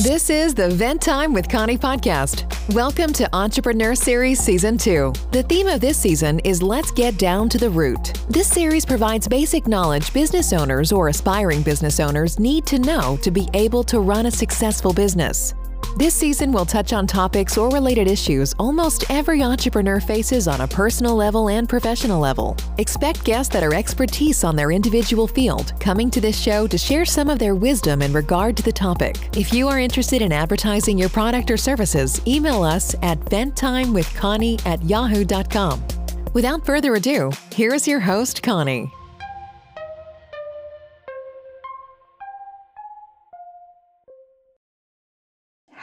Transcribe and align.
This 0.00 0.30
is 0.30 0.54
the 0.54 0.70
Vent 0.70 1.02
Time 1.02 1.34
with 1.34 1.50
Connie 1.50 1.76
podcast. 1.76 2.46
Welcome 2.74 3.12
to 3.12 3.28
Entrepreneur 3.36 3.94
Series 3.94 4.40
Season 4.40 4.78
2. 4.78 5.12
The 5.32 5.42
theme 5.42 5.68
of 5.68 5.82
this 5.82 5.98
season 5.98 6.38
is 6.40 6.62
Let's 6.62 6.90
Get 6.90 7.18
Down 7.18 7.50
to 7.50 7.58
the 7.58 7.68
Root. 7.68 8.14
This 8.30 8.48
series 8.48 8.86
provides 8.86 9.28
basic 9.28 9.68
knowledge 9.68 10.10
business 10.14 10.54
owners 10.54 10.92
or 10.92 11.08
aspiring 11.08 11.62
business 11.62 12.00
owners 12.00 12.38
need 12.38 12.64
to 12.66 12.78
know 12.78 13.18
to 13.20 13.30
be 13.30 13.50
able 13.52 13.84
to 13.84 14.00
run 14.00 14.24
a 14.24 14.30
successful 14.30 14.94
business. 14.94 15.52
This 15.96 16.14
season 16.14 16.52
we'll 16.52 16.64
touch 16.64 16.94
on 16.94 17.06
topics 17.06 17.58
or 17.58 17.68
related 17.68 18.08
issues 18.08 18.54
almost 18.58 19.04
every 19.10 19.42
entrepreneur 19.42 20.00
faces 20.00 20.48
on 20.48 20.62
a 20.62 20.66
personal 20.66 21.14
level 21.14 21.50
and 21.50 21.68
professional 21.68 22.18
level. 22.18 22.56
Expect 22.78 23.22
guests 23.24 23.52
that 23.52 23.62
are 23.62 23.74
expertise 23.74 24.42
on 24.42 24.56
their 24.56 24.72
individual 24.72 25.26
field 25.26 25.74
coming 25.80 26.10
to 26.10 26.18
this 26.18 26.40
show 26.40 26.66
to 26.66 26.78
share 26.78 27.04
some 27.04 27.28
of 27.28 27.38
their 27.38 27.54
wisdom 27.54 28.00
in 28.00 28.10
regard 28.10 28.56
to 28.56 28.62
the 28.62 28.72
topic. 28.72 29.16
If 29.36 29.52
you 29.52 29.68
are 29.68 29.78
interested 29.78 30.22
in 30.22 30.32
advertising 30.32 30.96
your 30.96 31.10
product 31.10 31.50
or 31.50 31.58
services, 31.58 32.22
email 32.26 32.62
us 32.62 32.94
at 33.02 33.20
venttimewithconnie 33.20 34.64
at 34.66 34.82
yahoo.com. 34.84 35.84
Without 36.32 36.64
further 36.64 36.94
ado, 36.94 37.30
here 37.52 37.74
is 37.74 37.86
your 37.86 38.00
host, 38.00 38.42
Connie. 38.42 38.90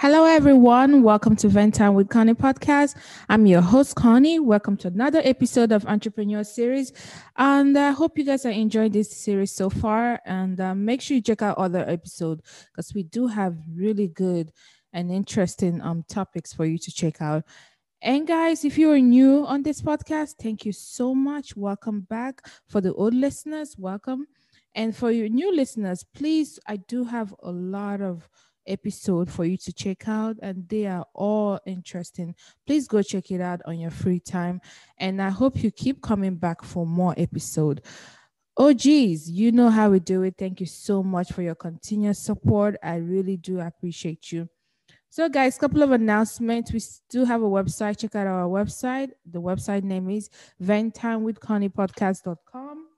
Hello, 0.02 0.24
everyone. 0.24 1.04
Welcome 1.04 1.36
to 1.36 1.50
Vent 1.50 1.76
Time 1.76 1.94
with 1.94 2.08
Connie 2.08 2.34
podcast. 2.34 2.96
I'm 3.28 3.46
your 3.46 3.60
host, 3.60 3.96
Connie. 3.96 4.40
Welcome 4.40 4.78
to 4.78 4.88
another 4.88 5.22
episode 5.26 5.74
of 5.74 5.86
Entrepreneur 5.86 6.42
Series. 6.46 6.94
And 7.36 7.78
I 7.78 7.92
hope 7.92 8.18
you 8.18 8.24
guys 8.24 8.46
are 8.46 8.50
enjoying 8.50 8.94
this 8.94 9.12
series 9.12 9.52
so 9.52 9.70
far. 9.70 10.22
And 10.26 10.58
uh, 10.62 10.74
make 10.74 11.02
sure 11.02 11.16
you 11.16 11.22
check 11.22 11.42
out 11.42 11.58
other 11.58 11.84
episodes 11.86 12.44
because 12.72 12.94
we 12.94 13.04
do 13.04 13.28
have 13.28 13.58
really 13.76 14.08
good 14.08 14.54
and 14.94 15.12
interesting 15.12 15.82
um, 15.82 16.06
topics 16.08 16.54
for 16.54 16.64
you 16.64 16.78
to 16.78 16.92
check 16.94 17.22
out. 17.22 17.44
And 18.02 18.26
guys, 18.26 18.64
if 18.64 18.78
you 18.78 18.92
are 18.92 19.00
new 19.00 19.46
on 19.46 19.64
this 19.64 19.82
podcast, 19.82 20.36
thank 20.42 20.66
you 20.66 20.72
so 20.72 21.14
much. 21.14 21.58
Welcome 21.58 22.08
back. 22.10 22.48
For 22.70 22.80
the 22.80 22.94
old 22.94 23.14
listeners, 23.14 23.76
welcome. 23.78 24.28
And 24.76 24.96
for 24.96 25.12
your 25.12 25.30
new 25.30 25.56
listeners, 25.56 26.06
please, 26.14 26.60
I 26.68 26.78
do 26.78 27.04
have 27.04 27.34
a 27.42 27.52
lot 27.52 28.02
of 28.02 28.30
episode 28.70 29.30
for 29.30 29.46
you 29.46 29.58
to 29.58 29.74
check 29.74 30.08
out 30.08 30.38
and 30.42 30.70
they 30.70 30.86
are 30.86 31.06
all 31.14 31.60
interesting. 31.66 32.36
Please 32.66 32.88
go 32.88 33.02
check 33.02 33.32
it 33.32 33.42
out 33.42 33.60
on 33.66 33.80
your 33.80 33.92
free 33.92 34.20
time 34.20 34.62
and 34.98 35.22
i 35.22 35.30
hope 35.30 35.64
you 35.64 35.72
keep 35.72 36.02
coming 36.02 36.36
back 36.36 36.64
for 36.64 36.86
more 36.86 37.14
episode. 37.18 37.82
Oh 38.56 38.74
geez 38.74 39.30
you 39.30 39.52
know 39.52 39.70
how 39.70 39.90
we 39.90 40.00
do 40.00 40.24
it. 40.24 40.36
Thank 40.38 40.60
you 40.60 40.66
so 40.66 41.04
much 41.04 41.32
for 41.32 41.42
your 41.42 41.56
continuous 41.56 42.20
support. 42.20 42.76
I 42.84 42.98
really 42.98 43.38
do 43.38 43.60
appreciate 43.60 44.32
you. 44.32 44.48
So 45.10 45.28
guys 45.28 45.58
couple 45.58 45.82
of 45.82 45.92
announcements. 45.92 46.72
We 46.72 46.82
do 47.10 47.26
have 47.26 47.42
a 47.42 47.50
website. 47.50 47.98
Check 47.98 48.16
out 48.16 48.28
our 48.28 48.48
website. 48.48 49.10
The 49.30 49.42
website 49.42 49.84
name 49.84 50.10
is 50.10 50.30
venttimewithconniepodcast.com 50.62 52.89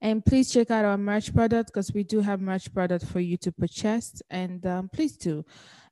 and 0.00 0.24
please 0.24 0.52
check 0.52 0.70
out 0.70 0.84
our 0.84 0.98
merch 0.98 1.34
product 1.34 1.70
because 1.72 1.92
we 1.92 2.04
do 2.04 2.20
have 2.20 2.40
merch 2.40 2.72
product 2.72 3.04
for 3.06 3.20
you 3.20 3.36
to 3.38 3.50
purchase. 3.50 4.22
And 4.30 4.64
um, 4.66 4.88
please 4.92 5.16
do. 5.16 5.44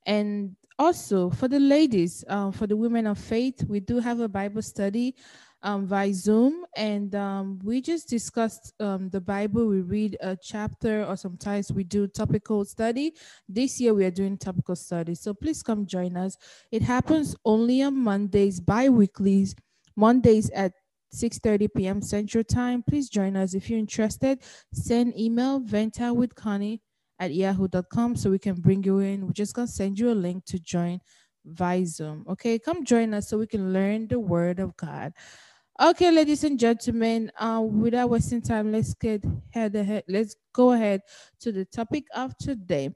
And 0.06 0.54
also 0.78 1.30
for 1.30 1.48
the 1.48 1.58
ladies, 1.58 2.24
um, 2.28 2.52
for 2.52 2.66
the 2.66 2.76
women 2.76 3.06
of 3.06 3.18
faith, 3.18 3.64
we 3.66 3.80
do 3.80 3.98
have 3.98 4.20
a 4.20 4.28
Bible 4.28 4.62
study 4.62 5.16
um, 5.62 5.86
via 5.86 6.12
Zoom. 6.14 6.64
And 6.76 7.14
um, 7.16 7.58
we 7.64 7.80
just 7.80 8.08
discussed 8.08 8.74
um, 8.78 9.08
the 9.10 9.20
Bible. 9.20 9.66
We 9.66 9.80
read 9.80 10.16
a 10.20 10.36
chapter 10.36 11.04
or 11.04 11.16
sometimes 11.16 11.72
we 11.72 11.82
do 11.82 12.06
topical 12.06 12.64
study. 12.64 13.14
This 13.48 13.80
year 13.80 13.92
we 13.92 14.04
are 14.04 14.10
doing 14.12 14.38
topical 14.38 14.76
study. 14.76 15.16
So 15.16 15.34
please 15.34 15.64
come 15.64 15.84
join 15.84 16.16
us. 16.16 16.36
It 16.70 16.82
happens 16.82 17.34
only 17.44 17.82
on 17.82 17.98
Mondays, 17.98 18.60
bi-weeklies, 18.60 19.56
Mondays 19.96 20.50
at 20.50 20.72
6.30 21.12 21.68
p.m. 21.68 22.02
Central 22.02 22.44
Time. 22.44 22.82
Please 22.82 23.08
join 23.08 23.36
us. 23.36 23.54
If 23.54 23.70
you're 23.70 23.78
interested, 23.78 24.42
send 24.72 25.18
email 25.18 25.60
venta 25.60 26.12
with 26.12 26.34
Connie 26.34 26.82
at 27.18 27.32
yahoo.com 27.34 28.16
so 28.16 28.30
we 28.30 28.38
can 28.38 28.56
bring 28.56 28.82
you 28.82 28.98
in. 28.98 29.26
We're 29.26 29.32
just 29.32 29.54
going 29.54 29.68
to 29.68 29.72
send 29.72 29.98
you 29.98 30.10
a 30.10 30.14
link 30.14 30.44
to 30.46 30.58
join 30.58 31.00
via 31.44 31.86
Zoom. 31.86 32.24
Okay, 32.28 32.58
come 32.58 32.84
join 32.84 33.14
us 33.14 33.28
so 33.28 33.38
we 33.38 33.46
can 33.46 33.72
learn 33.72 34.08
the 34.08 34.18
word 34.20 34.58
of 34.60 34.76
God. 34.76 35.12
Okay, 35.80 36.10
ladies 36.10 36.42
and 36.42 36.58
gentlemen, 36.58 37.30
uh, 37.38 37.62
without 37.62 38.08
wasting 38.08 38.40
time, 38.40 38.72
let's 38.72 38.94
get 38.94 39.22
head 39.52 39.74
ahead. 39.76 40.04
Let's 40.08 40.34
go 40.54 40.72
ahead 40.72 41.02
to 41.40 41.52
the 41.52 41.66
topic 41.66 42.04
of 42.14 42.36
today. 42.38 42.90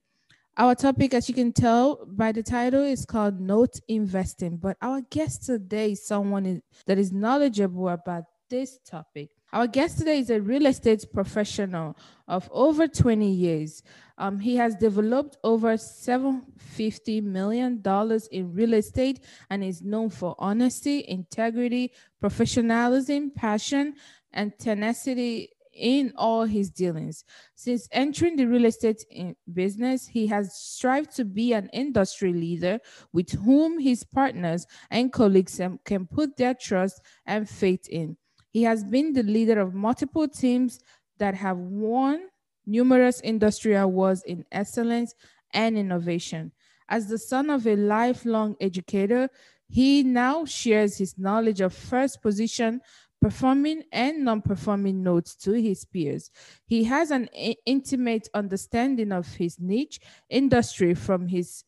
Our 0.56 0.74
topic, 0.74 1.14
as 1.14 1.28
you 1.28 1.34
can 1.34 1.52
tell 1.52 2.04
by 2.06 2.32
the 2.32 2.42
title, 2.42 2.82
is 2.82 3.06
called 3.06 3.40
Note 3.40 3.80
Investing. 3.88 4.56
But 4.56 4.76
our 4.82 5.00
guest 5.00 5.46
today 5.46 5.92
is 5.92 6.04
someone 6.04 6.60
that 6.86 6.98
is 6.98 7.12
knowledgeable 7.12 7.88
about 7.88 8.24
this 8.50 8.78
topic. 8.84 9.30
Our 9.52 9.68
guest 9.68 9.98
today 9.98 10.18
is 10.18 10.28
a 10.30 10.40
real 10.40 10.66
estate 10.66 11.04
professional 11.12 11.96
of 12.28 12.48
over 12.52 12.88
20 12.88 13.30
years. 13.30 13.82
Um, 14.18 14.38
he 14.38 14.56
has 14.56 14.74
developed 14.74 15.38
over 15.42 15.74
$750 15.74 17.22
million 17.22 17.82
in 18.30 18.52
real 18.52 18.74
estate 18.74 19.24
and 19.48 19.64
is 19.64 19.82
known 19.82 20.10
for 20.10 20.34
honesty, 20.38 21.04
integrity, 21.08 21.92
professionalism, 22.20 23.30
passion, 23.30 23.94
and 24.32 24.52
tenacity 24.58 25.50
in 25.80 26.12
all 26.16 26.44
his 26.44 26.70
dealings. 26.70 27.24
Since 27.54 27.88
entering 27.90 28.36
the 28.36 28.46
real 28.46 28.66
estate 28.66 29.04
business, 29.52 30.06
he 30.06 30.26
has 30.28 30.54
strived 30.54 31.16
to 31.16 31.24
be 31.24 31.52
an 31.54 31.68
industry 31.72 32.32
leader 32.32 32.78
with 33.12 33.30
whom 33.30 33.80
his 33.80 34.04
partners 34.04 34.66
and 34.90 35.12
colleagues 35.12 35.60
can 35.84 36.06
put 36.06 36.36
their 36.36 36.54
trust 36.54 37.00
and 37.26 37.48
faith 37.48 37.88
in. 37.88 38.16
He 38.50 38.62
has 38.64 38.84
been 38.84 39.14
the 39.14 39.22
leader 39.22 39.58
of 39.60 39.74
multiple 39.74 40.28
teams 40.28 40.80
that 41.18 41.34
have 41.34 41.58
won 41.58 42.28
numerous 42.66 43.20
industry 43.22 43.74
awards 43.74 44.22
in 44.24 44.44
excellence 44.52 45.14
and 45.52 45.78
innovation. 45.78 46.52
As 46.88 47.08
the 47.08 47.18
son 47.18 47.50
of 47.50 47.66
a 47.66 47.76
lifelong 47.76 48.56
educator, 48.60 49.28
he 49.68 50.02
now 50.02 50.44
shares 50.44 50.98
his 50.98 51.16
knowledge 51.16 51.60
of 51.60 51.72
first 51.72 52.20
position 52.22 52.80
performing 53.20 53.82
and 53.92 54.24
non-performing 54.24 55.02
notes 55.02 55.34
to 55.36 55.52
his 55.52 55.84
peers. 55.84 56.30
He 56.66 56.84
has 56.84 57.10
an 57.10 57.28
intimate 57.66 58.28
understanding 58.34 59.12
of 59.12 59.34
his 59.34 59.58
niche 59.60 60.00
industry 60.28 60.94
from 60.94 61.28
his 61.28 61.64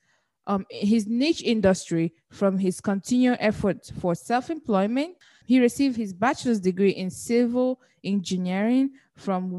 um, 0.46 0.66
his 0.70 1.06
niche 1.06 1.42
industry 1.42 2.14
from 2.30 2.58
his 2.58 2.80
continual 2.80 3.36
effort 3.38 3.92
for 4.00 4.14
self-employment. 4.14 5.16
He 5.46 5.60
received 5.60 5.96
his 5.96 6.12
bachelor's 6.12 6.58
degree 6.60 6.90
in 6.90 7.10
civil 7.10 7.80
engineering 8.02 8.90
from 9.14 9.52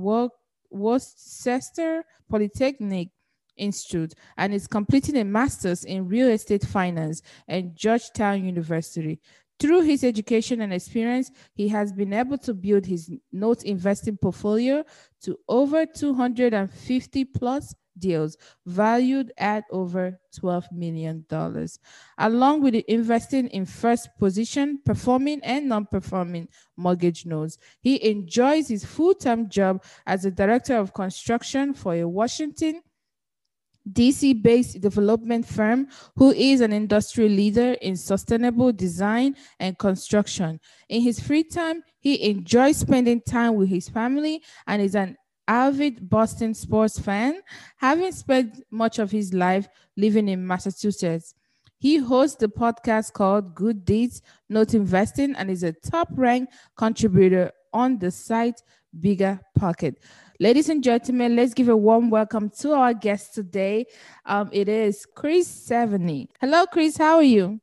Worcester 0.69 2.03
Polytechnic 2.29 3.09
Institute 3.55 4.13
and 4.35 4.53
is 4.53 4.67
completing 4.67 5.15
a 5.17 5.23
master's 5.23 5.83
in 5.83 6.07
real 6.07 6.27
estate 6.29 6.65
finance 6.65 7.21
at 7.47 7.75
Georgetown 7.75 8.43
University. 8.43 9.21
Through 9.63 9.83
his 9.83 10.03
education 10.03 10.59
and 10.59 10.73
experience, 10.73 11.31
he 11.53 11.69
has 11.69 11.93
been 11.93 12.11
able 12.11 12.37
to 12.39 12.53
build 12.53 12.85
his 12.85 13.09
note 13.31 13.63
investing 13.63 14.17
portfolio 14.17 14.83
to 15.21 15.39
over 15.47 15.85
250 15.85 17.23
plus 17.23 17.73
deals 17.97 18.35
valued 18.65 19.31
at 19.37 19.63
over 19.71 20.19
$12 20.37 20.69
million, 20.73 21.25
along 22.17 22.61
with 22.61 22.75
investing 22.75 23.47
in 23.47 23.65
first 23.65 24.09
position, 24.19 24.81
performing 24.83 25.39
and 25.45 25.69
non 25.69 25.85
performing 25.85 26.49
mortgage 26.75 27.25
notes. 27.25 27.57
He 27.79 28.03
enjoys 28.05 28.67
his 28.67 28.83
full 28.83 29.13
time 29.13 29.47
job 29.47 29.81
as 30.05 30.25
a 30.25 30.31
director 30.31 30.75
of 30.75 30.93
construction 30.93 31.73
for 31.73 31.93
a 31.95 32.03
Washington 32.03 32.81
DC 33.91 34.41
based 34.41 34.79
development 34.79 35.45
firm 35.45 35.87
who 36.15 36.31
is 36.31 36.61
an 36.61 36.71
industry 36.71 37.27
leader 37.27 37.73
in 37.81 37.95
sustainable 37.97 38.71
design 38.71 39.35
and 39.59 39.77
construction. 39.77 40.59
In 40.89 41.01
his 41.01 41.19
free 41.19 41.43
time, 41.43 41.83
he 41.99 42.29
enjoys 42.29 42.77
spending 42.77 43.21
time 43.21 43.55
with 43.55 43.69
his 43.69 43.89
family 43.89 44.41
and 44.67 44.81
is 44.81 44.95
an 44.95 45.17
avid 45.47 46.09
Boston 46.09 46.53
sports 46.53 46.97
fan, 46.97 47.41
having 47.77 48.11
spent 48.11 48.63
much 48.71 48.99
of 48.99 49.11
his 49.11 49.33
life 49.33 49.67
living 49.97 50.29
in 50.29 50.47
Massachusetts. 50.47 51.35
He 51.79 51.97
hosts 51.97 52.37
the 52.37 52.47
podcast 52.47 53.11
called 53.11 53.55
Good 53.55 53.83
Deeds 53.83 54.21
Note 54.47 54.73
Investing 54.73 55.35
and 55.35 55.49
is 55.51 55.63
a 55.63 55.73
top 55.73 56.07
ranked 56.15 56.53
contributor 56.77 57.51
on 57.73 57.99
the 57.99 58.09
site 58.09 58.61
Bigger 58.97 59.39
Pocket. 59.57 60.01
Ladies 60.39 60.67
and 60.67 60.83
gentlemen, 60.83 61.35
let's 61.35 61.53
give 61.53 61.69
a 61.69 61.77
warm 61.77 62.09
welcome 62.09 62.49
to 62.49 62.73
our 62.73 62.91
guest 62.95 63.35
today. 63.35 63.85
Um, 64.25 64.49
it 64.51 64.67
is 64.67 65.05
Chris 65.05 65.47
Seveney. 65.47 66.27
Hello, 66.41 66.65
Chris. 66.65 66.97
How 66.97 67.17
are 67.17 67.23
you? 67.23 67.61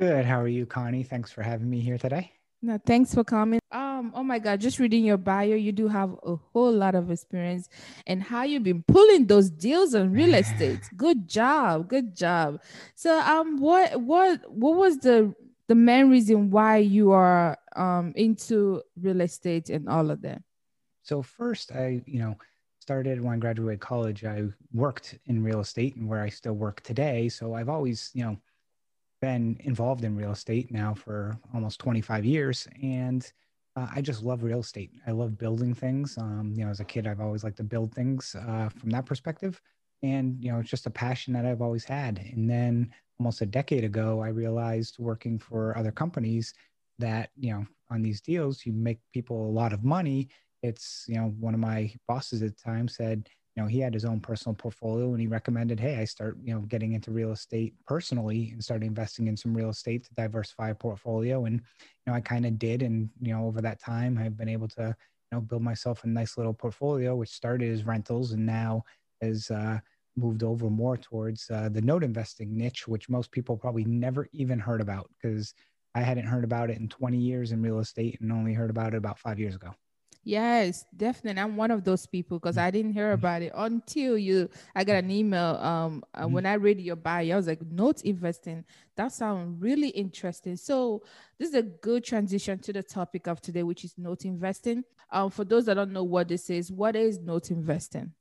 Good. 0.00 0.24
How 0.24 0.40
are 0.40 0.48
you, 0.48 0.66
Connie? 0.66 1.04
Thanks 1.04 1.30
for 1.30 1.42
having 1.42 1.70
me 1.70 1.78
here 1.78 1.98
today. 1.98 2.32
No, 2.60 2.76
thanks 2.84 3.14
for 3.14 3.22
coming. 3.22 3.60
Um, 3.70 4.12
oh 4.16 4.24
my 4.24 4.40
God, 4.40 4.60
just 4.60 4.80
reading 4.80 5.04
your 5.04 5.16
bio, 5.16 5.54
you 5.54 5.70
do 5.70 5.86
have 5.86 6.16
a 6.24 6.34
whole 6.52 6.72
lot 6.72 6.96
of 6.96 7.08
experience 7.12 7.68
and 8.08 8.20
how 8.20 8.42
you've 8.42 8.64
been 8.64 8.82
pulling 8.82 9.26
those 9.26 9.48
deals 9.48 9.94
on 9.94 10.12
real 10.12 10.34
estate. 10.34 10.80
Good 10.96 11.28
job, 11.28 11.88
good 11.88 12.16
job. 12.16 12.60
So, 12.96 13.18
um, 13.20 13.58
what 13.58 14.00
what 14.00 14.50
what 14.50 14.76
was 14.76 14.98
the 14.98 15.34
the 15.68 15.74
main 15.76 16.10
reason 16.10 16.50
why 16.50 16.78
you 16.78 17.12
are 17.12 17.56
um 17.76 18.12
into 18.16 18.82
real 19.00 19.20
estate 19.20 19.70
and 19.70 19.88
all 19.88 20.10
of 20.10 20.22
that? 20.22 20.42
So 21.02 21.22
first, 21.22 21.72
I 21.72 22.02
you 22.06 22.20
know 22.20 22.36
started 22.80 23.20
when 23.20 23.34
I 23.34 23.36
graduated 23.38 23.80
college. 23.80 24.24
I 24.24 24.44
worked 24.72 25.18
in 25.26 25.42
real 25.42 25.60
estate 25.60 25.96
and 25.96 26.08
where 26.08 26.22
I 26.22 26.28
still 26.28 26.54
work 26.54 26.82
today. 26.82 27.28
So 27.28 27.54
I've 27.54 27.68
always 27.68 28.10
you 28.14 28.24
know 28.24 28.36
been 29.20 29.56
involved 29.60 30.04
in 30.04 30.16
real 30.16 30.32
estate 30.32 30.70
now 30.72 30.94
for 30.94 31.38
almost 31.54 31.78
25 31.80 32.24
years 32.24 32.66
and 32.82 33.32
uh, 33.76 33.86
I 33.94 34.02
just 34.02 34.22
love 34.22 34.42
real 34.42 34.60
estate. 34.60 34.90
I 35.06 35.12
love 35.12 35.38
building 35.38 35.74
things. 35.74 36.18
Um, 36.18 36.52
you 36.54 36.64
know, 36.64 36.70
as 36.70 36.80
a 36.80 36.84
kid, 36.84 37.06
I've 37.06 37.20
always 37.20 37.42
liked 37.42 37.56
to 37.56 37.64
build 37.64 37.94
things 37.94 38.36
uh, 38.46 38.68
from 38.68 38.90
that 38.90 39.06
perspective. 39.06 39.60
And, 40.02 40.36
you 40.44 40.52
know, 40.52 40.58
it's 40.58 40.68
just 40.68 40.86
a 40.86 40.90
passion 40.90 41.32
that 41.34 41.46
I've 41.46 41.62
always 41.62 41.84
had. 41.84 42.18
And 42.18 42.50
then 42.50 42.92
almost 43.18 43.40
a 43.40 43.46
decade 43.46 43.84
ago, 43.84 44.20
I 44.20 44.28
realized 44.28 44.98
working 44.98 45.38
for 45.38 45.76
other 45.78 45.92
companies 45.92 46.52
that, 46.98 47.30
you 47.36 47.52
know, 47.52 47.66
on 47.90 48.02
these 48.02 48.20
deals, 48.20 48.66
you 48.66 48.72
make 48.72 48.98
people 49.14 49.46
a 49.46 49.52
lot 49.52 49.72
of 49.72 49.84
money. 49.84 50.28
It's, 50.62 51.04
you 51.08 51.16
know, 51.16 51.34
one 51.40 51.54
of 51.54 51.60
my 51.60 51.92
bosses 52.06 52.42
at 52.42 52.56
the 52.56 52.62
time 52.62 52.88
said, 52.88 53.28
you 53.54 53.62
know 53.62 53.68
he 53.68 53.80
had 53.80 53.92
his 53.92 54.04
own 54.04 54.20
personal 54.20 54.54
portfolio 54.54 55.10
and 55.10 55.20
he 55.20 55.26
recommended 55.26 55.78
hey 55.78 55.98
i 55.98 56.04
start 56.04 56.36
you 56.42 56.54
know 56.54 56.60
getting 56.60 56.92
into 56.92 57.10
real 57.10 57.32
estate 57.32 57.74
personally 57.86 58.50
and 58.52 58.62
start 58.62 58.82
investing 58.82 59.26
in 59.28 59.36
some 59.36 59.54
real 59.54 59.70
estate 59.70 60.04
to 60.04 60.14
diversify 60.14 60.70
a 60.70 60.74
portfolio. 60.74 61.44
And 61.44 61.56
you 61.60 62.06
know 62.06 62.14
i 62.14 62.20
kind 62.20 62.46
of 62.46 62.58
did. 62.58 62.82
And 62.82 63.10
you 63.20 63.34
know 63.34 63.46
over 63.46 63.60
that 63.60 63.80
time 63.80 64.18
i've 64.18 64.36
been 64.36 64.48
able 64.48 64.68
to 64.68 64.96
you 65.32 65.38
know 65.38 65.40
build 65.40 65.62
myself 65.62 66.04
a 66.04 66.08
nice 66.08 66.36
little 66.36 66.54
portfolio 66.54 67.14
which 67.14 67.30
started 67.30 67.72
as 67.72 67.84
rentals 67.84 68.32
and 68.32 68.44
now 68.44 68.84
has 69.20 69.50
uh, 69.50 69.78
moved 70.16 70.42
over 70.42 70.68
more 70.68 70.96
towards 70.96 71.48
uh, 71.50 71.68
the 71.70 71.80
note 71.80 72.04
investing 72.04 72.56
niche 72.56 72.86
which 72.88 73.08
most 73.08 73.30
people 73.30 73.56
probably 73.56 73.84
never 73.84 74.28
even 74.32 74.58
heard 74.58 74.80
about 74.80 75.08
because 75.20 75.54
i 75.94 76.00
hadn't 76.00 76.26
heard 76.26 76.44
about 76.44 76.68
it 76.68 76.78
in 76.78 76.88
20 76.88 77.16
years 77.16 77.52
in 77.52 77.62
real 77.62 77.78
estate 77.78 78.18
and 78.20 78.30
only 78.30 78.52
heard 78.52 78.68
about 78.68 78.92
it 78.92 78.98
about 78.98 79.18
five 79.18 79.38
years 79.38 79.54
ago 79.54 79.72
Yes, 80.24 80.84
definitely. 80.96 81.42
I'm 81.42 81.56
one 81.56 81.72
of 81.72 81.82
those 81.82 82.06
people 82.06 82.38
because 82.38 82.56
I 82.56 82.70
didn't 82.70 82.92
hear 82.92 83.12
Mm-hmm. 83.12 83.12
about 83.12 83.42
it 83.42 83.52
until 83.56 84.16
you. 84.16 84.48
I 84.74 84.84
got 84.84 84.96
an 85.02 85.10
email. 85.10 85.56
Um, 85.56 86.04
uh, 86.14 86.28
when 86.28 86.46
I 86.46 86.54
read 86.54 86.80
your 86.80 86.94
bio, 86.96 87.34
I 87.34 87.36
was 87.36 87.48
like, 87.48 87.60
note 87.62 88.02
investing. 88.02 88.64
That 88.96 89.12
sounds 89.12 89.60
really 89.60 89.88
interesting. 89.88 90.56
So 90.56 91.02
this 91.38 91.48
is 91.48 91.54
a 91.56 91.62
good 91.62 92.04
transition 92.04 92.58
to 92.60 92.72
the 92.72 92.82
topic 92.82 93.26
of 93.26 93.40
today, 93.40 93.64
which 93.64 93.84
is 93.84 93.98
note 93.98 94.24
investing. 94.24 94.84
Um, 95.10 95.30
for 95.30 95.44
those 95.44 95.64
that 95.66 95.74
don't 95.74 95.92
know 95.92 96.04
what 96.04 96.28
this 96.28 96.50
is, 96.50 96.70
what 96.70 96.94
is 96.94 97.18
note 97.18 97.50
investing? 97.50 98.12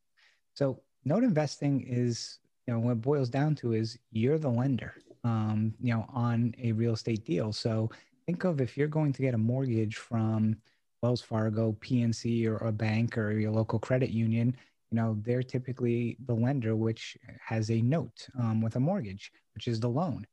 So 0.54 0.82
note 1.06 1.24
investing 1.24 1.82
is, 1.88 2.40
you 2.68 2.74
know, 2.74 2.80
what 2.80 2.92
it 2.92 3.02
boils 3.02 3.30
down 3.30 3.56
to 3.56 3.74
is 3.74 3.98
you're 4.12 4.38
the 4.40 4.50
lender, 4.50 4.96
um, 5.24 5.74
you 5.82 5.94
know, 5.94 6.06
on 6.14 6.54
a 6.62 6.72
real 6.72 6.94
estate 6.94 7.26
deal. 7.26 7.52
So 7.52 7.90
think 8.26 8.44
of 8.44 8.62
if 8.62 8.78
you're 8.78 8.88
going 8.88 9.14
to 9.14 9.22
get 9.22 9.34
a 9.34 9.38
mortgage 9.38 9.98
from 9.98 10.56
Wells 11.02 11.22
Fargo, 11.22 11.76
PNC, 11.82 12.46
or 12.48 12.58
a 12.68 12.72
bank 12.72 13.18
or 13.18 13.32
your 13.32 13.52
local 13.52 13.80
credit 13.80 14.12
union, 14.12 14.56
you 14.92 14.96
know, 14.96 15.18
they're 15.22 15.44
typically 15.44 16.18
the 16.28 16.34
lender, 16.34 16.76
which 16.76 17.18
has 17.44 17.72
a 17.72 17.82
note 17.82 18.28
um, 18.40 18.62
with 18.62 18.76
a 18.76 18.80
mortgage, 18.80 19.32
which 19.56 19.68
is 19.68 19.80
the 19.80 19.90
loan. 19.90 20.28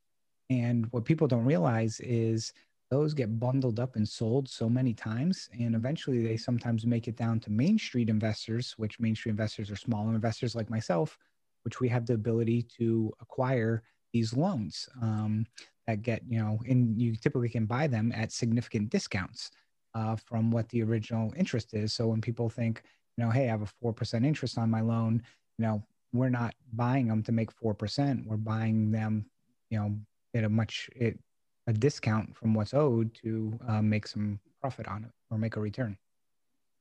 And 0.50 0.86
what 0.90 1.04
people 1.04 1.26
don't 1.26 1.44
realize 1.44 2.00
is 2.00 2.52
those 2.90 3.14
get 3.14 3.38
bundled 3.38 3.80
up 3.80 3.96
and 3.96 4.08
sold 4.08 4.48
so 4.48 4.68
many 4.68 4.94
times. 4.94 5.48
And 5.58 5.74
eventually 5.74 6.26
they 6.26 6.36
sometimes 6.36 6.86
make 6.86 7.06
it 7.06 7.16
down 7.16 7.40
to 7.40 7.50
Main 7.50 7.78
Street 7.78 8.08
investors, 8.08 8.74
which 8.76 9.00
Main 9.00 9.14
Street 9.14 9.30
investors 9.30 9.70
are 9.70 9.76
smaller 9.76 10.14
investors 10.14 10.54
like 10.54 10.70
myself, 10.70 11.18
which 11.62 11.80
we 11.80 11.88
have 11.88 12.06
the 12.06 12.14
ability 12.14 12.62
to 12.78 13.12
acquire 13.20 13.82
these 14.12 14.34
loans 14.34 14.88
um, 15.02 15.46
that 15.86 16.02
get, 16.02 16.22
you 16.28 16.38
know, 16.38 16.58
and 16.66 17.00
you 17.00 17.14
typically 17.14 17.48
can 17.48 17.66
buy 17.66 17.86
them 17.86 18.10
at 18.14 18.32
significant 18.32 18.90
discounts 18.90 19.50
uh, 19.94 20.16
from 20.16 20.50
what 20.50 20.68
the 20.68 20.82
original 20.82 21.32
interest 21.36 21.74
is. 21.74 21.92
So 21.92 22.08
when 22.08 22.20
people 22.20 22.48
think, 22.48 22.82
you 23.16 23.24
know, 23.24 23.30
hey, 23.30 23.44
I 23.44 23.50
have 23.50 23.62
a 23.62 23.66
4% 23.66 24.24
interest 24.24 24.58
on 24.58 24.70
my 24.70 24.80
loan, 24.80 25.22
you 25.58 25.64
know, 25.66 25.82
we're 26.12 26.30
not 26.30 26.54
buying 26.72 27.08
them 27.08 27.22
to 27.24 27.32
make 27.32 27.50
4%. 27.52 28.26
We're 28.26 28.36
buying 28.36 28.90
them, 28.92 29.26
you 29.70 29.78
know, 29.78 29.96
at 30.34 30.44
a 30.44 30.48
much, 30.48 30.90
it, 30.94 31.18
a 31.66 31.72
discount 31.72 32.36
from 32.36 32.54
what's 32.54 32.74
owed 32.74 33.14
to 33.22 33.58
uh, 33.66 33.82
make 33.82 34.06
some 34.06 34.40
profit 34.60 34.88
on 34.88 35.04
it 35.04 35.10
or 35.30 35.38
make 35.38 35.56
a 35.56 35.60
return. 35.60 35.98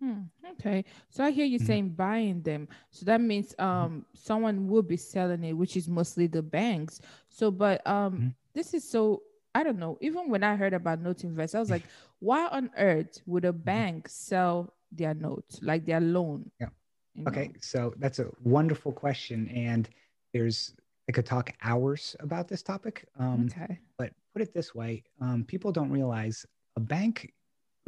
Hmm, 0.01 0.24
okay. 0.53 0.86
So 1.10 1.24
I 1.24 1.31
hear 1.31 1.45
you 1.45 1.60
Mhm. 1.60 1.60
saying 1.60 1.89
buying 1.89 2.42
them. 2.42 2.68
So 2.92 3.06
that 3.06 3.21
means 3.21 3.56
um 3.60 4.06
someone 4.13 4.68
will 4.68 4.83
be 4.83 4.98
selling 4.98 5.44
it, 5.44 5.53
which 5.53 5.75
is 5.75 5.88
mostly 5.89 6.27
the 6.27 6.42
banks. 6.42 7.01
So 7.30 7.51
but 7.51 7.86
um 7.88 8.24
Mhm. 8.24 8.36
this 8.53 8.74
is 8.74 8.88
so 8.89 9.24
I 9.57 9.63
don't 9.63 9.80
know. 9.80 9.98
Even 10.01 10.30
when 10.30 10.44
I 10.44 10.56
heard 10.56 10.75
about 10.75 11.01
note 11.01 11.24
invest, 11.24 11.56
I 11.56 11.59
was 11.59 11.71
like, 11.71 11.81
why 12.19 12.48
on 12.48 12.69
earth 12.77 13.19
would 13.25 13.44
a 13.44 13.51
bank 13.51 14.07
sell 14.07 14.71
their 14.92 15.15
note, 15.15 15.45
like 15.63 15.83
their 15.83 16.00
loan? 16.00 16.51
Yeah. 16.62 16.68
you 17.15 17.24
know? 17.24 17.31
Okay, 17.31 17.51
so 17.59 17.95
that's 17.98 18.19
a 18.19 18.30
wonderful 18.44 18.92
question, 18.92 19.50
and 19.50 19.89
there's 20.31 20.75
I 21.09 21.12
could 21.12 21.25
talk 21.25 21.54
hours 21.63 22.15
about 22.19 22.48
this 22.48 22.62
topic. 22.62 23.07
Um, 23.18 23.50
okay. 23.51 23.80
But 23.98 24.12
put 24.33 24.44
it 24.44 24.54
this 24.54 24.75
way: 24.75 25.04
um, 25.19 25.44
people 25.44 25.71
don't 25.71 25.89
realize 25.89 26.45
a 26.75 26.80
bank 26.80 27.33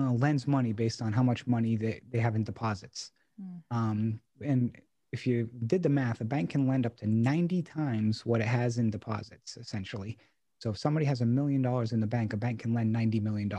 uh, 0.02 0.14
lends 0.14 0.48
money 0.48 0.74
based 0.74 1.04
on 1.04 1.14
how 1.14 1.22
much 1.22 1.46
money 1.46 1.76
they, 1.76 2.02
they 2.10 2.20
have 2.20 2.36
in 2.36 2.44
deposits. 2.44 3.12
Mm. 3.40 3.62
Um, 3.70 4.20
and 4.44 4.76
if 5.12 5.28
you 5.28 5.48
did 5.68 5.84
the 5.84 5.90
math, 5.90 6.20
a 6.22 6.26
bank 6.26 6.50
can 6.50 6.68
lend 6.68 6.88
up 6.88 6.98
to 6.98 7.06
90 7.06 7.62
times 7.62 8.26
what 8.26 8.42
it 8.42 8.48
has 8.48 8.80
in 8.80 8.90
deposits, 8.90 9.56
essentially. 9.58 10.18
So 10.60 10.70
if 10.70 10.78
somebody 10.78 11.06
has 11.06 11.22
a 11.22 11.26
million 11.26 11.62
dollars 11.62 11.92
in 11.94 12.00
the 12.00 12.08
bank, 12.08 12.34
a 12.34 12.38
bank 12.38 12.60
can 12.60 12.74
lend 12.74 12.94
$90 12.96 13.22
million 13.22 13.52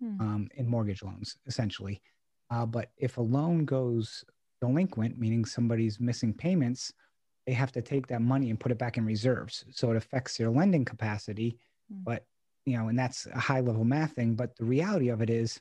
Hmm. 0.00 0.20
um, 0.20 0.48
in 0.54 0.68
mortgage 0.68 1.02
loans, 1.02 1.36
essentially. 1.46 2.00
Uh, 2.50 2.64
but 2.64 2.92
if 2.96 3.16
a 3.16 3.20
loan 3.20 3.64
goes 3.64 4.24
delinquent, 4.60 5.18
meaning 5.18 5.44
somebody's 5.44 5.98
missing 5.98 6.32
payments, 6.32 6.92
they 7.46 7.52
have 7.52 7.72
to 7.72 7.82
take 7.82 8.06
that 8.06 8.22
money 8.22 8.50
and 8.50 8.60
put 8.60 8.70
it 8.70 8.78
back 8.78 8.96
in 8.96 9.04
reserves. 9.04 9.64
So 9.72 9.90
it 9.90 9.96
affects 9.96 10.36
their 10.36 10.50
lending 10.50 10.84
capacity. 10.84 11.58
Hmm. 11.90 12.04
But, 12.04 12.26
you 12.64 12.78
know, 12.78 12.88
and 12.88 12.98
that's 12.98 13.26
a 13.26 13.38
high 13.40 13.60
level 13.60 13.84
math 13.84 14.12
thing. 14.12 14.34
But 14.34 14.56
the 14.56 14.64
reality 14.64 15.08
of 15.08 15.20
it 15.20 15.30
is 15.30 15.60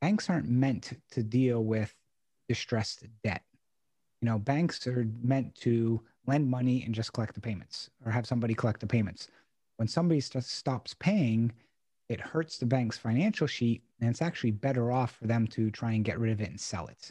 banks 0.00 0.30
aren't 0.30 0.48
meant 0.48 0.92
to 1.10 1.22
deal 1.24 1.64
with 1.64 1.92
distressed 2.48 3.04
debt. 3.24 3.42
You 4.22 4.26
know, 4.26 4.38
banks 4.38 4.86
are 4.86 5.08
meant 5.22 5.54
to 5.56 6.00
lend 6.26 6.48
money 6.48 6.84
and 6.84 6.94
just 6.94 7.12
collect 7.12 7.34
the 7.34 7.40
payments 7.40 7.90
or 8.04 8.12
have 8.12 8.26
somebody 8.26 8.54
collect 8.54 8.80
the 8.80 8.86
payments. 8.86 9.28
When 9.76 9.88
somebody 9.88 10.20
st- 10.20 10.44
stops 10.44 10.94
paying, 10.94 11.52
it 12.08 12.20
hurts 12.20 12.58
the 12.58 12.66
bank's 12.66 12.96
financial 12.98 13.46
sheet 13.46 13.82
and 14.00 14.08
it's 14.10 14.22
actually 14.22 14.52
better 14.52 14.92
off 14.92 15.16
for 15.16 15.26
them 15.26 15.46
to 15.48 15.70
try 15.70 15.92
and 15.92 16.04
get 16.04 16.18
rid 16.18 16.32
of 16.32 16.40
it 16.40 16.50
and 16.50 16.60
sell 16.60 16.86
it. 16.86 17.10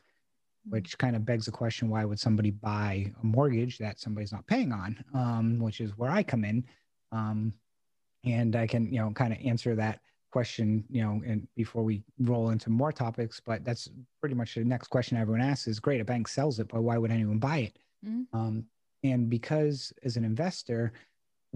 Which 0.70 0.98
kind 0.98 1.16
of 1.16 1.26
begs 1.26 1.46
the 1.46 1.52
question 1.52 1.90
why 1.90 2.06
would 2.06 2.20
somebody 2.20 2.52
buy 2.52 3.12
a 3.22 3.26
mortgage 3.26 3.78
that 3.78 4.00
somebody's 4.00 4.32
not 4.32 4.48
paying 4.48 4.72
on? 4.72 5.04
Um, 5.14 5.60
which 5.60 5.80
is 5.82 5.98
where 5.98 6.10
i 6.10 6.24
come 6.24 6.44
in. 6.44 6.66
Um, 7.12 7.54
and 8.24 8.56
i 8.56 8.66
can 8.66 8.92
you 8.92 9.00
know 9.00 9.12
kind 9.12 9.32
of 9.32 9.40
answer 9.46 9.76
that 9.76 10.00
question 10.32 10.84
you 10.90 11.02
know 11.02 11.22
and 11.26 11.48
before 11.56 11.84
we 11.84 12.02
roll 12.20 12.50
into 12.50 12.70
more 12.70 12.92
topics 12.92 13.40
but 13.40 13.64
that's 13.64 13.90
pretty 14.20 14.36
much 14.36 14.56
the 14.56 14.64
next 14.66 14.88
question 14.88 15.16
everyone 15.18 15.42
asks 15.42 15.68
is 15.68 15.80
great 15.80 16.02
a 16.02 16.06
bank 16.06 16.28
sells 16.28 16.60
it 16.60 16.68
but 16.68 16.82
why 16.82 16.98
would 16.98 17.12
anyone 17.12 17.38
buy 17.38 17.60
it? 17.60 17.80
Mhm. 18.06 18.26
um, 18.34 18.66
and 19.04 19.30
because 19.30 19.94
as 20.04 20.18
an 20.18 20.26
investor 20.26 20.92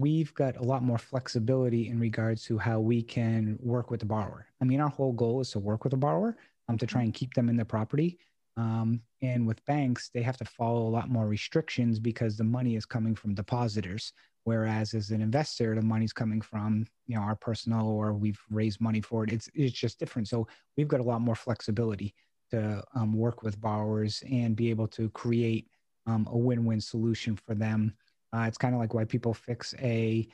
we've 0.00 0.32
got 0.34 0.56
a 0.56 0.62
lot 0.62 0.82
more 0.82 0.98
flexibility 0.98 1.88
in 1.88 1.98
regards 2.00 2.44
to 2.44 2.58
how 2.58 2.80
we 2.80 3.02
can 3.02 3.58
work 3.60 3.90
with 3.90 4.00
the 4.00 4.06
borrower 4.06 4.46
i 4.60 4.64
mean 4.64 4.80
our 4.80 4.88
whole 4.88 5.12
goal 5.12 5.40
is 5.40 5.50
to 5.50 5.58
work 5.58 5.84
with 5.84 5.92
the 5.92 5.96
borrower 5.96 6.36
um, 6.68 6.78
to 6.78 6.86
try 6.86 7.02
and 7.02 7.14
keep 7.14 7.34
them 7.34 7.48
in 7.48 7.56
the 7.56 7.64
property 7.64 8.18
um, 8.56 9.00
and 9.22 9.46
with 9.46 9.64
banks, 9.64 10.10
they 10.12 10.22
have 10.22 10.36
to 10.38 10.44
follow 10.44 10.86
a 10.86 10.90
lot 10.90 11.08
more 11.08 11.26
restrictions 11.26 11.98
because 11.98 12.36
the 12.36 12.44
money 12.44 12.76
is 12.76 12.84
coming 12.84 13.14
from 13.14 13.34
depositors. 13.34 14.12
Whereas 14.44 14.94
as 14.94 15.10
an 15.10 15.20
investor, 15.20 15.74
the 15.74 15.82
money's 15.82 16.12
coming 16.12 16.40
from 16.40 16.86
you 17.06 17.16
know 17.16 17.22
our 17.22 17.36
personal 17.36 17.86
or 17.86 18.12
we've 18.12 18.40
raised 18.50 18.80
money 18.80 19.00
for 19.00 19.24
it. 19.24 19.32
It's 19.32 19.48
it's 19.54 19.72
just 19.72 19.98
different. 19.98 20.28
So 20.28 20.46
we've 20.76 20.88
got 20.88 21.00
a 21.00 21.04
lot 21.04 21.20
more 21.20 21.34
flexibility 21.34 22.14
to 22.50 22.82
um, 22.94 23.12
work 23.12 23.42
with 23.42 23.60
borrowers 23.60 24.22
and 24.30 24.56
be 24.56 24.70
able 24.70 24.88
to 24.88 25.08
create 25.10 25.68
um, 26.06 26.26
a 26.30 26.36
win-win 26.36 26.80
solution 26.80 27.36
for 27.36 27.54
them. 27.54 27.94
Uh, 28.32 28.44
it's 28.46 28.58
kind 28.58 28.74
of 28.74 28.80
like 28.80 28.94
why 28.94 29.04
people 29.04 29.34
fix 29.34 29.74
a 29.80 30.26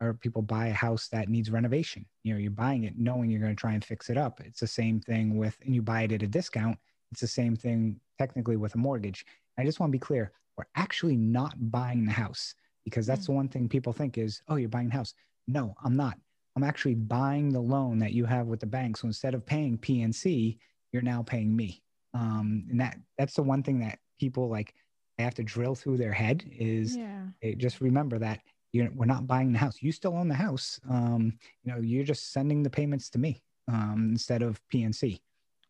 or 0.00 0.14
people 0.14 0.42
buy 0.42 0.66
a 0.68 0.72
house 0.72 1.08
that 1.08 1.28
needs 1.28 1.50
renovation. 1.50 2.04
You 2.24 2.34
know, 2.34 2.40
you're 2.40 2.50
buying 2.50 2.84
it 2.84 2.98
knowing 2.98 3.30
you're 3.30 3.40
going 3.40 3.54
to 3.54 3.60
try 3.60 3.72
and 3.74 3.84
fix 3.84 4.10
it 4.10 4.18
up. 4.18 4.40
It's 4.44 4.60
the 4.60 4.66
same 4.66 5.00
thing 5.00 5.36
with, 5.36 5.56
and 5.64 5.74
you 5.74 5.82
buy 5.82 6.02
it 6.02 6.12
at 6.12 6.22
a 6.22 6.26
discount. 6.26 6.76
It's 7.12 7.20
the 7.20 7.28
same 7.28 7.54
thing 7.54 8.00
technically 8.18 8.56
with 8.56 8.74
a 8.74 8.78
mortgage. 8.78 9.24
I 9.56 9.64
just 9.64 9.78
want 9.78 9.90
to 9.90 9.98
be 9.98 10.00
clear: 10.00 10.32
we're 10.56 10.64
actually 10.74 11.16
not 11.16 11.54
buying 11.70 12.04
the 12.04 12.12
house 12.12 12.54
because 12.84 13.06
that's 13.06 13.22
Mm. 13.22 13.26
the 13.26 13.32
one 13.32 13.48
thing 13.48 13.68
people 13.68 13.92
think 13.92 14.18
is, 14.18 14.42
oh, 14.48 14.56
you're 14.56 14.68
buying 14.68 14.88
a 14.88 14.92
house. 14.92 15.14
No, 15.46 15.74
I'm 15.84 15.96
not. 15.96 16.18
I'm 16.56 16.64
actually 16.64 16.94
buying 16.94 17.50
the 17.50 17.60
loan 17.60 17.98
that 18.00 18.12
you 18.12 18.24
have 18.26 18.46
with 18.46 18.60
the 18.60 18.66
bank. 18.66 18.96
So 18.96 19.06
instead 19.06 19.34
of 19.34 19.46
paying 19.46 19.78
PNC, 19.78 20.58
you're 20.92 21.02
now 21.02 21.22
paying 21.22 21.54
me. 21.54 21.82
Um, 22.14 22.66
and 22.70 22.80
that 22.80 22.98
that's 23.18 23.34
the 23.34 23.42
one 23.42 23.62
thing 23.62 23.80
that 23.80 23.98
people 24.20 24.48
like 24.48 24.74
they 25.16 25.24
have 25.24 25.34
to 25.34 25.42
drill 25.42 25.74
through 25.74 25.96
their 25.96 26.12
head 26.12 26.44
is 26.50 26.96
Yeah. 26.96 27.26
just 27.56 27.80
remember 27.80 28.18
that 28.18 28.40
you're, 28.72 28.90
we're 28.90 29.06
not 29.06 29.26
buying 29.26 29.52
the 29.52 29.58
house. 29.58 29.80
You 29.80 29.92
still 29.92 30.16
own 30.16 30.28
the 30.28 30.34
house. 30.34 30.80
Um, 30.90 31.38
you 31.62 31.72
know, 31.72 31.78
you're 31.80 32.04
just 32.04 32.32
sending 32.32 32.62
the 32.62 32.70
payments 32.70 33.08
to 33.10 33.18
me 33.18 33.40
um, 33.68 34.08
instead 34.12 34.42
of 34.42 34.60
PNC. 34.72 35.20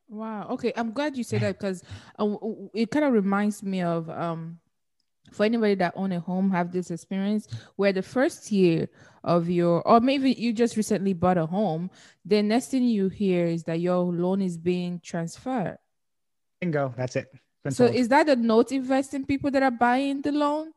Wow. 0.09 0.49
Okay. 0.51 0.73
I'm 0.77 0.93
glad 0.93 1.17
you 1.17 1.25
said 1.25 1.43
that 1.43 1.59
because 1.59 1.83
uh, 2.19 2.37
it 2.73 2.91
kind 2.91 3.05
of 3.05 3.13
reminds 3.13 3.63
me 3.63 3.83
of 3.83 4.09
um, 4.09 4.59
for 5.33 5.45
anybody 5.45 5.75
that 5.75 5.93
own 5.97 6.13
a 6.13 6.21
home 6.21 6.51
have 6.51 6.73
this 6.73 6.91
experience 6.91 7.49
where 7.77 7.93
the 7.93 8.03
first 8.03 8.51
year 8.51 8.89
of 9.23 9.51
your 9.51 9.87
or 9.87 10.01
maybe 10.01 10.33
you 10.33 10.53
just 10.53 10.77
recently 10.77 11.13
bought 11.13 11.37
a 11.39 11.47
home, 11.47 11.91
the 12.25 12.43
next 12.43 12.71
thing 12.71 12.85
you 12.85 13.09
hear 13.09 13.47
is 13.47 13.65
that 13.65 13.81
your 13.81 13.99
loan 14.05 14.41
is 14.41 14.57
being 14.57 15.01
transferred. 15.01 15.79
Bingo. 16.61 16.95
That's 16.97 17.17
it. 17.17 17.29
So 17.71 17.87
is 17.87 18.09
that 18.09 18.26
the 18.26 18.37
note 18.37 18.73
investing 18.73 19.25
people 19.25 19.50
that 19.50 19.62
are 19.62 19.71
buying 19.71 20.23
the 20.23 20.33
loan? 20.33 20.73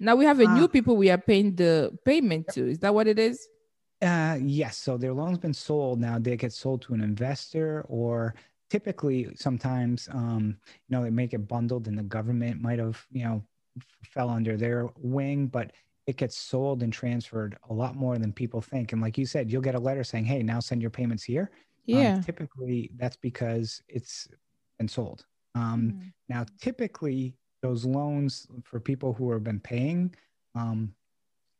Now 0.00 0.16
we 0.16 0.24
have 0.24 0.40
a 0.40 0.46
new 0.46 0.64
Uh, 0.64 0.68
people 0.68 0.96
we 0.96 1.10
are 1.10 1.18
paying 1.18 1.54
the 1.54 1.96
payment 2.04 2.48
to. 2.50 2.68
Is 2.68 2.78
that 2.80 2.94
what 2.94 3.06
it 3.06 3.18
is? 3.18 3.48
Uh, 4.02 4.38
yes. 4.42 4.76
So 4.76 4.96
their 4.96 5.14
loan's 5.14 5.38
been 5.38 5.54
sold. 5.54 6.00
Now 6.00 6.18
they 6.18 6.36
get 6.36 6.52
sold 6.52 6.82
to 6.82 6.94
an 6.94 7.00
investor, 7.00 7.82
or 7.88 8.34
typically 8.70 9.28
sometimes, 9.36 10.08
um, 10.12 10.58
you 10.88 10.96
know, 10.96 11.02
they 11.02 11.10
make 11.10 11.32
it 11.32 11.48
bundled, 11.48 11.86
and 11.88 11.96
the 11.96 12.02
government 12.02 12.60
might 12.60 12.78
have, 12.78 13.06
you 13.12 13.24
know, 13.24 13.42
fell 14.04 14.28
under 14.28 14.56
their 14.56 14.88
wing, 14.98 15.46
but 15.46 15.72
it 16.06 16.16
gets 16.16 16.36
sold 16.36 16.82
and 16.82 16.92
transferred 16.92 17.56
a 17.70 17.72
lot 17.72 17.96
more 17.96 18.18
than 18.18 18.32
people 18.32 18.60
think. 18.60 18.92
And 18.92 19.00
like 19.00 19.16
you 19.16 19.24
said, 19.26 19.50
you'll 19.50 19.62
get 19.62 19.74
a 19.74 19.80
letter 19.80 20.04
saying, 20.04 20.26
"Hey, 20.26 20.42
now 20.42 20.60
send 20.60 20.82
your 20.82 20.90
payments 20.90 21.24
here." 21.24 21.50
Um, 21.92 21.98
Yeah. 21.98 22.20
typically, 22.20 22.90
that's 22.96 23.16
because 23.16 23.82
it's 23.88 24.28
been 24.78 24.88
sold. 24.88 25.24
Um, 25.54 25.92
Mm. 25.92 26.12
now, 26.28 26.44
typically, 26.58 27.36
those 27.62 27.84
loans 27.84 28.46
for 28.64 28.80
people 28.80 29.12
who 29.14 29.32
have 29.32 29.44
been 29.44 29.60
paying, 29.60 30.14
um, 30.54 30.94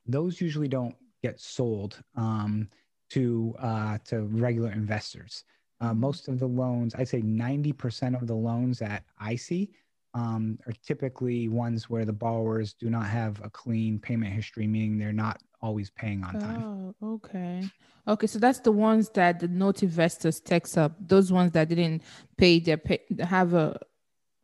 those 0.07 0.41
usually 0.41 0.69
don't 0.69 0.97
get 1.23 1.41
sold 1.41 2.03
um, 2.17 2.69
to 3.11 3.55
uh, 3.59 3.99
to 4.05 4.23
regular 4.25 4.71
investors. 4.73 5.45
Uh, 5.81 5.95
Mhm. 5.95 5.99
most 5.99 6.29
of 6.29 6.39
the 6.39 6.47
loans, 6.49 6.95
I'd 6.95 7.09
say 7.09 7.23
ninety 7.23 7.73
percent 7.73 8.15
of 8.17 8.27
the 8.27 8.35
loans 8.35 8.79
that 8.81 9.05
I 9.19 9.37
see 9.37 9.71
um, 10.15 10.59
are 10.67 10.73
typically 10.73 11.49
ones 11.49 11.91
where 11.91 12.05
the 12.05 12.13
borrowers 12.13 12.75
do 12.75 12.91
not 12.91 13.07
have 13.07 13.41
a 13.45 13.51
clean 13.51 13.99
payment 13.99 14.33
history, 14.33 14.67
meaning 14.67 14.99
they're 14.99 15.13
not 15.13 15.43
always 15.64 15.90
paying 15.90 16.23
on 16.23 16.38
time. 16.38 16.62
Oh, 16.62 17.14
okay. 17.14 17.64
Okay, 18.06 18.26
so 18.26 18.38
that's 18.38 18.61
the 18.61 18.71
ones 18.71 19.09
that 19.14 19.40
the 19.40 19.49
note 19.49 19.83
investors 19.83 20.38
text 20.38 20.76
up. 20.76 20.92
Those 21.00 21.33
ones 21.33 21.52
that 21.52 21.71
didn't 21.71 22.02
pay 22.37 22.61
their 22.61 22.76
pay 22.76 23.00
have 23.21 23.54
a 23.54 23.78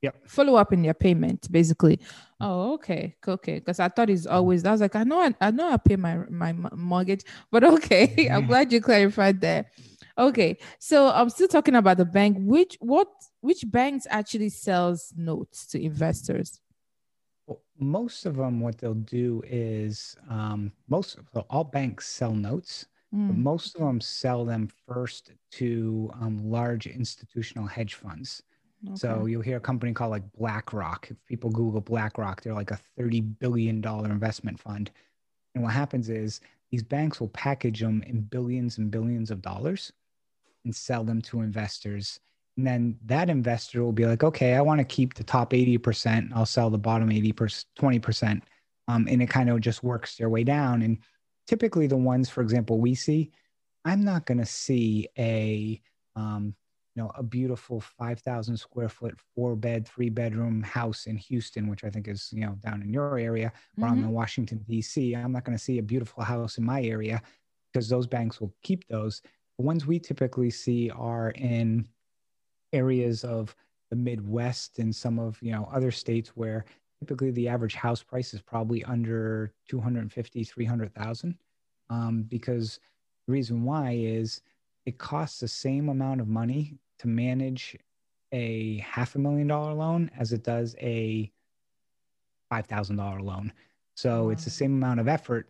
Yep. 0.03 0.15
follow 0.27 0.55
up 0.55 0.73
in 0.73 0.81
their 0.81 0.95
payment, 0.95 1.53
basically. 1.53 1.99
Mm. 1.99 2.07
Oh, 2.41 2.73
okay, 2.73 3.17
okay. 3.29 3.57
Because 3.57 3.81
I 3.81 3.89
thought 3.89 4.09
it's 4.09 4.27
mm. 4.27 4.33
always. 4.33 4.65
I 4.65 4.73
was 4.73 4.81
like, 4.81 4.97
I 4.97 5.05
know, 5.05 5.21
I, 5.21 5.35
I 5.43 5.51
know, 5.51 5.71
I 5.71 5.77
pay 5.77 5.97
my 5.97 6.17
my 6.31 6.55
mortgage, 6.75 7.23
but 7.51 7.65
okay. 7.65 8.29
I'm 8.33 8.45
mm. 8.45 8.49
glad 8.49 8.73
you 8.73 8.81
clarified 8.81 9.43
that. 9.43 9.67
Okay, 10.17 10.57
so 10.79 11.11
I'm 11.11 11.29
still 11.29 11.49
talking 11.49 11.75
about 11.75 11.99
the 11.99 12.07
bank. 12.07 12.39
Which 12.41 12.79
what 12.81 13.09
which 13.43 13.63
banks 13.67 14.07
actually 14.09 14.49
sells 14.49 15.13
notes 15.17 15.67
to 15.67 15.83
investors? 15.83 16.61
Well, 17.51 17.63
most 17.79 18.27
of 18.27 18.37
them, 18.37 18.61
what 18.61 18.79
they'll 18.79 18.95
do 18.95 19.43
is 19.47 20.17
um, 20.31 20.73
most 20.89 21.19
so 21.35 21.47
all 21.51 21.65
banks 21.65 22.09
sell 22.09 22.35
notes, 22.35 22.87
but 23.29 23.37
Mm, 23.37 23.37
most 23.37 23.77
of 23.77 23.83
them 23.83 24.01
sell 24.01 24.47
them 24.47 24.69
first 24.89 25.33
to 25.53 26.11
um, 26.15 26.39
large 26.51 26.87
institutional 26.89 27.67
hedge 27.67 27.97
funds. 27.97 28.45
So 28.95 29.27
you'll 29.27 29.43
hear 29.43 29.59
a 29.59 29.61
company 29.63 29.95
called 29.95 30.13
like 30.13 30.33
BlackRock. 30.33 31.11
If 31.11 31.25
people 31.27 31.51
Google 31.51 31.83
BlackRock, 31.83 32.43
they're 32.43 32.55
like 32.55 32.73
a 32.73 32.77
thirty 32.99 33.23
billion 33.23 33.81
dollar 33.83 34.11
investment 34.13 34.61
fund. 34.61 34.93
And 35.55 35.65
what 35.65 35.75
happens 35.75 36.11
is 36.11 36.41
these 36.71 36.85
banks 36.85 37.21
will 37.21 37.31
package 37.31 37.81
them 37.81 38.03
in 38.05 38.23
billions 38.23 38.79
and 38.79 38.91
billions 38.93 39.33
of 39.33 39.43
dollars 39.43 39.93
and 40.65 40.75
sell 40.77 41.05
them 41.05 41.23
to 41.23 41.43
investors. 41.43 42.21
And 42.61 42.67
then 42.67 42.99
that 43.07 43.31
investor 43.31 43.83
will 43.83 43.91
be 43.91 44.05
like, 44.05 44.23
okay, 44.23 44.55
I 44.55 44.61
want 44.61 44.81
to 44.81 44.85
keep 44.85 45.15
the 45.15 45.25
top 45.25 45.53
80%. 45.53 46.31
I'll 46.35 46.45
sell 46.45 46.69
the 46.69 46.77
bottom 46.77 47.09
80%, 47.09 47.65
20%. 47.79 48.43
Um, 48.87 49.07
and 49.09 49.23
it 49.23 49.31
kind 49.31 49.49
of 49.49 49.63
just 49.63 49.83
works 49.83 50.17
their 50.19 50.29
way 50.29 50.45
down. 50.45 50.83
And 50.83 50.99
typically 51.47 51.87
the 51.87 51.97
ones, 51.97 52.29
for 52.29 52.43
example, 52.43 52.79
we 52.79 52.95
see, 52.95 53.31
I'm 53.87 54.05
not 54.05 54.27
going 54.27 54.37
to 54.37 54.45
see 54.45 55.09
a, 55.17 55.81
um, 56.17 56.55
you 56.95 57.03
know, 57.03 57.11
a 57.15 57.23
beautiful 57.23 57.81
5,000 57.81 58.59
square 58.59 58.91
foot, 58.91 59.17
four 59.35 59.57
bed, 59.57 59.89
three 59.89 60.11
bedroom 60.11 60.63
house 60.63 61.07
in 61.07 61.17
Houston, 61.17 61.67
which 61.67 61.83
I 61.83 61.89
think 61.89 62.09
is, 62.09 62.29
you 62.31 62.45
know, 62.45 62.59
down 62.63 62.83
in 62.83 62.93
your 62.93 63.19
area 63.19 63.55
or 63.81 63.89
I'm 63.89 64.01
Mhm. 64.01 64.05
in 64.05 64.11
Washington, 64.11 64.59
D.C. 64.69 65.15
I'm 65.15 65.33
not 65.33 65.45
going 65.45 65.57
to 65.57 65.65
see 65.65 65.79
a 65.79 65.83
beautiful 65.83 66.23
house 66.25 66.59
in 66.59 66.65
my 66.65 66.83
area 66.83 67.23
because 67.73 67.89
those 67.89 68.07
banks 68.07 68.39
will 68.39 68.53
keep 68.63 68.87
those. 68.89 69.23
The 69.59 69.65
ones 69.65 69.87
we 69.87 69.99
typically 69.99 70.51
see 70.51 70.91
are 70.91 71.31
in 71.31 71.89
areas 72.73 73.25
of 73.25 73.55
the 73.91 73.97
Midwest 73.97 74.79
and 74.79 74.95
some 74.95 75.19
of 75.19 75.41
you 75.43 75.53
know 75.53 75.69
other 75.73 75.91
states 75.91 76.31
where 76.31 76.65
typically 76.99 77.31
the 77.31 77.49
average 77.49 77.75
house 77.75 78.03
price 78.03 78.35
is 78.35 78.41
probably 78.41 78.85
under 78.85 79.53
250 79.69 80.45
300,000 80.45 81.39
um, 81.89 82.23
because 82.29 82.79
the 83.27 83.33
reason 83.33 83.65
why 83.65 83.93
is 83.93 84.43
it 84.87 84.99
costs 84.99 85.41
the 85.41 85.49
same 85.49 85.89
amount 85.89 86.21
of 86.21 86.29
money 86.29 86.79
to 86.99 87.09
manage 87.09 87.77
a 88.33 88.79
half 88.79 89.15
a 89.15 89.19
million 89.19 89.47
dollar 89.47 89.73
loan 89.73 90.11
as 90.17 90.33
it 90.33 90.43
does 90.43 90.77
a 90.81 91.31
$5,000 92.53 93.23
loan. 93.23 93.53
So 93.95 94.31
it's 94.31 94.45
the 94.45 94.51
same 94.51 94.73
amount 94.73 95.01
of 95.01 95.09
effort, 95.09 95.49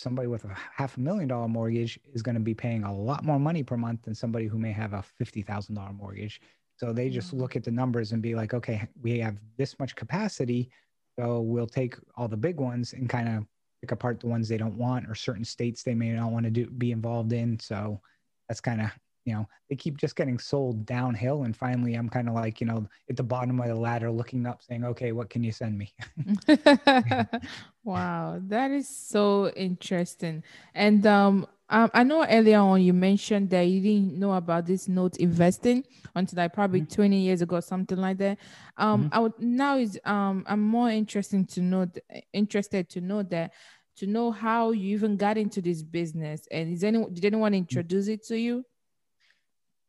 somebody 0.00 0.28
with 0.28 0.44
a 0.44 0.56
half 0.74 0.96
a 0.96 1.00
million 1.00 1.28
dollar 1.28 1.48
mortgage 1.48 2.00
is 2.12 2.22
going 2.22 2.34
to 2.34 2.40
be 2.40 2.54
paying 2.54 2.84
a 2.84 2.94
lot 2.94 3.24
more 3.24 3.38
money 3.38 3.62
per 3.62 3.76
month 3.76 4.02
than 4.02 4.14
somebody 4.14 4.46
who 4.46 4.58
may 4.58 4.72
have 4.72 4.92
a 4.92 5.04
$50,000 5.20 5.96
mortgage. 5.96 6.40
So 6.76 6.92
they 6.92 7.10
just 7.10 7.32
look 7.34 7.56
at 7.56 7.64
the 7.64 7.70
numbers 7.70 8.12
and 8.12 8.22
be 8.22 8.34
like, 8.34 8.54
okay, 8.54 8.88
we 9.02 9.18
have 9.18 9.36
this 9.58 9.78
much 9.78 9.94
capacity. 9.94 10.70
So 11.18 11.40
we'll 11.40 11.66
take 11.66 11.96
all 12.16 12.26
the 12.26 12.36
big 12.36 12.58
ones 12.58 12.94
and 12.94 13.08
kind 13.08 13.28
of 13.28 13.44
pick 13.82 13.92
apart 13.92 14.20
the 14.20 14.28
ones 14.28 14.48
they 14.48 14.56
don't 14.56 14.78
want 14.78 15.08
or 15.08 15.14
certain 15.14 15.44
states 15.44 15.82
they 15.82 15.94
may 15.94 16.12
not 16.12 16.32
want 16.32 16.44
to 16.44 16.50
do 16.50 16.70
be 16.70 16.92
involved 16.92 17.32
in. 17.32 17.58
So 17.60 18.00
that's 18.48 18.60
kind 18.60 18.80
of, 18.80 18.90
you 19.30 19.36
know, 19.38 19.48
they 19.70 19.76
keep 19.76 19.96
just 19.98 20.16
getting 20.16 20.38
sold 20.38 20.86
downhill. 20.86 21.44
And 21.44 21.56
finally 21.56 21.94
I'm 21.94 22.10
kind 22.10 22.28
of 22.28 22.34
like, 22.34 22.60
you 22.60 22.66
know, 22.66 22.88
at 23.08 23.16
the 23.16 23.24
bottom 23.24 23.60
of 23.60 23.68
the 23.68 23.74
ladder 23.74 24.10
looking 24.10 24.46
up 24.46 24.62
saying, 24.62 24.84
okay, 24.84 25.12
what 25.12 25.30
can 25.30 25.44
you 25.44 25.52
send 25.52 25.78
me? 25.78 25.94
wow, 27.84 28.40
that 28.48 28.70
is 28.70 28.88
so 28.88 29.48
interesting. 29.50 30.42
And 30.74 31.06
um, 31.06 31.46
um, 31.68 31.90
I 31.94 32.02
know 32.04 32.24
earlier 32.28 32.58
on 32.58 32.82
you 32.82 32.92
mentioned 32.92 33.50
that 33.50 33.62
you 33.62 33.80
didn't 33.80 34.18
know 34.18 34.32
about 34.34 34.66
this 34.66 34.88
note 34.88 35.16
investing 35.18 35.84
until 36.14 36.36
like 36.38 36.52
probably 36.52 36.82
20 36.82 37.20
years 37.20 37.42
ago, 37.42 37.60
something 37.60 37.98
like 37.98 38.18
that. 38.18 38.38
Um, 38.76 39.06
Mhm. 39.06 39.12
I 39.12 39.20
would 39.20 39.38
now 39.38 39.76
is 39.78 39.98
um, 40.04 40.44
I'm 40.46 40.60
more 40.62 40.90
interested 40.90 41.48
to 41.50 41.60
know 41.62 41.86
th- 41.86 42.24
interested 42.32 42.88
to 42.90 43.00
know 43.00 43.22
that 43.24 43.52
to 43.96 44.06
know 44.06 44.30
how 44.30 44.70
you 44.72 44.94
even 44.96 45.16
got 45.16 45.38
into 45.38 45.60
this 45.62 45.82
business 45.82 46.46
and 46.50 46.72
is 46.72 46.84
anyone 46.84 47.12
did 47.14 47.24
anyone 47.26 47.54
introduce 47.54 48.08
it 48.08 48.24
to 48.26 48.38
you? 48.38 48.64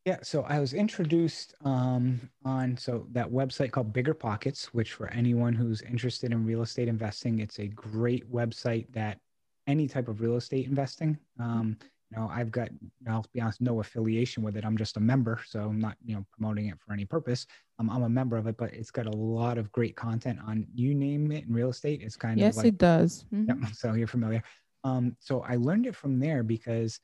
Yeah, 0.05 0.17
so 0.23 0.41
I 0.43 0.59
was 0.59 0.73
introduced 0.73 1.53
um, 1.63 2.31
on 2.43 2.75
so 2.75 3.05
that 3.11 3.27
website 3.29 3.71
called 3.71 3.93
Bigger 3.93 4.15
Pockets, 4.15 4.73
which 4.73 4.93
for 4.93 5.07
anyone 5.09 5.53
who's 5.53 5.83
interested 5.83 6.31
in 6.31 6.43
real 6.43 6.63
estate 6.63 6.87
investing, 6.87 7.39
it's 7.39 7.59
a 7.59 7.67
great 7.67 8.29
website 8.31 8.91
that 8.93 9.19
any 9.67 9.87
type 9.87 10.07
of 10.07 10.19
real 10.21 10.37
estate 10.37 10.65
investing. 10.65 11.19
Um, 11.39 11.77
you 12.09 12.17
know, 12.17 12.27
I've 12.29 12.49
got, 12.51 12.69
I'll 13.07 13.25
be 13.31 13.39
honest, 13.41 13.61
no 13.61 13.79
affiliation 13.79 14.41
with 14.41 14.57
it. 14.57 14.65
I'm 14.65 14.75
just 14.75 14.97
a 14.97 14.99
member, 14.99 15.39
so 15.45 15.61
I'm 15.69 15.79
not, 15.79 15.97
you 16.03 16.15
know, 16.15 16.25
promoting 16.31 16.65
it 16.67 16.79
for 16.79 16.93
any 16.93 17.05
purpose. 17.05 17.45
Um, 17.77 17.89
I'm 17.91 18.01
a 18.03 18.09
member 18.09 18.37
of 18.37 18.47
it, 18.47 18.57
but 18.57 18.73
it's 18.73 18.91
got 18.91 19.05
a 19.05 19.11
lot 19.11 19.59
of 19.59 19.71
great 19.71 19.95
content 19.95 20.39
on 20.43 20.65
you 20.73 20.95
name 20.95 21.31
it 21.31 21.45
in 21.45 21.53
real 21.53 21.69
estate. 21.69 22.01
It's 22.01 22.17
kind 22.17 22.41
Yes, 22.41 22.55
of 22.55 22.57
like 22.57 22.73
it 22.73 22.77
does. 22.77 23.25
Mhm. 23.33 23.63
Yep. 23.63 23.73
So 23.75 23.93
you're 23.93 24.07
familiar. 24.07 24.43
Um, 24.83 25.15
so 25.19 25.41
I 25.41 25.55
learned 25.55 25.85
it 25.87 25.95
from 25.95 26.19
there 26.19 26.43
because, 26.43 26.99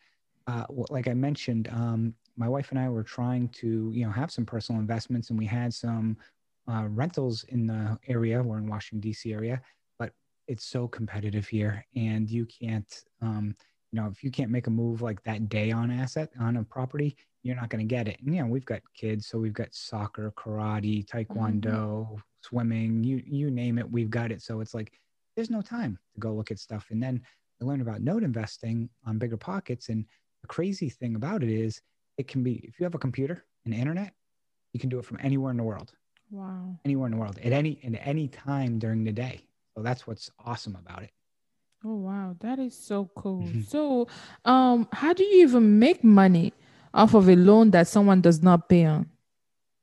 uh, 0.48 0.66
like 0.70 1.08
I 1.08 1.14
mentioned, 1.14 1.68
um, 1.70 2.16
my 2.38 2.48
wife 2.48 2.70
and 2.72 2.80
I 2.80 2.90
were 2.90 3.04
trying 3.04 3.50
to, 3.50 3.92
you 3.94 4.06
know, 4.06 4.12
have 4.12 4.32
some 4.32 4.46
personal 4.46 4.80
investments, 4.80 5.30
and 5.30 5.40
we 5.40 5.46
had 5.46 5.74
some 5.74 6.18
uh, 6.72 6.88
rentals 6.90 7.44
in 7.50 7.68
the 7.68 7.98
area. 8.08 8.42
We're 8.42 8.60
in 8.60 8.70
Washington 8.70 9.02
D.C. 9.02 9.34
area, 9.34 9.62
but 10.00 10.14
it's 10.48 10.66
so 10.66 10.88
competitive 10.88 11.48
here, 11.48 11.86
and 11.96 12.30
you 12.30 12.46
can't, 12.46 13.04
um, 13.22 13.56
you 13.92 14.02
know, 14.02 14.08
if 14.08 14.24
you 14.24 14.32
can't 14.32 14.52
make 14.52 14.68
a 14.68 14.72
move 14.72 15.02
like 15.02 15.22
that 15.24 15.50
day 15.50 15.72
on 15.72 15.92
asset 15.92 16.30
on 16.40 16.58
a 16.58 16.64
property, 16.64 17.16
you're 17.44 17.56
not 17.56 17.70
going 17.70 17.86
to 17.88 17.96
get 17.96 18.08
it. 18.08 18.20
And 18.24 18.36
you 18.36 18.42
know, 18.42 18.48
we've 18.48 18.66
got 18.66 18.82
kids, 18.94 19.28
so 19.28 19.40
we've 19.40 19.54
got 19.54 19.74
soccer, 19.74 20.34
karate, 20.38 21.06
taekwondo, 21.06 22.20
swimming, 22.42 23.04
you 23.04 23.22
you 23.26 23.50
name 23.50 23.78
it, 23.78 23.90
we've 23.90 24.10
got 24.10 24.32
it. 24.32 24.42
So 24.42 24.60
it's 24.62 24.74
like 24.74 24.92
there's 25.36 25.50
no 25.50 25.62
time 25.62 25.98
to 26.14 26.20
go 26.20 26.34
look 26.34 26.52
at 26.52 26.60
stuff. 26.60 26.88
And 26.90 27.02
then 27.02 27.22
I 27.62 27.66
learned 27.66 27.82
about 27.82 28.02
note 28.02 28.24
investing 28.24 28.90
on 29.06 29.18
bigger 29.18 29.38
pockets. 29.38 29.90
And 29.90 30.06
the 30.42 30.48
crazy 30.48 30.90
thing 30.90 31.16
about 31.16 31.44
it 31.44 31.50
is 31.50 31.82
it 32.18 32.28
can 32.28 32.44
be 32.44 32.56
if 32.64 32.80
you 32.80 32.84
have 32.84 32.96
a 32.96 33.00
computer 33.00 33.46
and 33.66 33.74
internet, 33.74 34.14
you 34.74 34.80
can 34.80 34.90
do 34.90 35.00
it 35.00 35.06
from 35.06 35.20
anywhere 35.22 35.52
in 35.52 35.58
the 35.58 35.64
world. 35.64 35.94
Wow. 36.30 36.78
Anywhere 36.84 37.08
in 37.08 37.14
the 37.14 37.18
world 37.18 37.40
at 37.44 37.54
any 37.54 37.80
at 37.84 37.94
any 38.06 38.28
time 38.28 38.80
during 38.80 39.04
the 39.04 39.12
day. 39.12 39.42
So 39.76 39.84
that's 39.84 40.06
what's 40.08 40.30
awesome 40.44 40.76
about 40.76 41.04
it. 41.04 41.12
Oh 41.86 41.96
wow, 41.96 42.36
that 42.40 42.60
is 42.60 42.78
so 42.78 43.10
cool. 43.16 43.44
Mm-hmm. 43.44 43.62
So 43.62 44.08
um 44.46 44.88
how 44.92 45.14
do 45.14 45.24
you 45.24 45.44
even 45.44 45.80
make 45.80 46.04
money 46.04 46.54
off 46.94 47.14
of 47.14 47.30
a 47.30 47.36
loan 47.36 47.72
that 47.72 47.88
someone 47.88 48.22
does 48.22 48.42
not 48.42 48.68
pay 48.68 48.86
on? 48.86 49.10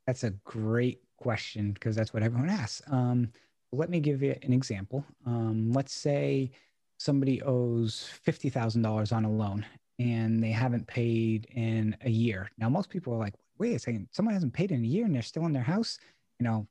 That's 0.06 0.24
a 0.24 0.30
great 0.30 1.00
question 1.16 1.72
because 1.72 1.96
that's 1.96 2.12
what 2.12 2.22
everyone 2.22 2.50
asks. 2.50 2.82
Um, 2.90 3.30
let 3.72 3.88
me 3.88 4.00
give 4.00 4.22
you 4.22 4.36
an 4.42 4.52
example. 4.52 5.04
Um, 5.26 5.72
let's 5.72 5.94
say 5.94 6.52
somebody 6.98 7.42
owes 7.42 8.08
$50,000 8.26 9.12
on 9.12 9.24
a 9.24 9.30
loan 9.30 9.64
and 9.98 10.42
they 10.42 10.50
haven't 10.50 10.86
paid 10.86 11.46
in 11.54 11.96
a 12.02 12.10
year. 12.10 12.50
Now, 12.58 12.68
most 12.68 12.90
people 12.90 13.14
are 13.14 13.18
like, 13.18 13.34
wait 13.58 13.74
a 13.74 13.78
second, 13.78 14.08
someone 14.10 14.34
hasn't 14.34 14.52
paid 14.52 14.72
in 14.72 14.82
a 14.82 14.86
year 14.86 15.04
and 15.04 15.14
they're 15.14 15.22
still 15.22 15.46
in 15.46 15.52
their 15.52 15.62
house. 15.62 15.98
You 16.40 16.44
know, 16.44 16.66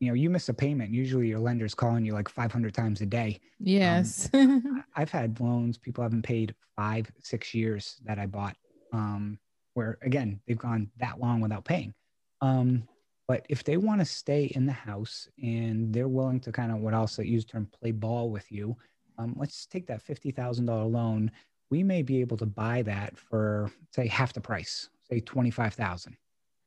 you 0.00 0.08
know, 0.08 0.14
you 0.14 0.30
miss 0.30 0.48
a 0.48 0.54
payment. 0.54 0.90
Usually 0.90 1.28
your 1.28 1.38
lender's 1.38 1.74
calling 1.74 2.04
you 2.04 2.12
like 2.12 2.28
500 2.28 2.74
times 2.74 3.00
a 3.00 3.06
day. 3.06 3.40
Yes. 3.58 4.28
Um, 4.34 4.84
I've 4.94 5.10
had 5.10 5.40
loans 5.40 5.78
people 5.78 6.02
haven't 6.02 6.22
paid 6.22 6.54
five, 6.76 7.10
six 7.22 7.54
years 7.54 8.00
that 8.04 8.18
I 8.18 8.26
bought, 8.26 8.56
um, 8.92 9.38
where 9.74 9.98
again, 10.02 10.40
they've 10.46 10.58
gone 10.58 10.90
that 10.98 11.20
long 11.20 11.40
without 11.40 11.64
paying. 11.64 11.94
Um, 12.40 12.86
but 13.28 13.46
if 13.48 13.64
they 13.64 13.76
want 13.76 14.00
to 14.00 14.04
stay 14.04 14.52
in 14.56 14.66
the 14.66 14.72
house 14.72 15.28
and 15.42 15.92
they're 15.94 16.08
willing 16.08 16.40
to 16.40 16.52
kind 16.52 16.72
of 16.72 16.78
what 16.78 16.92
I'll 16.92 17.06
say 17.06 17.24
use 17.24 17.44
term 17.44 17.68
play 17.80 17.92
ball 17.92 18.28
with 18.28 18.50
you, 18.50 18.76
um, 19.18 19.34
let's 19.38 19.66
take 19.66 19.86
that 19.86 20.04
$50,000 20.04 20.90
loan. 20.90 21.30
We 21.72 21.82
may 21.82 22.02
be 22.02 22.20
able 22.20 22.36
to 22.36 22.46
buy 22.46 22.82
that 22.82 23.16
for 23.16 23.70
say 23.94 24.06
half 24.06 24.34
the 24.34 24.40
price, 24.40 24.90
say 25.08 25.20
25,000. 25.20 26.16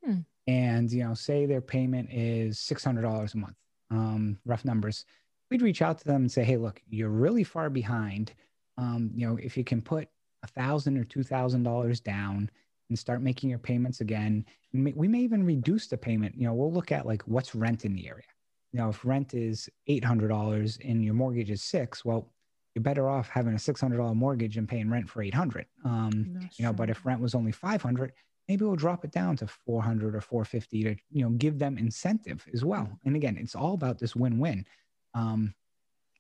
Hmm. 0.03 0.17
And, 0.47 0.91
you 0.91 1.03
know, 1.03 1.13
say 1.13 1.45
their 1.45 1.61
payment 1.61 2.09
is 2.11 2.57
$600 2.57 3.33
a 3.33 3.37
month, 3.37 3.55
um, 3.91 4.39
rough 4.45 4.65
numbers. 4.65 5.05
We'd 5.51 5.61
reach 5.61 5.81
out 5.83 5.99
to 5.99 6.05
them 6.05 6.23
and 6.23 6.31
say, 6.31 6.43
Hey, 6.43 6.57
look, 6.57 6.81
you're 6.89 7.09
really 7.09 7.43
far 7.43 7.69
behind. 7.69 8.33
Um, 8.79 9.11
you 9.13 9.27
know, 9.27 9.37
if 9.37 9.55
you 9.55 9.63
can 9.63 9.81
put 9.81 10.09
a 10.45 10.47
thousand 10.47 10.97
or 10.97 11.03
two 11.03 11.23
thousand 11.23 11.63
dollars 11.63 11.99
down 11.99 12.49
and 12.89 12.97
start 12.97 13.21
making 13.21 13.49
your 13.49 13.59
payments 13.59 14.01
again. 14.01 14.45
We 14.73 15.07
may 15.07 15.19
even 15.19 15.43
reduce 15.43 15.87
the 15.87 15.97
payment. 15.97 16.35
You 16.37 16.47
know, 16.47 16.53
we'll 16.53 16.71
look 16.71 16.91
at 16.91 17.05
like 17.05 17.23
what's 17.23 17.55
rent 17.55 17.85
in 17.85 17.93
the 17.93 18.07
area. 18.07 18.23
You 18.71 18.79
know, 18.79 18.89
if 18.89 19.05
rent 19.05 19.33
is 19.33 19.69
eight 19.87 20.03
hundred 20.03 20.27
dollars 20.29 20.77
and 20.83 21.03
your 21.03 21.13
mortgage 21.13 21.49
is 21.49 21.63
six, 21.63 22.05
well, 22.05 22.31
you're 22.75 22.83
better 22.83 23.09
off 23.09 23.29
having 23.29 23.53
a 23.53 23.59
six 23.59 23.81
hundred 23.81 23.97
dollar 23.97 24.13
mortgage 24.13 24.57
and 24.57 24.69
paying 24.69 24.89
rent 24.89 25.09
for 25.09 25.23
eight 25.23 25.33
hundred. 25.33 25.65
Um, 25.83 26.39
you 26.57 26.65
know, 26.65 26.73
but 26.73 26.89
if 26.89 27.05
rent 27.05 27.21
was 27.21 27.33
only 27.33 27.51
five 27.51 27.81
hundred, 27.81 28.11
maybe 28.47 28.65
we'll 28.65 28.75
drop 28.75 29.03
it 29.05 29.11
down 29.11 29.37
to 29.37 29.47
four 29.47 29.81
hundred 29.81 30.15
or 30.15 30.21
four 30.21 30.45
fifty 30.45 30.83
to 30.83 30.95
you 31.09 31.23
know 31.23 31.29
give 31.29 31.57
them 31.57 31.77
incentive 31.77 32.45
as 32.53 32.63
well. 32.63 32.89
And 33.05 33.15
again, 33.15 33.37
it's 33.37 33.55
all 33.55 33.73
about 33.73 33.97
this 33.97 34.15
win 34.15 34.37
win. 34.37 34.65
Um, 35.13 35.53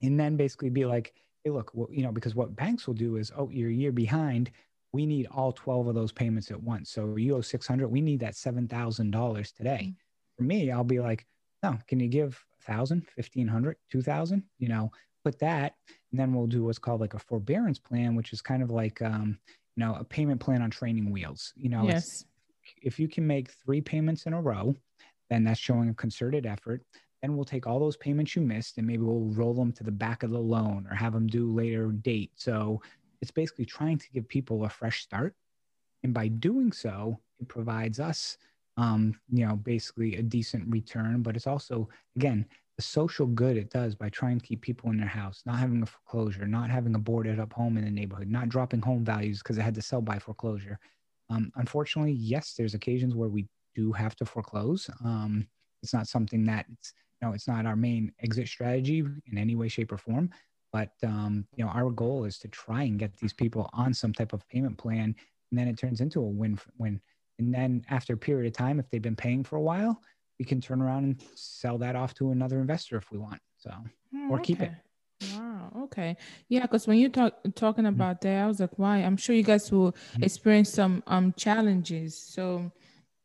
and 0.01 0.19
then 0.19 0.37
basically 0.37 0.69
be 0.69 0.85
like, 0.85 1.13
hey, 1.43 1.51
look, 1.51 1.71
well, 1.73 1.87
you 1.91 2.03
know, 2.03 2.11
because 2.11 2.35
what 2.35 2.55
banks 2.55 2.87
will 2.87 2.93
do 2.93 3.17
is, 3.17 3.31
oh, 3.35 3.49
you're 3.49 3.69
a 3.69 3.73
year 3.73 3.91
behind 3.91 4.51
we 4.95 5.05
need 5.05 5.27
all 5.29 5.51
12 5.51 5.87
of 5.87 5.93
those 5.93 6.13
payments 6.13 6.49
at 6.51 6.63
once. 6.63 6.89
So 6.89 7.17
you 7.17 7.35
owe 7.35 7.41
600, 7.41 7.87
we 7.89 7.99
need 7.99 8.21
that 8.21 8.33
$7,000 8.33 9.53
today. 9.53 9.79
Mm-hmm. 9.81 9.91
For 10.37 10.43
me, 10.43 10.71
I'll 10.71 10.85
be 10.85 11.01
like, 11.01 11.25
no, 11.61 11.77
can 11.89 11.99
you 11.99 12.07
give 12.07 12.41
1,000, 12.65 13.05
1,500, 13.15 13.75
2,000? 13.91 14.43
You 14.57 14.69
know, 14.69 14.91
put 15.25 15.39
that, 15.39 15.73
and 16.11 16.19
then 16.19 16.33
we'll 16.33 16.45
do 16.47 16.63
what's 16.63 16.77
called 16.79 17.01
like 17.01 17.15
a 17.15 17.19
forbearance 17.19 17.79
plan, 17.79 18.15
which 18.15 18.31
is 18.31 18.41
kind 18.41 18.61
of 18.61 18.69
like, 18.69 19.01
um, 19.01 19.39
you 19.75 19.83
know, 19.83 19.95
a 19.95 20.03
payment 20.03 20.39
plan 20.39 20.61
on 20.61 20.69
training 20.69 21.11
wheels. 21.11 21.51
You 21.57 21.69
know, 21.69 21.83
yes. 21.83 22.25
if 22.81 22.99
you 22.99 23.07
can 23.07 23.25
make 23.25 23.49
three 23.65 23.81
payments 23.81 24.27
in 24.27 24.33
a 24.33 24.41
row, 24.41 24.75
then 25.29 25.43
that's 25.43 25.59
showing 25.59 25.89
a 25.89 25.93
concerted 25.93 26.45
effort. 26.45 26.83
Then 27.21 27.35
we'll 27.35 27.45
take 27.45 27.65
all 27.65 27.79
those 27.79 27.97
payments 27.97 28.35
you 28.35 28.43
missed 28.43 28.77
and 28.77 28.85
maybe 28.85 29.01
we'll 29.01 29.33
roll 29.33 29.55
them 29.55 29.71
to 29.73 29.83
the 29.83 29.91
back 29.91 30.21
of 30.21 30.29
the 30.29 30.39
loan 30.39 30.87
or 30.89 30.95
have 30.95 31.13
them 31.13 31.25
due 31.25 31.51
later 31.51 31.91
date. 31.91 32.31
So 32.35 32.81
it's 33.21 33.31
basically 33.31 33.65
trying 33.65 33.97
to 33.97 34.11
give 34.13 34.27
people 34.27 34.63
a 34.63 34.69
fresh 34.69 35.01
start. 35.01 35.33
And 36.03 36.13
by 36.13 36.27
doing 36.27 36.71
so, 36.71 37.19
it 37.39 37.47
provides 37.47 37.99
us, 37.99 38.37
um, 38.77 39.19
you 39.31 39.47
know, 39.47 39.55
basically 39.55 40.17
a 40.17 40.21
decent 40.21 40.69
return. 40.69 41.23
But 41.23 41.35
it's 41.35 41.47
also, 41.47 41.89
again, 42.15 42.45
the 42.77 42.83
social 42.83 43.25
good 43.25 43.55
it 43.55 43.69
does 43.69 43.95
by 43.95 44.09
trying 44.09 44.39
to 44.39 44.45
keep 44.45 44.61
people 44.61 44.89
in 44.89 44.97
their 44.97 45.07
house, 45.07 45.41
not 45.45 45.59
having 45.59 45.81
a 45.81 45.85
foreclosure, 45.85 46.45
not 46.47 46.69
having 46.69 46.95
a 46.95 46.99
boarded 46.99 47.39
up 47.39 47.53
home 47.53 47.77
in 47.77 47.85
the 47.85 47.91
neighborhood, 47.91 48.29
not 48.29 48.49
dropping 48.49 48.81
home 48.81 49.05
values 49.05 49.39
because 49.39 49.57
it 49.57 49.61
had 49.61 49.75
to 49.75 49.81
sell 49.81 50.01
by 50.01 50.19
foreclosure. 50.19 50.77
Um, 51.29 51.51
unfortunately, 51.55 52.11
yes, 52.11 52.53
there's 52.57 52.73
occasions 52.73 53.15
where 53.15 53.29
we 53.29 53.47
do 53.75 53.91
have 53.93 54.15
to 54.17 54.25
foreclose. 54.25 54.89
Um, 55.03 55.47
it's 55.81 55.93
not 55.93 56.07
something 56.07 56.45
that 56.45 56.65
it's, 56.71 56.93
know, 57.25 57.33
it's 57.33 57.47
not 57.47 57.65
our 57.65 57.75
main 57.75 58.11
exit 58.21 58.47
strategy 58.47 58.99
in 58.99 59.37
any 59.37 59.55
way, 59.55 59.67
shape, 59.67 59.91
or 59.91 59.97
form. 59.97 60.29
But 60.71 60.91
um, 61.03 61.47
you 61.55 61.63
know, 61.63 61.71
our 61.71 61.89
goal 61.89 62.25
is 62.25 62.37
to 62.39 62.47
try 62.47 62.83
and 62.83 62.99
get 62.99 63.15
these 63.17 63.33
people 63.33 63.69
on 63.73 63.93
some 63.93 64.13
type 64.13 64.33
of 64.33 64.47
payment 64.47 64.77
plan, 64.77 65.15
and 65.51 65.59
then 65.59 65.67
it 65.67 65.77
turns 65.77 66.01
into 66.01 66.19
a 66.19 66.27
win-win. 66.27 67.01
And 67.39 67.53
then 67.53 67.85
after 67.89 68.13
a 68.13 68.17
period 68.17 68.47
of 68.47 68.57
time, 68.57 68.79
if 68.79 68.89
they've 68.89 69.01
been 69.01 69.15
paying 69.15 69.43
for 69.43 69.57
a 69.57 69.61
while, 69.61 70.01
we 70.39 70.45
can 70.45 70.61
turn 70.61 70.81
around 70.81 71.03
and 71.03 71.23
sell 71.35 71.77
that 71.79 71.95
off 71.95 72.13
to 72.15 72.31
another 72.31 72.59
investor 72.59 72.97
if 72.97 73.11
we 73.11 73.17
want. 73.17 73.41
So, 73.57 73.71
oh, 74.15 74.29
or 74.29 74.35
okay. 74.37 74.43
keep 74.43 74.61
it. 74.61 74.71
Wow. 75.33 75.71
Okay. 75.83 76.17
Yeah, 76.49 76.63
because 76.63 76.87
when 76.87 76.97
you 76.97 77.09
talk 77.09 77.33
talking 77.55 77.85
mm-hmm. 77.85 77.95
about 77.95 78.21
that, 78.21 78.43
I 78.43 78.47
was 78.47 78.59
like, 78.59 78.77
why? 78.77 78.97
I'm 78.97 79.17
sure 79.17 79.35
you 79.35 79.43
guys 79.43 79.71
will 79.71 79.93
mm-hmm. 79.93 80.23
experience 80.23 80.69
some 80.69 81.03
um 81.07 81.33
challenges. 81.37 82.17
So 82.17 82.71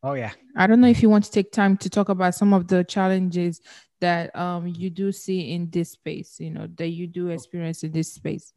Oh 0.03 0.14
yeah. 0.14 0.33
I 0.57 0.66
don't 0.66 0.81
know 0.81 0.88
if 0.88 1.03
you 1.03 1.11
want 1.11 1.25
to 1.25 1.31
take 1.31 1.53
time 1.53 1.77
to 1.79 1.90
talk 1.90 2.09
about 2.09 2.35
some 2.35 2.55
of 2.55 2.68
the 2.68 2.85
challenges 2.85 3.61
that 4.01 4.35
um 4.37 4.66
you 4.68 4.88
do 4.88 5.12
see 5.12 5.53
in 5.53 5.68
this 5.70 5.90
space, 5.90 6.38
you 6.40 6.51
know, 6.51 6.68
that 6.77 6.88
you 6.88 7.07
do 7.07 7.29
experience 7.29 7.83
in 7.83 7.92
this 7.92 8.12
space. 8.12 8.53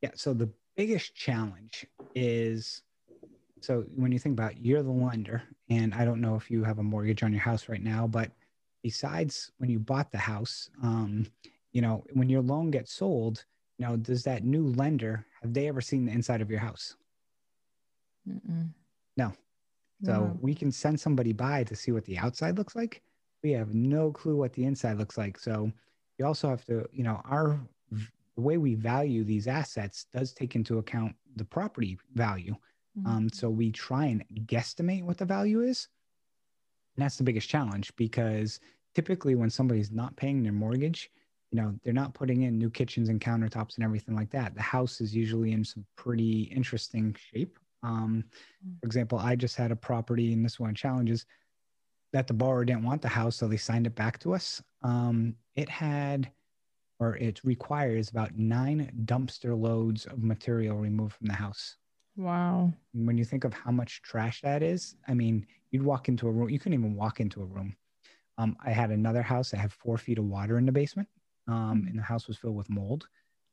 Yeah. 0.00 0.10
So 0.14 0.34
the 0.34 0.50
biggest 0.76 1.14
challenge 1.14 1.86
is 2.14 2.82
so 3.64 3.84
when 3.96 4.12
you 4.12 4.18
think 4.18 4.34
about 4.34 4.52
it, 4.52 4.58
you're 4.60 4.82
the 4.82 4.90
lender, 4.90 5.42
and 5.70 5.94
I 5.94 6.04
don't 6.04 6.20
know 6.20 6.36
if 6.36 6.50
you 6.50 6.62
have 6.64 6.78
a 6.78 6.82
mortgage 6.82 7.22
on 7.22 7.32
your 7.32 7.40
house 7.40 7.68
right 7.68 7.82
now, 7.82 8.06
but 8.06 8.30
besides 8.82 9.50
when 9.58 9.70
you 9.70 9.78
bought 9.78 10.12
the 10.12 10.18
house, 10.18 10.70
um, 10.82 11.26
you 11.72 11.80
know, 11.80 12.04
when 12.12 12.28
your 12.28 12.42
loan 12.42 12.70
gets 12.70 12.92
sold, 12.92 13.44
you 13.78 13.86
know, 13.86 13.96
does 13.96 14.22
that 14.24 14.44
new 14.44 14.68
lender 14.68 15.26
have 15.42 15.54
they 15.54 15.66
ever 15.68 15.80
seen 15.80 16.04
the 16.04 16.12
inside 16.12 16.40
of 16.40 16.50
your 16.50 16.60
house? 16.60 16.96
Mm-mm. 18.28 18.68
No. 19.16 19.32
So 20.04 20.36
we 20.40 20.54
can 20.54 20.70
send 20.70 21.00
somebody 21.00 21.32
by 21.32 21.64
to 21.64 21.74
see 21.74 21.90
what 21.90 22.04
the 22.04 22.18
outside 22.18 22.58
looks 22.58 22.76
like. 22.76 23.00
We 23.42 23.52
have 23.52 23.74
no 23.74 24.12
clue 24.12 24.36
what 24.36 24.52
the 24.52 24.64
inside 24.64 24.98
looks 24.98 25.16
like. 25.16 25.38
So 25.38 25.72
you 26.18 26.26
also 26.26 26.48
have 26.48 26.64
to, 26.66 26.86
you 26.92 27.04
know, 27.04 27.22
our 27.24 27.58
the 27.90 28.40
way 28.40 28.58
we 28.58 28.74
value 28.74 29.24
these 29.24 29.46
assets 29.46 30.06
does 30.12 30.32
take 30.32 30.56
into 30.56 30.78
account 30.78 31.14
the 31.36 31.44
property 31.44 31.98
value. 32.14 32.54
Mm-hmm. 32.98 33.10
Um, 33.10 33.28
so 33.28 33.50
we 33.50 33.70
try 33.70 34.06
and 34.06 34.24
guesstimate 34.46 35.04
what 35.04 35.18
the 35.18 35.24
value 35.24 35.62
is. 35.62 35.88
And 36.96 37.04
that's 37.04 37.16
the 37.16 37.24
biggest 37.24 37.48
challenge 37.48 37.94
because 37.96 38.60
typically 38.94 39.34
when 39.34 39.50
somebody's 39.50 39.90
not 39.90 40.16
paying 40.16 40.42
their 40.42 40.52
mortgage, 40.52 41.10
you 41.50 41.60
know, 41.60 41.74
they're 41.82 41.92
not 41.92 42.14
putting 42.14 42.42
in 42.42 42.58
new 42.58 42.70
kitchens 42.70 43.08
and 43.08 43.20
countertops 43.20 43.76
and 43.76 43.84
everything 43.84 44.14
like 44.14 44.30
that. 44.30 44.54
The 44.54 44.62
house 44.62 45.00
is 45.00 45.14
usually 45.14 45.52
in 45.52 45.64
some 45.64 45.84
pretty 45.96 46.42
interesting 46.44 47.16
shape. 47.32 47.58
Um, 47.82 48.24
mm. 48.66 48.80
for 48.80 48.86
example, 48.86 49.18
I 49.18 49.36
just 49.36 49.56
had 49.56 49.70
a 49.70 49.76
property, 49.76 50.32
and 50.32 50.44
this 50.44 50.58
one 50.58 50.74
challenges 50.74 51.26
that 52.12 52.26
the 52.26 52.34
borrower 52.34 52.64
didn't 52.64 52.84
want 52.84 53.02
the 53.02 53.08
house, 53.08 53.36
so 53.36 53.46
they 53.46 53.56
signed 53.56 53.86
it 53.86 53.94
back 53.94 54.18
to 54.20 54.34
us. 54.34 54.62
Um, 54.82 55.34
it 55.54 55.68
had, 55.68 56.30
or 56.98 57.16
it 57.16 57.40
requires 57.44 58.08
about 58.10 58.36
nine 58.36 58.90
dumpster 59.04 59.56
loads 59.56 60.06
of 60.06 60.22
material 60.22 60.76
removed 60.76 61.14
from 61.14 61.26
the 61.26 61.34
house. 61.34 61.76
Wow. 62.16 62.72
When 62.92 63.18
you 63.18 63.24
think 63.24 63.44
of 63.44 63.52
how 63.52 63.70
much 63.70 64.02
trash 64.02 64.40
that 64.42 64.62
is, 64.62 64.96
I 65.08 65.14
mean, 65.14 65.46
you'd 65.70 65.82
walk 65.82 66.08
into 66.08 66.28
a 66.28 66.30
room, 66.30 66.48
you 66.48 66.58
couldn't 66.58 66.78
even 66.78 66.94
walk 66.94 67.20
into 67.20 67.42
a 67.42 67.44
room. 67.44 67.74
Um, 68.38 68.56
I 68.64 68.70
had 68.70 68.90
another 68.90 69.22
house 69.22 69.50
that 69.50 69.58
had 69.58 69.72
four 69.72 69.98
feet 69.98 70.18
of 70.18 70.24
water 70.24 70.58
in 70.58 70.66
the 70.66 70.72
basement, 70.72 71.08
um, 71.48 71.82
mm. 71.82 71.90
and 71.90 71.98
the 71.98 72.02
house 72.02 72.26
was 72.28 72.36
filled 72.36 72.56
with 72.56 72.70
mold. 72.70 73.08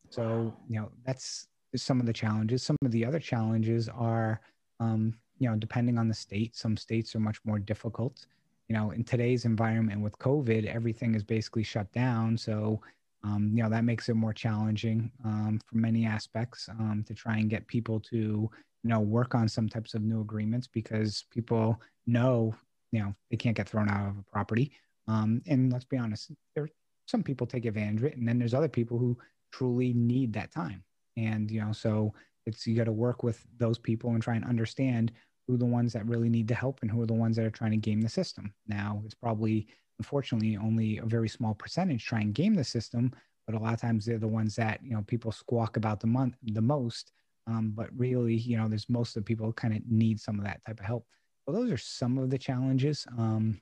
So, 0.09 0.53
you 0.67 0.79
know, 0.79 0.91
that's 1.05 1.47
some 1.75 1.99
of 1.99 2.05
the 2.05 2.13
challenges. 2.13 2.63
Some 2.63 2.75
of 2.83 2.91
the 2.91 3.05
other 3.05 3.19
challenges 3.19 3.89
are, 3.89 4.41
um, 4.79 5.15
you 5.39 5.49
know, 5.49 5.55
depending 5.55 5.97
on 5.97 6.07
the 6.07 6.13
state, 6.13 6.55
some 6.55 6.75
states 6.77 7.15
are 7.15 7.19
much 7.19 7.39
more 7.45 7.59
difficult. 7.59 8.25
You 8.67 8.75
know, 8.75 8.91
in 8.91 9.03
today's 9.03 9.45
environment 9.45 10.01
with 10.01 10.17
COVID, 10.19 10.65
everything 10.65 11.15
is 11.15 11.23
basically 11.23 11.63
shut 11.63 11.91
down. 11.91 12.37
So, 12.37 12.81
um, 13.23 13.51
you 13.53 13.61
know, 13.61 13.69
that 13.69 13.83
makes 13.83 14.09
it 14.09 14.15
more 14.15 14.33
challenging 14.33 15.11
um, 15.23 15.59
for 15.65 15.77
many 15.77 16.05
aspects 16.05 16.67
um, 16.69 17.03
to 17.07 17.13
try 17.13 17.37
and 17.37 17.49
get 17.49 17.67
people 17.67 17.99
to, 17.99 18.15
you 18.83 18.89
know, 18.89 18.99
work 18.99 19.35
on 19.35 19.47
some 19.47 19.69
types 19.69 19.93
of 19.93 20.01
new 20.01 20.21
agreements 20.21 20.67
because 20.67 21.25
people 21.31 21.79
know, 22.07 22.55
you 22.91 22.99
know, 22.99 23.13
they 23.29 23.37
can't 23.37 23.55
get 23.55 23.69
thrown 23.69 23.89
out 23.89 24.09
of 24.09 24.17
a 24.17 24.23
property. 24.31 24.71
Um, 25.07 25.41
and 25.47 25.71
let's 25.71 25.85
be 25.85 25.97
honest, 25.97 26.31
there 26.55 26.67
some 27.07 27.23
people 27.23 27.45
take 27.45 27.65
advantage 27.65 27.99
of 27.99 28.05
it, 28.05 28.17
and 28.17 28.27
then 28.27 28.39
there's 28.39 28.53
other 28.53 28.69
people 28.69 28.97
who 28.97 29.17
truly 29.51 29.93
need 29.93 30.33
that 30.33 30.51
time. 30.51 30.83
And, 31.17 31.51
you 31.51 31.59
know, 31.59 31.73
so 31.73 32.13
it's, 32.45 32.65
you 32.65 32.75
got 32.75 32.85
to 32.85 32.91
work 32.91 33.21
with 33.21 33.45
those 33.57 33.77
people 33.77 34.11
and 34.11 34.23
try 34.23 34.35
and 34.35 34.45
understand 34.45 35.11
who 35.45 35.55
are 35.55 35.57
the 35.57 35.65
ones 35.65 35.91
that 35.93 36.05
really 36.05 36.29
need 36.29 36.47
the 36.47 36.55
help 36.55 36.79
and 36.81 36.89
who 36.89 37.01
are 37.01 37.07
the 37.07 37.13
ones 37.13 37.35
that 37.35 37.45
are 37.45 37.51
trying 37.51 37.71
to 37.71 37.77
game 37.77 38.01
the 38.01 38.09
system. 38.09 38.53
Now, 38.67 39.01
it's 39.03 39.13
probably, 39.13 39.67
unfortunately, 40.01 40.57
only 40.57 40.97
a 40.97 41.05
very 41.05 41.29
small 41.29 41.53
percentage 41.53 42.03
try 42.03 42.21
and 42.21 42.33
game 42.33 42.55
the 42.55 42.63
system, 42.63 43.13
but 43.45 43.53
a 43.53 43.59
lot 43.59 43.75
of 43.75 43.79
times 43.79 44.03
they're 44.03 44.17
the 44.17 44.27
ones 44.27 44.55
that, 44.55 44.79
you 44.83 44.93
know, 44.93 45.03
people 45.05 45.31
squawk 45.31 45.77
about 45.77 45.99
the 45.99 46.07
month 46.07 46.35
the 46.41 46.61
most. 46.61 47.11
Um, 47.45 47.73
but 47.75 47.89
really, 47.95 48.33
you 48.33 48.57
know, 48.57 48.67
there's 48.67 48.89
most 48.89 49.15
of 49.15 49.21
the 49.23 49.27
people 49.27 49.53
kind 49.53 49.75
of 49.75 49.81
need 49.87 50.19
some 50.19 50.39
of 50.39 50.45
that 50.45 50.65
type 50.65 50.79
of 50.79 50.85
help. 50.87 51.05
Well, 51.45 51.55
those 51.55 51.71
are 51.71 51.77
some 51.77 52.17
of 52.17 52.31
the 52.31 52.37
challenges. 52.39 53.05
Um, 53.15 53.61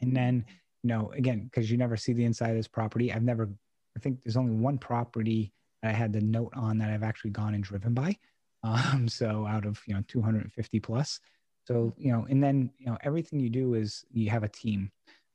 and 0.00 0.16
then, 0.16 0.44
you 0.82 0.88
know, 0.88 1.12
again, 1.12 1.44
because 1.44 1.70
you 1.70 1.76
never 1.76 1.96
see 1.96 2.12
the 2.12 2.24
inside 2.24 2.50
of 2.50 2.56
this 2.56 2.68
property, 2.68 3.12
I've 3.12 3.22
never, 3.22 3.48
I 3.96 4.00
think 4.00 4.22
there's 4.22 4.36
only 4.36 4.56
one 4.56 4.78
property 4.78 5.52
that 5.82 5.90
I 5.90 5.92
had 5.92 6.12
the 6.12 6.20
note 6.20 6.52
on 6.56 6.78
that 6.78 6.90
I've 6.90 7.04
actually 7.04 7.30
gone 7.30 7.54
and 7.54 7.62
driven 7.62 7.94
by. 7.94 8.16
Um, 8.64 9.06
so 9.06 9.46
out 9.46 9.64
of, 9.64 9.80
you 9.86 9.94
know, 9.94 10.02
250 10.08 10.80
plus. 10.80 11.20
So, 11.68 11.94
you 11.96 12.10
know, 12.10 12.26
and 12.28 12.42
then, 12.42 12.70
you 12.78 12.86
know, 12.86 12.96
everything 13.02 13.38
you 13.38 13.50
do 13.50 13.74
is 13.74 14.04
you 14.10 14.30
have 14.30 14.42
a 14.42 14.48
team. 14.48 14.90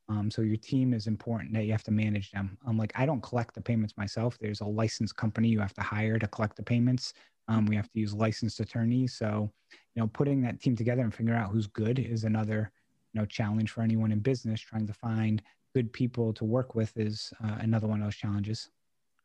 Um, 0.10 0.30
so 0.30 0.42
your 0.42 0.58
team 0.58 0.94
is 0.94 1.08
important 1.08 1.54
that 1.54 1.64
you 1.64 1.72
have 1.72 1.84
to 1.84 1.92
manage 1.92 2.32
them. 2.32 2.58
I'm 2.64 2.72
um, 2.72 2.78
like 2.78 2.92
I 2.96 3.06
don't 3.06 3.24
collect 3.24 3.56
the 3.56 3.62
payments 3.62 3.96
myself. 3.98 4.38
There's 4.40 4.62
a 4.62 4.66
licensed 4.66 5.16
company 5.16 5.48
you 5.48 5.60
have 5.60 5.74
to 5.76 5.82
hire 5.82 6.20
to 6.20 6.28
collect 6.28 6.58
the 6.58 6.64
payments. 6.64 7.14
Um, 7.48 7.66
we 7.66 7.76
have 7.76 7.90
to 7.92 8.00
use 8.00 8.14
licensed 8.14 8.60
attorneys. 8.60 9.14
So, 9.14 9.52
you 9.72 10.02
know, 10.02 10.08
putting 10.08 10.42
that 10.42 10.62
team 10.62 10.76
together 10.76 11.02
and 11.02 11.14
figuring 11.14 11.40
out 11.40 11.52
who's 11.52 11.68
good 11.68 12.00
is 12.00 12.24
another, 12.24 12.72
you 13.14 13.20
know, 13.22 13.26
challenge 13.26 13.72
for 13.72 13.82
anyone 13.82 14.12
in 14.12 14.20
business. 14.20 14.62
Trying 14.62 14.88
to 14.88 14.94
find 14.94 15.42
good 15.74 15.92
people 15.92 16.34
to 16.34 16.46
work 16.46 16.76
with 16.76 16.96
is 16.98 17.34
uh, 17.44 17.58
another 17.60 17.88
one 17.88 18.00
of 18.02 18.06
those 18.06 18.16
challenges. 18.16 18.70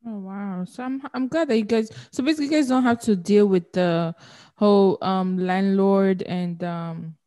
Oh 0.06 0.18
wow! 0.18 0.64
So 0.64 0.84
I'm 0.84 1.02
I'm 1.12 1.26
glad 1.26 1.48
that 1.48 1.56
you 1.56 1.64
guys. 1.64 1.90
So 2.12 2.22
basically, 2.22 2.46
you 2.46 2.52
guys 2.52 2.68
don't 2.68 2.84
have 2.84 3.00
to 3.00 3.16
deal 3.16 3.46
with 3.46 3.72
the 3.72 4.14
whole 4.54 4.98
um 5.02 5.38
landlord 5.38 6.22
and 6.22 6.62
um 6.62 7.17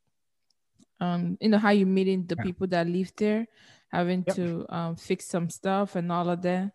um 1.01 1.37
you 1.41 1.49
know 1.49 1.57
how 1.57 1.71
you 1.71 1.85
meeting 1.85 2.25
the 2.25 2.35
yeah. 2.37 2.43
people 2.43 2.67
that 2.67 2.87
live 2.87 3.11
there, 3.17 3.45
having 3.89 4.23
yep. 4.25 4.35
to 4.37 4.65
um 4.69 4.95
fix 4.95 5.25
some 5.25 5.49
stuff 5.49 5.95
and 5.95 6.11
all 6.11 6.29
of 6.29 6.41
that. 6.43 6.71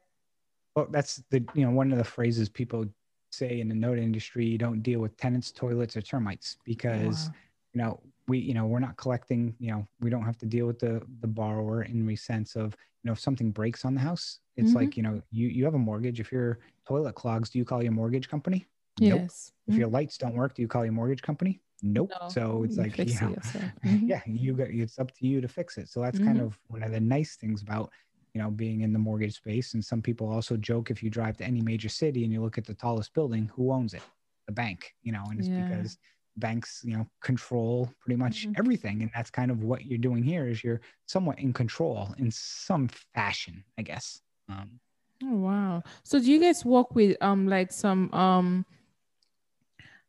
Well, 0.75 0.89
that's 0.91 1.23
the 1.31 1.43
you 1.55 1.65
know 1.65 1.71
one 1.71 1.91
of 1.93 1.99
the 1.99 2.05
phrases 2.05 2.51
people 2.51 2.85
say 3.31 3.61
in 3.61 3.69
the 3.69 3.75
note 3.75 3.99
industry 3.99 4.45
you 4.47 4.59
don't 4.59 4.83
deal 4.83 5.01
with 5.01 5.17
tenants, 5.17 5.51
toilets, 5.53 5.97
or 5.97 6.03
termites 6.03 6.59
because 6.65 7.29
wow. 7.29 7.35
you 7.73 7.79
know 7.81 8.01
we 8.29 8.39
you 8.39 8.55
know 8.55 8.67
we're 8.67 8.81
not 8.81 8.97
collecting 8.97 9.55
you 9.59 9.71
know 9.71 9.87
we 10.01 10.11
don't 10.11 10.25
have 10.25 10.39
to 10.39 10.47
deal 10.47 10.67
with 10.67 10.79
the 10.79 11.03
the 11.21 11.27
borrower 11.27 11.83
in 11.83 12.07
the 12.07 12.17
sense 12.17 12.57
of 12.57 12.77
you 13.03 13.09
know 13.09 13.12
if 13.12 13.21
something 13.21 13.51
breaks 13.51 13.85
on 13.85 13.95
the 13.95 14.01
house 14.01 14.41
it's 14.57 14.69
mm-hmm. 14.69 14.79
like 14.79 14.97
you 14.97 15.03
know 15.03 15.21
you 15.31 15.49
you 15.49 15.65
have 15.65 15.75
a 15.75 15.79
mortgage 15.79 16.21
if 16.21 16.33
your 16.33 16.59
toilet 16.87 17.15
clogs 17.15 17.51
do 17.51 17.59
you 17.59 17.65
call 17.65 17.83
your 17.83 17.93
mortgage 17.93 18.29
company 18.29 18.67
yes 18.99 19.12
nope. 19.12 19.23
mm-hmm. 19.23 19.73
if 19.73 19.79
your 19.79 19.89
lights 19.89 20.19
don't 20.19 20.35
work 20.35 20.55
do 20.55 20.62
you 20.62 20.69
call 20.69 20.85
your 20.85 20.93
mortgage 20.93 21.23
company 21.23 21.61
nope 21.83 22.11
no, 22.21 22.29
so 22.29 22.62
it's 22.65 22.77
like 22.77 22.97
you 22.97 23.05
know, 23.05 23.11
mm-hmm. 23.21 24.07
yeah 24.07 24.21
you 24.27 24.55
got 24.55 24.69
it's 24.69 24.99
up 24.99 25.12
to 25.12 25.27
you 25.27 25.41
to 25.41 25.49
fix 25.49 25.77
it 25.77 25.89
so 25.89 26.01
that's 26.01 26.19
kind 26.19 26.37
mm-hmm. 26.37 26.47
of 26.47 26.59
one 26.69 26.83
of 26.83 26.91
the 26.91 27.01
nice 27.01 27.37
things 27.37 27.62
about 27.62 27.91
you 28.37 28.43
know, 28.43 28.51
being 28.51 28.83
in 28.83 28.93
the 28.93 28.99
mortgage 28.99 29.35
space. 29.35 29.73
And 29.73 29.83
some 29.83 30.03
people 30.03 30.29
also 30.29 30.59
joke 30.59 30.91
if 30.91 31.03
you 31.03 31.09
drive 31.09 31.39
to 31.39 31.45
any 31.45 31.62
major 31.62 31.89
city 31.89 32.23
and 32.23 32.31
you 32.31 32.43
look 32.43 32.59
at 32.59 32.67
the 32.67 32.75
tallest 32.75 33.15
building, 33.15 33.51
who 33.55 33.73
owns 33.73 33.95
it? 33.95 34.03
The 34.45 34.53
bank, 34.53 34.95
you 35.03 35.11
know, 35.11 35.25
and 35.31 35.41
it's 35.41 35.49
yeah. 35.49 35.67
because 35.67 35.97
banks, 36.37 36.83
you 36.85 36.99
know, 36.99 37.07
control 37.23 37.91
pretty 37.99 38.19
much 38.19 38.43
mm-hmm. 38.43 38.53
everything. 38.59 39.01
And 39.01 39.11
that's 39.15 39.31
kind 39.31 39.51
of 39.51 39.62
what 39.62 39.87
you're 39.87 39.97
doing 39.97 40.23
here 40.23 40.47
is 40.47 40.62
you're 40.62 40.83
somewhat 41.07 41.39
in 41.39 41.55
control 41.55 42.15
in 42.19 42.31
some 42.31 42.89
fashion, 43.15 43.65
I 43.79 43.83
guess. 43.83 44.21
Um, 44.51 44.81
oh, 45.25 45.37
wow. 45.37 45.83
So 46.03 46.19
do 46.19 46.31
you 46.31 46.39
guys 46.39 46.62
work 46.62 46.95
with 46.95 47.17
um 47.23 47.49
like 47.49 47.73
some 47.73 48.12
um 48.12 48.67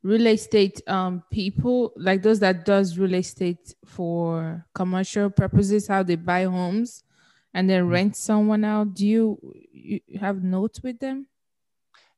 real 0.03 0.27
estate 0.27 0.81
um 0.87 1.23
people 1.31 1.91
like 1.97 2.21
those 2.21 2.39
that 2.39 2.65
does 2.65 2.97
real 2.97 3.15
estate 3.15 3.73
for 3.85 4.65
commercial 4.73 5.29
purposes 5.29 5.87
how 5.87 6.03
they 6.03 6.15
buy 6.15 6.43
homes 6.43 7.03
and 7.53 7.69
then 7.69 7.83
mm-hmm. 7.83 7.93
rent 7.93 8.15
someone 8.15 8.63
out 8.63 8.93
do 8.93 9.07
you, 9.07 9.55
you 9.71 9.99
have 10.19 10.43
notes 10.43 10.81
with 10.83 10.99
them 10.99 11.27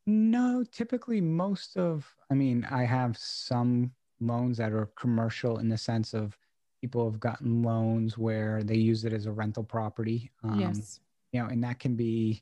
no 0.05 0.63
typically 0.71 1.21
most 1.21 1.77
of 1.77 2.05
i 2.29 2.33
mean 2.33 2.67
i 2.69 2.83
have 2.83 3.17
some 3.17 3.91
loans 4.19 4.57
that 4.57 4.73
are 4.73 4.89
commercial 4.97 5.59
in 5.59 5.69
the 5.69 5.77
sense 5.77 6.13
of 6.13 6.37
people 6.81 7.09
have 7.09 7.19
gotten 7.19 7.63
loans 7.63 8.17
where 8.17 8.63
they 8.63 8.75
use 8.75 9.05
it 9.05 9.13
as 9.13 9.25
a 9.25 9.31
rental 9.31 9.63
property 9.63 10.29
um, 10.43 10.59
yes 10.59 10.99
you 11.31 11.41
know 11.41 11.47
and 11.47 11.63
that 11.63 11.79
can 11.79 11.95
be 11.95 12.41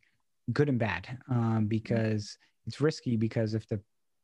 good 0.54 0.70
and 0.70 0.80
bad 0.80 1.18
um, 1.30 1.38
mm-hmm. 1.38 1.66
because 1.66 2.38
it's 2.66 2.82
risky 2.82 3.16
because 3.16 3.54
if 3.54 3.68
the 3.68 3.80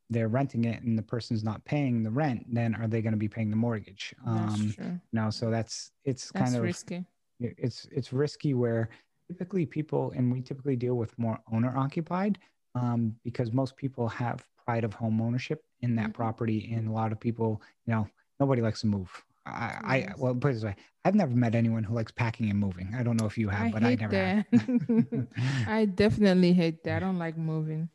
they're 0.10 0.28
renting 0.28 0.66
it 0.66 0.84
and 0.84 0.98
the 0.98 1.04
person's 1.04 1.44
not 1.44 1.63
paying 1.66 2.04
the 2.04 2.12
rent 2.12 2.46
then 2.52 2.76
are 2.76 2.88
they 2.88 3.02
going 3.02 3.13
to 3.13 3.18
be 3.18 3.28
paying 3.28 3.50
the 3.50 3.56
mortgage? 3.56 4.13
Um 4.26 4.74
you 4.78 5.00
know 5.12 5.30
so 5.30 5.50
that's 5.50 5.92
it's 6.06 6.32
that's 6.32 6.46
kind 6.46 6.56
of 6.56 6.63
risky. 6.63 7.06
It's 7.39 7.88
it's 7.92 8.13
risky 8.13 8.54
where 8.54 8.89
typically 9.28 9.66
people 9.66 10.13
and 10.16 10.32
we 10.32 10.42
typically 10.42 10.76
deal 10.76 10.96
with 10.96 11.18
more 11.18 11.39
owner 11.52 11.76
occupied 11.78 12.38
um, 12.76 13.16
because 13.24 13.52
most 13.52 13.76
people 13.78 14.08
have 14.08 14.46
pride 14.66 14.84
of 14.84 14.94
home 14.94 15.22
ownership 15.22 15.63
in 15.82 15.96
that 15.96 16.04
mm-hmm. 16.04 16.12
property 16.12 16.74
and 16.76 16.88
a 16.88 16.92
lot 16.92 17.12
of 17.12 17.20
people 17.20 17.62
you 17.86 17.94
know 17.94 18.08
nobody 18.39 18.62
likes 18.62 18.82
to 18.82 18.88
move. 18.88 19.10
I, 19.46 19.52
I 19.84 20.13
well 20.18 20.34
put 20.36 20.52
it 20.52 20.54
this 20.56 20.63
way 20.63 20.76
I've 21.04 21.16
never 21.16 21.36
met 21.36 21.54
anyone 21.54 21.84
who 21.84 21.94
likes 21.94 22.12
packing 22.12 22.50
and 22.50 22.58
moving. 22.60 22.94
I 22.98 23.04
don't 23.04 23.20
know 23.20 23.26
if 23.26 23.38
you 23.38 23.50
have 23.50 23.68
I 23.68 23.72
but 23.72 23.84
I 23.84 23.96
never 23.96 24.12
that. 24.12 25.28
I 25.68 25.86
definitely 25.86 26.54
hate 26.54 26.84
that. 26.86 26.98
I 26.98 27.00
don't 27.00 27.20
like 27.20 27.38
moving 27.38 27.89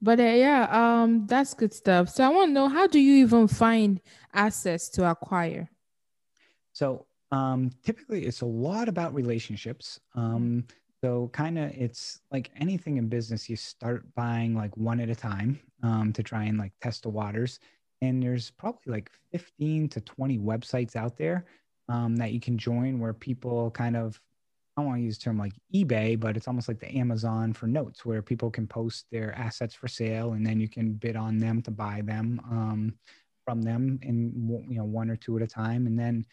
but 0.00 0.20
uh, 0.20 0.22
yeah 0.22 0.68
um 0.70 1.26
that's 1.26 1.54
good 1.54 1.72
stuff 1.72 2.08
so 2.08 2.24
I 2.24 2.28
want 2.28 2.50
to 2.50 2.52
know 2.52 2.68
how 2.68 2.86
do 2.86 2.98
you 2.98 3.24
even 3.24 3.48
find 3.48 4.00
assets 4.32 4.88
to 4.90 5.10
acquire 5.10 5.70
so 6.72 7.06
um, 7.32 7.70
typically 7.82 8.26
it's 8.26 8.42
a 8.42 8.46
lot 8.46 8.88
about 8.88 9.14
relationships. 9.14 10.00
Um, 10.14 10.64
so 11.02 11.28
kind 11.32 11.58
of 11.58 11.70
it's 11.70 12.20
like 12.30 12.50
anything 12.58 12.96
in 12.96 13.08
business, 13.08 13.48
you 13.48 13.56
start 13.56 14.04
buying 14.14 14.54
like 14.54 14.76
one 14.76 15.00
at 15.00 15.10
a 15.10 15.14
time 15.14 15.58
um, 15.82 16.12
to 16.12 16.22
try 16.22 16.44
and 16.44 16.58
like 16.58 16.72
test 16.80 17.02
the 17.02 17.08
waters. 17.08 17.60
And 18.02 18.22
there's 18.22 18.50
probably 18.50 18.92
like 18.92 19.10
15 19.32 19.88
to 19.90 20.00
20 20.00 20.38
websites 20.38 20.96
out 20.96 21.16
there 21.16 21.46
um, 21.88 22.16
that 22.16 22.32
you 22.32 22.40
can 22.40 22.58
join 22.58 22.98
where 22.98 23.12
people 23.12 23.70
kind 23.70 23.96
of 23.96 24.20
I 24.76 24.82
don't 24.82 24.88
want 24.88 24.98
to 25.00 25.04
use 25.04 25.16
the 25.16 25.24
term 25.24 25.38
like 25.38 25.54
eBay, 25.74 26.20
but 26.20 26.36
it's 26.36 26.48
almost 26.48 26.68
like 26.68 26.80
the 26.80 26.94
Amazon 26.94 27.54
for 27.54 27.66
notes 27.66 28.04
where 28.04 28.20
people 28.20 28.50
can 28.50 28.66
post 28.66 29.06
their 29.10 29.34
assets 29.34 29.74
for 29.74 29.88
sale 29.88 30.32
and 30.32 30.44
then 30.46 30.60
you 30.60 30.68
can 30.68 30.92
bid 30.92 31.16
on 31.16 31.38
them 31.38 31.62
to 31.62 31.70
buy 31.70 32.02
them 32.04 32.40
um, 32.50 32.94
from 33.44 33.62
them 33.62 33.98
in 34.02 34.32
you 34.68 34.76
know 34.76 34.84
one 34.84 35.08
or 35.08 35.16
two 35.16 35.36
at 35.36 35.42
a 35.42 35.46
time. 35.46 35.86
And 35.86 35.98
then 35.98 36.26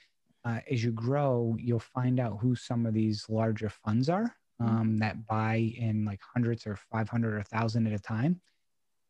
uh, 0.43 0.59
as 0.69 0.83
you 0.83 0.91
grow, 0.91 1.55
you'll 1.57 1.79
find 1.79 2.19
out 2.19 2.39
who 2.41 2.53
some 2.55 2.85
of 2.85 2.93
these 2.93 3.25
larger 3.29 3.69
funds 3.69 4.09
are 4.09 4.35
mm-hmm. 4.61 4.75
um, 4.75 4.97
that 4.97 5.25
buy 5.25 5.73
in 5.77 6.05
like 6.05 6.19
hundreds 6.33 6.67
or 6.67 6.77
500 6.91 7.33
or 7.33 7.37
1,000 7.37 7.87
at 7.87 7.93
a 7.93 7.99
time. 7.99 8.41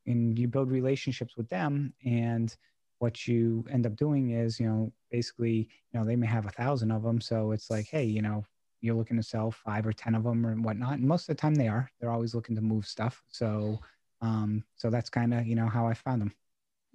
And 0.06 0.38
you 0.38 0.48
build 0.48 0.69
relationships 0.69 1.38
with 1.38 1.50
them. 1.50 1.93
And 2.06 2.56
what 3.00 3.28
you 3.28 3.65
end 3.72 3.86
up 3.86 3.96
doing 3.96 4.32
is, 4.32 4.60
you 4.60 4.67
know, 4.67 4.91
basically, 5.12 5.69
you 5.91 6.00
know, 6.00 6.06
they 6.06 6.15
may 6.15 6.28
have 6.28 6.46
a 6.46 6.52
thousand 6.52 6.91
of 6.91 7.04
them. 7.04 7.22
So 7.22 7.52
it's 7.52 7.69
like, 7.69 7.88
hey, 7.88 8.04
you 8.04 8.22
know, 8.22 8.46
you're 8.84 8.96
looking 8.96 9.17
to 9.17 9.24
sell 9.24 9.50
five 9.50 9.88
or 9.88 9.93
10 9.93 10.13
of 10.13 10.24
them 10.24 10.46
or 10.46 10.54
whatnot. 10.56 10.93
And 10.93 11.08
most 11.08 11.30
of 11.30 11.36
the 11.36 11.41
time 11.41 11.56
they 11.56 11.69
are, 11.69 11.89
they're 12.00 12.12
always 12.12 12.36
looking 12.36 12.56
to 12.56 12.62
move 12.62 12.86
stuff. 12.86 13.24
So, 13.30 13.80
um, 14.22 14.63
so 14.76 14.89
that's 14.89 15.10
kind 15.10 15.34
of, 15.34 15.48
you 15.48 15.56
know, 15.56 15.67
how 15.67 15.88
I 15.88 15.93
found 15.93 16.22
them. 16.22 16.34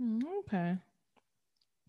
Mm, 0.01 0.22
okay. 0.40 0.77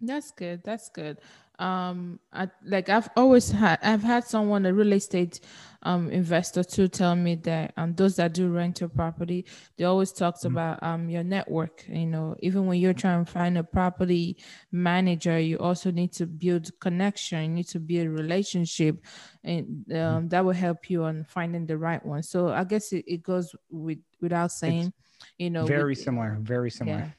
That's 0.02 0.32
good. 0.32 0.64
That's 0.64 0.90
good 0.90 1.18
um 1.60 2.20
I, 2.32 2.50
like 2.64 2.88
i've 2.88 3.10
always 3.18 3.52
had 3.52 3.80
i've 3.84 4.02
had 4.02 4.24
someone 4.24 4.66
a 4.66 4.74
real 4.74 4.94
estate 4.94 5.42
um 5.84 6.10
investor 6.10 6.64
to 6.64 6.88
tell 6.88 7.16
me 7.16 7.36
that 7.36 7.74
um 7.76 7.94
those 7.96 8.16
that 8.16 8.34
do 8.34 8.48
rent 8.48 8.80
your 8.80 8.88
property 8.88 9.46
they 9.78 9.84
always 9.84 10.14
talks 10.14 10.40
mm-hmm. 10.40 10.56
about 10.56 10.82
um 10.82 11.10
your 11.10 11.24
network 11.24 11.86
you 11.90 12.06
know 12.06 12.36
even 12.40 12.66
when 12.66 12.80
you're 12.80 12.94
trying 12.94 13.26
to 13.26 13.32
find 13.32 13.58
a 13.58 13.64
property 13.64 14.38
manager 14.72 15.38
you 15.38 15.58
also 15.60 15.92
need 15.92 16.14
to 16.14 16.26
build 16.26 16.72
connection 16.80 17.42
you 17.42 17.50
need 17.50 17.68
to 17.68 17.80
build 17.80 18.08
a 18.08 18.10
relationship 18.10 19.04
and 19.44 19.66
mm-hmm. 19.68 19.98
um, 19.98 20.22
mm-hmm. 20.22 20.28
that 20.30 20.46
will 20.46 20.54
help 20.54 20.90
you 20.90 21.04
on 21.04 21.26
finding 21.26 21.66
the 21.66 21.78
right 21.78 22.06
one 22.06 22.24
so 22.24 22.50
i 22.50 22.64
guess 22.64 22.94
it, 22.94 23.04
it 23.06 23.22
goes 23.22 23.54
with 23.70 24.00
without 24.22 24.52
saying 24.52 24.94
it's 25.20 25.28
you 25.38 25.50
know 25.50 25.66
very 25.66 25.92
with, 25.92 26.00
similar 26.00 26.38
very 26.40 26.72
similar 26.72 27.00
yeah 27.00 27.10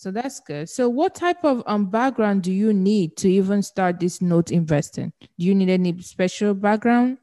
so 0.00 0.10
that's 0.10 0.40
good. 0.40 0.66
So 0.66 0.88
what 0.88 1.14
type 1.14 1.44
of 1.44 1.62
um 1.66 1.90
background 1.90 2.42
do 2.42 2.50
you 2.50 2.72
need 2.72 3.18
to 3.18 3.28
even 3.28 3.60
start 3.60 4.00
this 4.00 4.22
note 4.22 4.50
investing? 4.50 5.12
Do 5.20 5.28
you 5.36 5.54
need 5.54 5.68
any 5.68 6.00
special 6.00 6.54
background? 6.54 7.18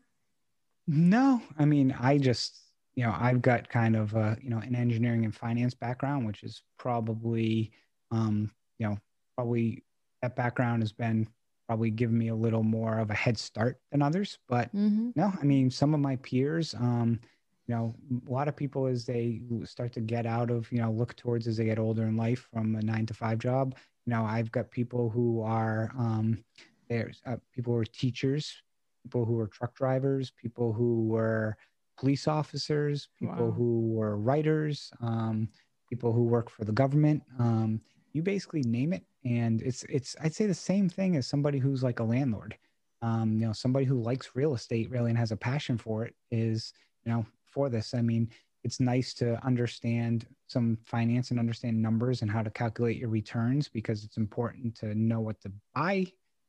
No, 0.86 1.42
I 1.58 1.66
mean, 1.66 1.96
I 2.00 2.20
just, 2.20 2.60
you 2.96 3.04
know, 3.04 3.16
I've 3.20 3.42
got 3.42 3.68
kind 3.68 3.96
of 3.96 4.14
a, 4.14 4.38
you 4.44 4.52
know, 4.52 4.60
an 4.60 4.76
engineering 4.76 5.26
and 5.26 5.34
finance 5.34 5.74
background, 5.74 6.28
which 6.28 6.44
is 6.44 6.62
probably, 6.78 7.72
um, 8.12 8.52
you 8.78 8.88
know, 8.88 8.98
probably 9.36 9.84
that 10.22 10.36
background 10.36 10.84
has 10.84 10.92
been 10.92 11.28
probably 11.66 11.90
given 11.90 12.16
me 12.16 12.28
a 12.28 12.36
little 12.36 12.64
more 12.64 13.00
of 13.00 13.10
a 13.10 13.16
head 13.16 13.40
start 13.40 13.80
than 13.92 14.04
others. 14.04 14.38
But 14.48 14.68
mm-hmm. 14.76 15.10
no, 15.16 15.34
I 15.42 15.44
mean, 15.46 15.72
some 15.72 15.96
of 15.96 16.00
my 16.00 16.18
peers, 16.18 16.76
um, 16.76 17.22
you 17.68 17.76
know, 17.76 17.94
a 18.28 18.32
lot 18.32 18.48
of 18.48 18.56
people 18.56 18.86
as 18.86 19.06
they 19.06 19.42
start 19.66 19.92
to 19.94 20.00
get 20.00 20.26
out 20.26 20.50
of, 20.50 20.72
you 20.72 20.80
know, 20.80 20.92
look 20.92 21.16
towards 21.16 21.48
as 21.48 21.58
they 21.58 21.66
get 21.66 21.80
older 21.80 22.04
in 22.04 22.16
life 22.16 22.48
from 22.54 22.76
a 22.76 22.82
nine 22.82 23.06
to 23.06 23.14
five 23.14 23.40
job. 23.40 23.76
You 24.06 24.14
know, 24.14 24.24
I've 24.24 24.52
got 24.52 24.72
people 24.72 25.10
who 25.10 25.42
are 25.42 25.92
um, 25.98 26.44
there's 26.90 27.22
uh, 27.26 27.36
people 27.54 27.74
who 27.74 27.80
are 27.80 27.86
teachers, 27.86 28.62
people 29.04 29.26
who 29.26 29.38
are 29.40 29.48
truck 29.48 29.76
drivers, 29.76 30.32
people 30.32 30.72
who 30.72 31.08
were 31.08 31.58
police 32.00 32.28
officers, 32.28 33.10
people 33.20 33.48
wow. 33.48 33.52
who 33.52 33.90
were 33.90 34.18
writers, 34.18 34.92
um, 35.02 35.50
people 35.90 36.14
who 36.14 36.24
work 36.24 36.50
for 36.50 36.64
the 36.64 36.72
government. 36.72 37.22
Um, 37.38 37.82
you 38.14 38.22
basically 38.24 38.62
name 38.62 38.94
it, 38.94 39.04
and 39.26 39.62
it's 39.62 39.84
it's 39.90 40.16
I'd 40.22 40.34
say 40.34 40.46
the 40.46 40.54
same 40.54 40.88
thing 40.88 41.18
as 41.18 41.28
somebody 41.28 41.60
who's 41.60 41.84
like 41.84 42.00
a 42.00 42.06
landlord. 42.06 42.58
Um, 43.02 43.34
you 43.34 43.46
know, 43.46 43.54
somebody 43.54 43.86
who 43.86 44.02
likes 44.02 44.32
real 44.36 44.56
estate 44.56 44.90
really 44.90 45.10
and 45.10 45.20
has 45.20 45.34
a 45.34 45.38
passion 45.38 45.78
for 45.78 46.06
it 46.06 46.16
is 46.32 46.72
you 47.06 47.12
know 47.12 47.26
for 47.58 47.70
this. 47.70 47.96
I 47.96 48.04
mean, 48.04 48.30
it's 48.64 48.80
nice 48.80 49.16
to 49.16 49.44
understand 49.44 50.28
some 50.46 50.78
finance 50.86 51.32
and 51.32 51.40
understand 51.40 51.82
numbers 51.82 52.22
and 52.22 52.30
how 52.30 52.44
to 52.44 52.52
calculate 52.52 52.98
your 52.98 53.10
returns 53.10 53.68
because 53.68 54.04
it's 54.04 54.18
important 54.18 54.76
to 54.76 54.94
know 54.94 55.20
what 55.22 55.42
to 55.42 55.52
buy 55.74 56.06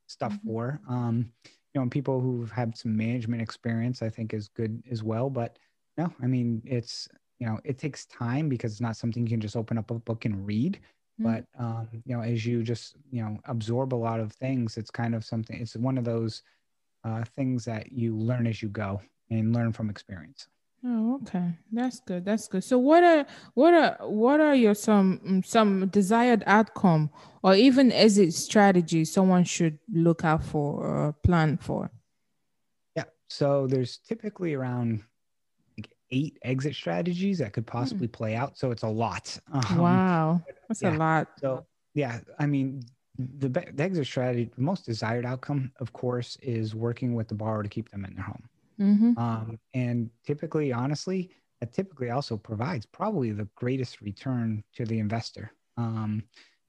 stuff 0.06 0.34
mm-hmm. 0.34 0.48
for. 0.48 0.80
Um, 0.86 1.32
you 1.46 1.78
know, 1.78 1.82
and 1.82 1.90
people 1.90 2.20
who've 2.20 2.50
had 2.50 2.76
some 2.76 2.94
management 2.94 3.40
experience, 3.40 4.02
I 4.02 4.10
think, 4.10 4.34
is 4.34 4.48
good 4.48 4.82
as 4.90 5.02
well. 5.02 5.30
But 5.30 5.58
no, 5.96 6.12
I 6.22 6.26
mean, 6.26 6.60
it's 6.66 7.08
you 7.38 7.46
know, 7.46 7.58
it 7.64 7.78
takes 7.78 8.04
time 8.04 8.50
because 8.50 8.72
it's 8.72 8.80
not 8.82 8.96
something 8.96 9.22
you 9.22 9.30
can 9.30 9.40
just 9.40 9.56
open 9.56 9.78
up 9.78 9.90
a 9.90 9.94
book 9.94 10.26
and 10.26 10.46
read. 10.46 10.78
Mm-hmm. 11.20 11.32
But 11.32 11.44
um, 11.58 11.88
you 12.04 12.14
know, 12.14 12.22
as 12.22 12.44
you 12.44 12.62
just 12.62 12.96
you 13.10 13.22
know 13.22 13.38
absorb 13.46 13.94
a 13.94 14.02
lot 14.08 14.20
of 14.20 14.32
things, 14.32 14.76
it's 14.76 14.90
kind 14.90 15.14
of 15.14 15.24
something. 15.24 15.58
It's 15.58 15.74
one 15.74 15.96
of 15.96 16.04
those 16.04 16.42
uh, 17.02 17.24
things 17.24 17.64
that 17.64 17.92
you 17.92 18.14
learn 18.14 18.46
as 18.46 18.60
you 18.62 18.68
go 18.68 19.00
and 19.30 19.54
learn 19.54 19.72
from 19.72 19.88
experience. 19.88 20.48
Oh, 20.84 21.20
okay. 21.22 21.54
That's 21.72 22.00
good. 22.00 22.24
That's 22.24 22.46
good. 22.46 22.62
So 22.62 22.78
what 22.78 23.02
are 23.02 23.26
what 23.54 23.74
are 23.74 23.96
what 24.08 24.40
are 24.40 24.54
your 24.54 24.74
some 24.74 25.42
some 25.44 25.88
desired 25.88 26.44
outcome 26.46 27.10
or 27.42 27.54
even 27.54 27.90
exit 27.90 28.32
strategy 28.32 29.04
someone 29.04 29.44
should 29.44 29.78
look 29.92 30.24
out 30.24 30.44
for 30.44 30.86
or 30.86 31.12
plan 31.24 31.56
for? 31.56 31.90
Yeah. 32.94 33.04
So 33.28 33.66
there's 33.66 33.98
typically 33.98 34.54
around 34.54 35.02
like 35.76 35.90
eight 36.12 36.38
exit 36.42 36.76
strategies 36.76 37.38
that 37.38 37.52
could 37.52 37.64
hmm. 37.64 37.76
possibly 37.76 38.06
mm. 38.06 38.12
play 38.12 38.36
out. 38.36 38.56
So 38.56 38.70
it's 38.70 38.84
a 38.84 38.88
lot. 38.88 39.36
Um, 39.52 39.78
wow. 39.78 40.42
That's 40.68 40.82
yeah. 40.82 40.96
a 40.96 40.98
lot. 40.98 41.28
So 41.40 41.66
yeah, 41.94 42.20
I 42.38 42.46
mean 42.46 42.82
the, 43.18 43.48
the 43.48 43.82
exit 43.82 44.06
strategy, 44.06 44.48
the 44.54 44.62
most 44.62 44.86
desired 44.86 45.26
outcome, 45.26 45.72
of 45.80 45.92
course, 45.92 46.38
is 46.40 46.76
working 46.76 47.14
with 47.14 47.26
the 47.26 47.34
borrower 47.34 47.64
to 47.64 47.68
keep 47.68 47.88
them 47.90 48.04
in 48.04 48.14
their 48.14 48.24
home. 48.24 48.44
Mm-hmm. 48.80 49.18
Um, 49.18 49.58
and 49.74 50.10
typically, 50.26 50.72
honestly, 50.72 51.30
that 51.60 51.72
typically 51.72 52.10
also 52.10 52.36
provides 52.36 52.86
probably 52.86 53.32
the 53.32 53.48
greatest 53.56 54.00
return 54.00 54.62
to 54.74 54.84
the 54.84 54.98
investor. 54.98 55.52
Um, 55.76 56.24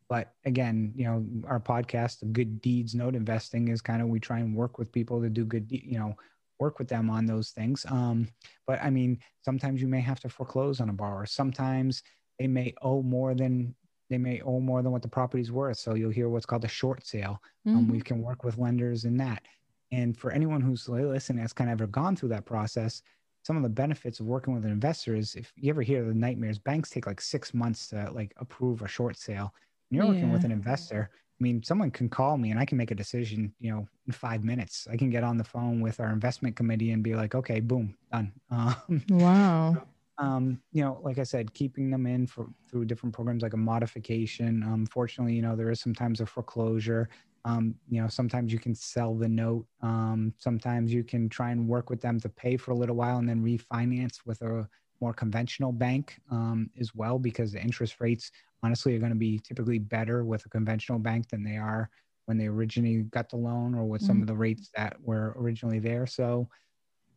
but 0.07 0.33
again, 0.45 0.91
you 0.95 1.05
know, 1.05 1.25
our 1.47 1.59
podcast, 1.59 2.31
Good 2.33 2.61
Deeds 2.61 2.95
Note 2.95 3.15
Investing, 3.15 3.67
is 3.67 3.81
kind 3.81 4.01
of 4.01 4.07
we 4.07 4.19
try 4.19 4.39
and 4.39 4.55
work 4.55 4.79
with 4.79 4.91
people 4.91 5.21
to 5.21 5.29
do 5.29 5.45
good, 5.45 5.67
de- 5.67 5.85
you 5.85 5.99
know, 5.99 6.15
work 6.59 6.79
with 6.79 6.87
them 6.87 7.09
on 7.09 7.25
those 7.25 7.51
things. 7.51 7.85
Um, 7.87 8.27
but 8.65 8.81
I 8.83 8.89
mean, 8.89 9.19
sometimes 9.43 9.81
you 9.81 9.87
may 9.87 10.01
have 10.01 10.19
to 10.21 10.29
foreclose 10.29 10.81
on 10.81 10.89
a 10.89 10.93
borrower. 10.93 11.25
Sometimes 11.27 12.01
they 12.39 12.47
may 12.47 12.73
owe 12.81 13.03
more 13.03 13.35
than 13.35 13.75
they 14.09 14.17
may 14.17 14.41
owe 14.41 14.59
more 14.59 14.81
than 14.81 14.91
what 14.91 15.03
the 15.03 15.07
property's 15.07 15.51
worth. 15.51 15.77
So 15.77 15.93
you'll 15.93 16.09
hear 16.09 16.29
what's 16.29 16.45
called 16.45 16.65
a 16.65 16.69
short 16.69 17.05
sale. 17.05 17.39
Um, 17.67 17.73
mm-hmm. 17.73 17.77
Um, 17.77 17.87
we 17.89 18.01
can 18.01 18.23
work 18.23 18.43
with 18.43 18.57
lenders 18.57 19.05
in 19.05 19.17
that. 19.17 19.43
And 19.91 20.17
for 20.17 20.31
anyone 20.31 20.61
who's 20.61 20.87
listening 20.87 21.41
that's 21.41 21.53
kind 21.53 21.69
of 21.69 21.73
ever 21.81 21.87
gone 21.87 22.15
through 22.15 22.29
that 22.29 22.45
process, 22.45 23.01
some 23.43 23.57
of 23.57 23.63
the 23.63 23.69
benefits 23.69 24.19
of 24.19 24.27
working 24.27 24.53
with 24.53 24.65
an 24.65 24.71
investor 24.71 25.15
is 25.15 25.35
if 25.35 25.51
you 25.55 25.69
ever 25.69 25.81
hear 25.81 26.03
the 26.03 26.13
nightmares, 26.13 26.59
banks 26.59 26.89
take 26.89 27.07
like 27.07 27.21
six 27.21 27.53
months 27.53 27.87
to 27.87 28.11
like 28.11 28.33
approve 28.37 28.81
a 28.81 28.87
short 28.87 29.17
sale. 29.17 29.53
When 29.89 29.97
you're 29.97 30.05
yeah. 30.05 30.11
working 30.11 30.31
with 30.31 30.43
an 30.43 30.51
investor, 30.51 31.09
I 31.39 31.43
mean, 31.43 31.63
someone 31.63 31.89
can 31.89 32.09
call 32.09 32.37
me 32.37 32.51
and 32.51 32.59
I 32.59 32.65
can 32.65 32.77
make 32.77 32.91
a 32.91 32.95
decision, 32.95 33.53
you 33.59 33.71
know, 33.71 33.87
in 34.05 34.13
five 34.13 34.43
minutes. 34.43 34.87
I 34.91 34.97
can 34.97 35.09
get 35.09 35.23
on 35.23 35.37
the 35.37 35.43
phone 35.43 35.79
with 35.79 35.99
our 35.99 36.11
investment 36.11 36.55
committee 36.55 36.91
and 36.91 37.01
be 37.01 37.15
like, 37.15 37.33
okay, 37.33 37.59
boom, 37.59 37.95
done. 38.11 38.33
Um, 38.51 39.03
wow. 39.09 39.77
Um, 40.17 40.61
you 40.73 40.83
know, 40.83 40.99
like 41.01 41.17
I 41.17 41.23
said, 41.23 41.53
keeping 41.53 41.89
them 41.89 42.05
in 42.05 42.27
for 42.27 42.47
through 42.69 42.85
different 42.85 43.15
programs 43.15 43.41
like 43.41 43.53
a 43.53 43.57
modification. 43.57 44.63
Unfortunately, 44.63 45.33
you 45.33 45.41
know, 45.41 45.55
there 45.55 45.71
is 45.71 45.79
sometimes 45.79 46.19
a 46.19 46.25
foreclosure. 46.25 47.09
Um, 47.45 47.75
you 47.89 48.01
know, 48.01 48.07
sometimes 48.07 48.51
you 48.51 48.59
can 48.59 48.75
sell 48.75 49.15
the 49.15 49.27
note. 49.27 49.65
Um, 49.81 50.33
sometimes 50.37 50.93
you 50.93 51.03
can 51.03 51.29
try 51.29 51.51
and 51.51 51.67
work 51.67 51.89
with 51.89 52.01
them 52.01 52.19
to 52.21 52.29
pay 52.29 52.57
for 52.57 52.71
a 52.71 52.75
little 52.75 52.95
while 52.95 53.17
and 53.17 53.27
then 53.27 53.43
refinance 53.43 54.25
with 54.25 54.41
a 54.41 54.67
more 55.01 55.13
conventional 55.13 55.71
bank 55.71 56.19
um, 56.29 56.69
as 56.79 56.93
well, 56.93 57.17
because 57.17 57.51
the 57.51 57.61
interest 57.61 57.97
rates 57.99 58.31
honestly 58.63 58.95
are 58.95 58.99
going 58.99 59.11
to 59.11 59.17
be 59.17 59.39
typically 59.39 59.79
better 59.79 60.25
with 60.25 60.45
a 60.45 60.49
conventional 60.49 60.99
bank 60.99 61.29
than 61.29 61.43
they 61.43 61.55
are 61.57 61.89
when 62.25 62.37
they 62.37 62.47
originally 62.47 63.03
got 63.03 63.29
the 63.29 63.37
loan 63.37 63.73
or 63.73 63.85
with 63.85 64.01
mm-hmm. 64.01 64.07
some 64.07 64.21
of 64.21 64.27
the 64.27 64.35
rates 64.35 64.69
that 64.75 64.97
were 65.01 65.33
originally 65.37 65.79
there. 65.79 66.05
So, 66.05 66.47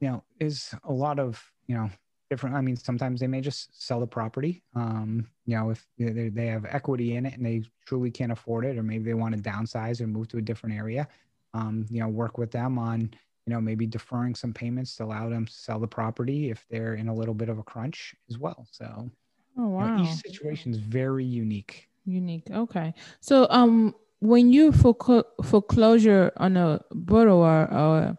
you 0.01 0.09
know, 0.09 0.25
is 0.41 0.75
a 0.85 0.93
lot 0.93 1.19
of 1.19 1.43
you 1.67 1.77
know 1.77 1.91
different. 2.33 2.57
I 2.57 2.63
mean, 2.63 2.77
sometimes 2.77 3.21
they 3.21 3.27
may 3.27 3.43
just 3.43 3.69
sell 3.87 4.01
the 4.01 4.07
property. 4.07 4.63
Um, 4.75 5.29
you 5.45 5.55
know, 5.55 5.69
if 5.69 5.87
they, 5.99 6.31
they 6.31 6.47
have 6.47 6.65
equity 6.65 7.17
in 7.17 7.27
it 7.27 7.35
and 7.37 7.45
they 7.45 7.63
truly 7.85 8.11
can't 8.11 8.33
afford 8.33 8.65
it, 8.65 8.79
or 8.79 8.83
maybe 8.83 9.05
they 9.05 9.13
want 9.13 9.37
to 9.37 9.51
downsize 9.51 10.01
or 10.01 10.07
move 10.07 10.29
to 10.29 10.39
a 10.39 10.41
different 10.41 10.75
area. 10.75 11.07
Um, 11.53 11.85
you 11.91 12.01
know, 12.01 12.09
work 12.09 12.39
with 12.39 12.51
them 12.51 12.79
on, 12.79 13.01
you 13.45 13.53
know, 13.53 13.61
maybe 13.61 13.87
deferring 13.87 14.35
some 14.35 14.55
payments 14.55 14.97
to 14.97 15.05
allow 15.05 15.29
them 15.29 15.45
to 15.45 15.53
sell 15.53 15.79
the 15.79 15.87
property 15.87 16.49
if 16.49 16.65
they're 16.71 16.95
in 16.95 17.09
a 17.09 17.15
little 17.15 17.35
bit 17.35 17.51
of 17.51 17.59
a 17.59 17.63
crunch 17.63 18.15
as 18.31 18.39
well. 18.39 18.67
So, 18.71 19.11
oh 19.59 19.69
wow, 19.69 19.99
you 19.99 20.05
know, 20.05 20.11
each 20.11 20.17
situation 20.27 20.73
is 20.73 20.79
very 20.79 21.27
unique. 21.27 21.91
Unique. 22.07 22.49
Okay. 22.51 22.95
So, 23.21 23.47
um, 23.51 23.95
when 24.21 24.51
you 24.53 24.73
foreclosure 24.73 26.33
on 26.39 26.57
a 26.57 26.81
borrower 26.93 27.69
or, 27.71 28.17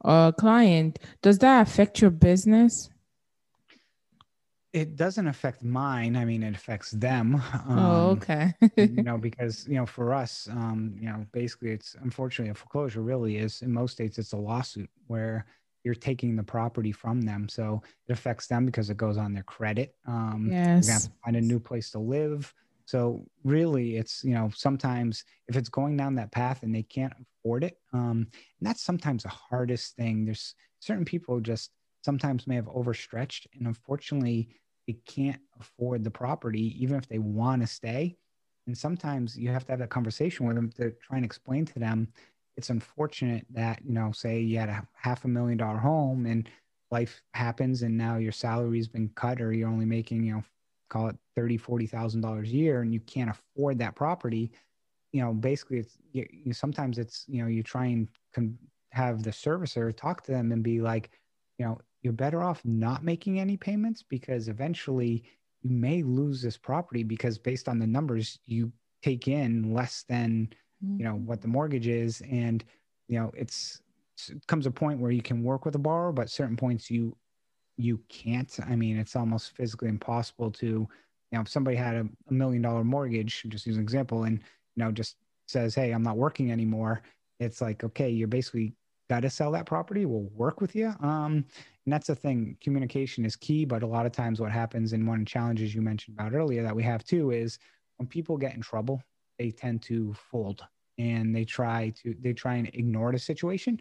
or 0.00 0.28
a 0.28 0.32
client, 0.32 0.98
does 1.22 1.38
that 1.38 1.68
affect 1.68 2.00
your 2.00 2.10
business? 2.10 2.90
It 4.74 4.96
doesn't 4.96 5.28
affect 5.28 5.62
mine. 5.62 6.16
I 6.16 6.24
mean, 6.24 6.42
it 6.42 6.54
affects 6.54 6.90
them. 6.90 7.40
Oh, 7.66 7.72
um, 7.72 7.78
oh, 7.78 8.10
okay. 8.10 8.52
you 8.76 9.02
know, 9.08 9.16
because 9.16 9.66
you 9.68 9.76
know, 9.76 9.86
for 9.86 10.12
us, 10.12 10.48
um, 10.50 10.96
you 11.00 11.08
know, 11.08 11.24
basically, 11.32 11.70
it's 11.70 11.96
unfortunately 12.02 12.50
a 12.50 12.54
foreclosure. 12.54 13.00
Really, 13.00 13.36
is 13.36 13.62
in 13.62 13.72
most 13.72 13.92
states, 13.92 14.18
it's 14.18 14.32
a 14.32 14.36
lawsuit 14.36 14.90
where 15.06 15.46
you're 15.84 15.94
taking 15.94 16.34
the 16.36 16.42
property 16.42 16.92
from 16.92 17.22
them, 17.22 17.48
so 17.48 17.80
it 18.08 18.12
affects 18.12 18.48
them 18.48 18.66
because 18.66 18.90
it 18.90 18.96
goes 18.96 19.16
on 19.16 19.32
their 19.32 19.44
credit. 19.44 19.94
Um, 20.06 20.48
yes. 20.50 20.86
They 20.86 20.92
have 20.92 21.02
to 21.02 21.10
find 21.24 21.36
a 21.36 21.40
new 21.40 21.60
place 21.60 21.90
to 21.92 21.98
live. 21.98 22.52
So 22.86 23.24
really, 23.44 23.96
it's 23.96 24.22
you 24.24 24.34
know, 24.34 24.50
sometimes 24.54 25.24
if 25.48 25.56
it's 25.56 25.68
going 25.68 25.96
down 25.96 26.16
that 26.16 26.32
path 26.32 26.64
and 26.64 26.74
they 26.74 26.82
can't 26.82 27.14
afford 27.22 27.64
it, 27.64 27.78
um, 27.92 28.26
and 28.58 28.62
that's 28.68 28.82
sometimes 28.82 29.22
the 29.22 29.30
hardest 29.30 29.96
thing. 29.96 30.24
There's 30.24 30.54
certain 30.80 31.04
people 31.04 31.40
just 31.40 31.70
sometimes 32.02 32.46
may 32.46 32.56
have 32.56 32.68
overstretched, 32.68 33.46
and 33.54 33.66
unfortunately 33.66 34.48
they 34.86 34.96
can't 35.06 35.40
afford 35.60 36.04
the 36.04 36.10
property, 36.10 36.74
even 36.82 36.96
if 36.96 37.08
they 37.08 37.18
want 37.18 37.62
to 37.62 37.66
stay. 37.66 38.16
And 38.66 38.76
sometimes 38.76 39.36
you 39.36 39.50
have 39.50 39.64
to 39.66 39.72
have 39.72 39.78
that 39.80 39.90
conversation 39.90 40.46
with 40.46 40.56
them 40.56 40.70
to 40.72 40.90
try 41.02 41.16
and 41.16 41.24
explain 41.24 41.64
to 41.66 41.78
them 41.78 42.08
it's 42.56 42.70
unfortunate 42.70 43.46
that, 43.50 43.80
you 43.84 43.92
know, 43.92 44.12
say 44.12 44.40
you 44.40 44.58
had 44.58 44.68
a 44.68 44.86
half 44.94 45.24
a 45.24 45.28
million 45.28 45.58
dollar 45.58 45.78
home 45.78 46.26
and 46.26 46.48
life 46.90 47.22
happens 47.34 47.82
and 47.82 47.96
now 47.96 48.16
your 48.16 48.32
salary's 48.32 48.88
been 48.88 49.08
cut 49.16 49.40
or 49.40 49.52
you're 49.52 49.68
only 49.68 49.84
making, 49.86 50.22
you 50.22 50.34
know, 50.34 50.44
call 50.88 51.08
it 51.08 51.16
thirty, 51.34 51.56
forty 51.56 51.86
thousand 51.86 52.20
dollars 52.20 52.50
a 52.50 52.52
year 52.52 52.82
and 52.82 52.92
you 52.92 53.00
can't 53.00 53.30
afford 53.30 53.78
that 53.78 53.96
property. 53.96 54.52
You 55.12 55.22
know, 55.22 55.32
basically 55.32 55.78
it's 55.78 55.96
you, 56.12 56.26
you, 56.30 56.52
sometimes 56.52 56.98
it's, 56.98 57.24
you 57.28 57.42
know, 57.42 57.48
you 57.48 57.62
try 57.62 57.86
and 57.86 58.08
con- 58.32 58.58
have 58.92 59.22
the 59.22 59.30
servicer 59.30 59.94
talk 59.96 60.22
to 60.22 60.32
them 60.32 60.52
and 60.52 60.62
be 60.62 60.80
like, 60.80 61.10
you 61.58 61.66
know, 61.66 61.80
you're 62.04 62.12
better 62.12 62.42
off 62.42 62.60
not 62.64 63.02
making 63.02 63.40
any 63.40 63.56
payments 63.56 64.02
because 64.02 64.48
eventually 64.48 65.24
you 65.62 65.70
may 65.70 66.02
lose 66.02 66.42
this 66.42 66.58
property 66.58 67.02
because 67.02 67.38
based 67.38 67.66
on 67.66 67.78
the 67.78 67.86
numbers 67.86 68.38
you 68.44 68.70
take 69.02 69.26
in 69.26 69.72
less 69.74 70.04
than 70.08 70.48
you 70.98 71.04
know 71.04 71.14
what 71.14 71.40
the 71.40 71.46
mm-hmm. 71.46 71.54
mortgage 71.54 71.88
is. 71.88 72.22
And 72.30 72.62
you 73.08 73.18
know 73.18 73.32
it's 73.34 73.80
it 74.28 74.46
comes 74.46 74.66
a 74.66 74.70
point 74.70 75.00
where 75.00 75.10
you 75.10 75.22
can 75.22 75.42
work 75.42 75.64
with 75.64 75.74
a 75.74 75.78
borrower 75.78 76.12
but 76.12 76.30
certain 76.30 76.56
points 76.56 76.90
you 76.90 77.16
you 77.76 77.98
can't. 78.08 78.54
I 78.68 78.76
mean 78.76 78.98
it's 78.98 79.16
almost 79.16 79.56
physically 79.56 79.88
impossible 79.88 80.50
to 80.52 80.66
you 80.66 80.88
know 81.32 81.40
if 81.40 81.48
somebody 81.48 81.76
had 81.76 81.94
a, 81.94 82.06
a 82.28 82.32
million 82.32 82.60
dollar 82.60 82.84
mortgage 82.84 83.44
just 83.48 83.66
use 83.66 83.76
an 83.76 83.82
example 83.82 84.24
and 84.24 84.38
you 84.76 84.84
know 84.84 84.92
just 84.92 85.16
says 85.46 85.74
hey 85.74 85.90
i'm 85.90 86.02
not 86.02 86.16
working 86.16 86.50
anymore 86.50 87.02
it's 87.38 87.60
like 87.60 87.84
okay 87.84 88.08
you're 88.08 88.28
basically 88.28 88.72
got 89.10 89.20
to 89.20 89.30
sell 89.30 89.50
that 89.52 89.66
property 89.66 90.06
we'll 90.06 90.28
work 90.30 90.60
with 90.60 90.74
you 90.74 90.88
um 91.00 91.44
and 91.84 91.92
that's 91.92 92.06
the 92.06 92.14
thing 92.14 92.56
communication 92.60 93.24
is 93.24 93.36
key 93.36 93.64
but 93.64 93.82
a 93.82 93.86
lot 93.86 94.06
of 94.06 94.12
times 94.12 94.40
what 94.40 94.50
happens 94.52 94.92
and 94.92 95.06
one 95.06 95.20
of 95.20 95.24
the 95.26 95.30
challenges 95.30 95.74
you 95.74 95.82
mentioned 95.82 96.18
about 96.18 96.34
earlier 96.34 96.62
that 96.62 96.74
we 96.74 96.82
have 96.82 97.04
too 97.04 97.30
is 97.30 97.58
when 97.96 98.06
people 98.08 98.36
get 98.36 98.54
in 98.54 98.60
trouble 98.60 99.02
they 99.38 99.50
tend 99.50 99.82
to 99.82 100.14
fold 100.14 100.66
and 100.98 101.34
they 101.34 101.44
try 101.44 101.90
to 101.90 102.14
they 102.20 102.32
try 102.32 102.54
and 102.54 102.68
ignore 102.74 103.12
the 103.12 103.18
situation 103.18 103.78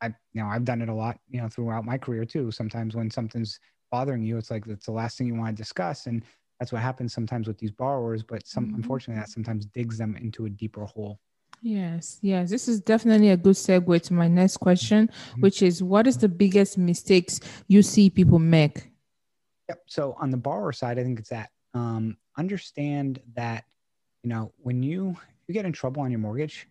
i 0.00 0.06
you 0.06 0.42
know 0.42 0.46
i've 0.46 0.64
done 0.64 0.82
it 0.82 0.88
a 0.88 0.94
lot 0.94 1.20
you 1.28 1.40
know 1.40 1.48
throughout 1.48 1.84
my 1.84 1.98
career 1.98 2.24
too 2.24 2.50
sometimes 2.50 2.94
when 2.96 3.10
something's 3.10 3.58
bothering 3.90 4.22
you, 4.22 4.36
it's 4.36 4.50
like 4.50 4.66
it's 4.66 4.84
the 4.84 4.92
last 4.92 5.16
thing 5.16 5.26
you 5.26 5.34
want 5.34 5.56
to 5.56 5.62
discuss. 5.62 6.06
And 6.06 6.22
that's 6.60 6.70
what 6.72 6.82
happens 6.82 7.14
sometimes 7.14 7.48
with 7.48 7.56
these 7.56 7.70
borrowers. 7.70 8.22
But 8.22 8.46
some, 8.46 8.68
Mhm. 8.68 8.74
unfortunately, 8.74 9.18
that 9.18 9.30
sometimes 9.30 9.64
digs 9.64 9.96
them 9.96 10.14
into 10.14 10.44
a 10.44 10.50
deeper 10.50 10.84
hole. 10.84 11.20
Yes, 11.62 12.18
yes. 12.22 12.50
This 12.50 12.68
is 12.68 12.80
definitely 12.80 13.30
a 13.30 13.36
good 13.36 13.54
segue 13.56 14.02
to 14.02 14.12
my 14.14 14.28
next 14.28 14.58
question, 14.58 15.08
Mhm. 15.08 15.42
which 15.42 15.62
is 15.62 15.82
what 15.82 16.06
is 16.06 16.16
the 16.18 16.28
biggest 16.28 16.78
mistakes 16.78 17.40
you 17.66 17.82
see 17.82 18.10
people 18.10 18.38
make? 18.38 18.90
Yep. 19.68 19.82
So 19.86 20.12
on 20.18 20.30
the 20.30 20.36
borrower 20.36 20.72
side, 20.72 20.98
I 20.98 21.04
think 21.04 21.18
it's 21.18 21.30
that 21.30 21.50
um, 21.74 22.16
understand 22.36 23.20
that 23.34 23.64
you 24.22 24.30
know 24.30 24.52
when 24.58 24.82
you 24.82 25.16
you 25.46 25.52
get 25.54 25.64
in 25.66 25.72
trouble 25.72 26.02
on 26.02 26.10
your 26.10 26.20
mortgage, 26.20 26.68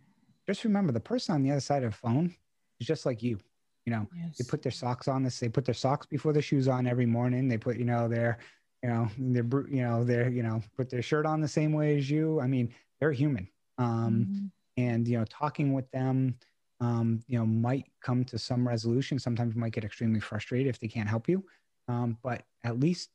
just 0.47 0.63
remember 0.63 0.91
the 0.91 0.99
person 0.99 1.35
on 1.35 1.43
the 1.43 1.51
other 1.51 1.59
side 1.61 1.83
of 1.83 1.91
the 1.91 1.97
phone 1.97 2.33
is 2.79 2.87
just 2.87 3.05
like 3.05 3.21
you. 3.23 3.39
You 3.85 3.91
know, 3.91 4.07
Yes. 4.15 4.37
they 4.37 4.43
put 4.43 4.61
their 4.61 4.71
socks 4.71 5.07
on 5.07 5.23
this. 5.23 5.39
They 5.39 5.47
put 5.49 5.63
their 5.65 5.73
socks 5.73 6.05
before 6.07 6.33
their 6.33 6.41
shoes 6.41 6.67
on 6.67 6.87
every 6.87 7.05
morning. 7.05 7.47
They 7.47 7.57
put 7.57 7.77
you 7.77 7.85
know 7.85 8.07
their 8.07 8.37
you 8.83 8.89
know 8.89 9.09
their 9.17 9.43
you 9.69 9.81
know 9.83 10.03
their 10.03 10.29
you 10.29 10.43
know 10.43 10.61
put 10.75 10.89
their 10.89 11.01
shirt 11.01 11.25
on 11.25 11.41
the 11.41 11.47
same 11.47 11.71
way 11.73 11.97
as 11.97 12.09
you. 12.09 12.39
I 12.41 12.47
mean, 12.47 12.73
they're 12.99 13.11
human. 13.13 13.47
Um, 13.77 14.25
Mhm. 14.25 14.51
And 14.77 15.07
you 15.07 15.17
know 15.17 15.25
talking 15.25 15.73
with 15.73 15.89
them 15.91 16.35
um, 16.79 17.21
you 17.27 17.37
know 17.37 17.45
might 17.45 17.85
come 18.01 18.23
to 18.25 18.37
some 18.37 18.67
resolution. 18.67 19.19
Sometimes 19.19 19.55
you 19.55 19.61
might 19.61 19.73
get 19.73 19.83
extremely 19.83 20.19
frustrated 20.19 20.67
if 20.67 20.79
they 20.79 20.87
can't 20.87 21.09
help 21.09 21.27
you 21.27 21.43
um, 21.87 22.17
but 22.23 22.43
at 22.63 22.79
least 22.79 23.09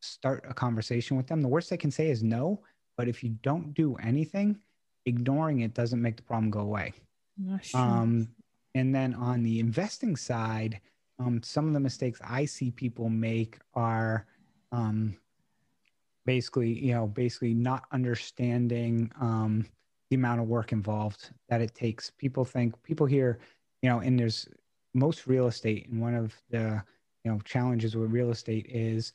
start 0.00 0.44
a 0.48 0.54
conversation 0.54 1.16
with 1.16 1.26
them. 1.26 1.40
The 1.40 1.48
worst 1.48 1.70
they 1.70 1.76
can 1.76 1.90
say 1.90 2.10
is 2.10 2.22
no 2.22 2.60
but 2.96 3.08
if 3.08 3.22
you 3.22 3.30
don't 3.42 3.72
do 3.74 3.96
anything 3.96 4.58
ignoring 5.06 5.60
it 5.60 5.74
doesn't 5.74 6.02
make 6.02 6.16
the 6.16 6.22
problem 6.22 6.50
go 6.50 6.60
away. 6.60 6.92
Um, 7.74 8.28
and 8.74 8.94
then 8.94 9.14
on 9.14 9.42
the 9.42 9.60
investing 9.60 10.16
side, 10.16 10.80
um, 11.18 11.42
some 11.42 11.66
of 11.66 11.74
the 11.74 11.80
mistakes 11.80 12.20
I 12.24 12.44
see 12.44 12.70
people 12.70 13.08
make 13.08 13.58
are 13.74 14.26
um, 14.70 15.16
basically, 16.26 16.72
you 16.78 16.92
know, 16.92 17.06
basically 17.06 17.54
not 17.54 17.84
understanding 17.92 19.10
um, 19.20 19.66
the 20.10 20.16
amount 20.16 20.40
of 20.40 20.48
work 20.48 20.72
involved 20.72 21.30
that 21.48 21.60
it 21.60 21.74
takes. 21.74 22.10
People 22.10 22.44
think, 22.44 22.80
people 22.82 23.06
here, 23.06 23.38
you 23.82 23.90
know, 23.90 24.00
and 24.00 24.18
there's 24.18 24.48
most 24.94 25.26
real 25.26 25.46
estate, 25.46 25.88
and 25.88 26.00
one 26.00 26.14
of 26.14 26.34
the, 26.50 26.82
you 27.24 27.30
know, 27.30 27.38
challenges 27.44 27.96
with 27.96 28.10
real 28.10 28.30
estate 28.30 28.66
is 28.68 29.12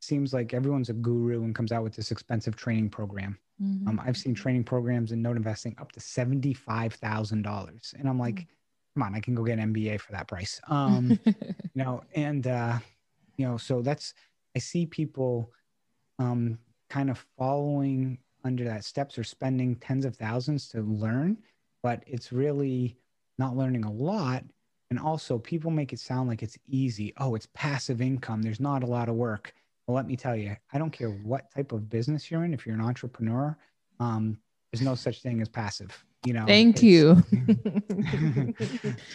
seems 0.00 0.32
like 0.34 0.52
everyone's 0.52 0.88
a 0.88 0.94
guru 0.94 1.44
and 1.44 1.54
comes 1.54 1.70
out 1.70 1.82
with 1.82 1.94
this 1.94 2.10
expensive 2.10 2.56
training 2.56 2.90
program. 2.90 3.38
Mhm. 3.62 3.86
Um, 3.86 4.00
I've 4.04 4.16
seen 4.16 4.34
training 4.34 4.64
programs 4.64 5.12
in 5.12 5.22
note 5.22 5.36
investing 5.36 5.76
up 5.78 5.92
to 5.92 6.00
seventy-five 6.00 6.94
thousand 6.94 7.42
dollars, 7.42 7.94
and 7.98 8.08
I'm 8.08 8.18
like, 8.18 8.46
come 8.94 9.02
on, 9.02 9.14
I 9.14 9.20
can 9.20 9.34
go 9.34 9.44
get 9.44 9.58
an 9.58 9.72
MBA 9.72 10.00
for 10.00 10.12
that 10.12 10.28
price. 10.28 10.60
Um, 10.68 11.18
you 11.26 11.34
know, 11.74 12.02
and 12.14 12.46
uh, 12.46 12.78
you 13.36 13.46
know, 13.46 13.56
so 13.56 13.82
that's 13.82 14.14
I 14.56 14.58
see 14.58 14.86
people 14.86 15.52
um, 16.18 16.58
kind 16.90 17.10
of 17.10 17.24
following 17.38 18.18
under 18.44 18.64
that 18.64 18.84
steps 18.84 19.18
are 19.18 19.24
spending 19.24 19.76
tens 19.76 20.04
of 20.04 20.16
thousands 20.16 20.68
to 20.68 20.82
learn, 20.82 21.38
but 21.82 22.02
it's 22.06 22.32
really 22.32 22.96
not 23.38 23.56
learning 23.56 23.84
a 23.84 23.92
lot. 23.92 24.44
And 24.90 24.98
also, 24.98 25.38
people 25.38 25.70
make 25.70 25.92
it 25.92 26.00
sound 26.00 26.28
like 26.28 26.42
it's 26.42 26.58
easy. 26.66 27.14
Oh, 27.16 27.34
it's 27.34 27.48
passive 27.54 28.02
income. 28.02 28.42
There's 28.42 28.60
not 28.60 28.82
a 28.82 28.86
lot 28.86 29.08
of 29.08 29.14
work. 29.14 29.54
Well, 29.86 29.94
let 29.96 30.06
me 30.06 30.16
tell 30.16 30.36
you, 30.36 30.54
I 30.72 30.78
don't 30.78 30.92
care 30.92 31.10
what 31.10 31.50
type 31.52 31.72
of 31.72 31.88
business 31.88 32.30
you're 32.30 32.44
in. 32.44 32.52
If 32.52 32.66
you're 32.66 32.74
an 32.74 32.82
entrepreneur, 32.82 33.56
um, 34.00 34.38
there's 34.70 34.82
no 34.82 34.94
such 34.94 35.22
thing 35.22 35.40
as 35.40 35.48
passive. 35.48 36.04
You 36.24 36.34
know. 36.34 36.44
Thank 36.46 36.82
you. 36.82 37.22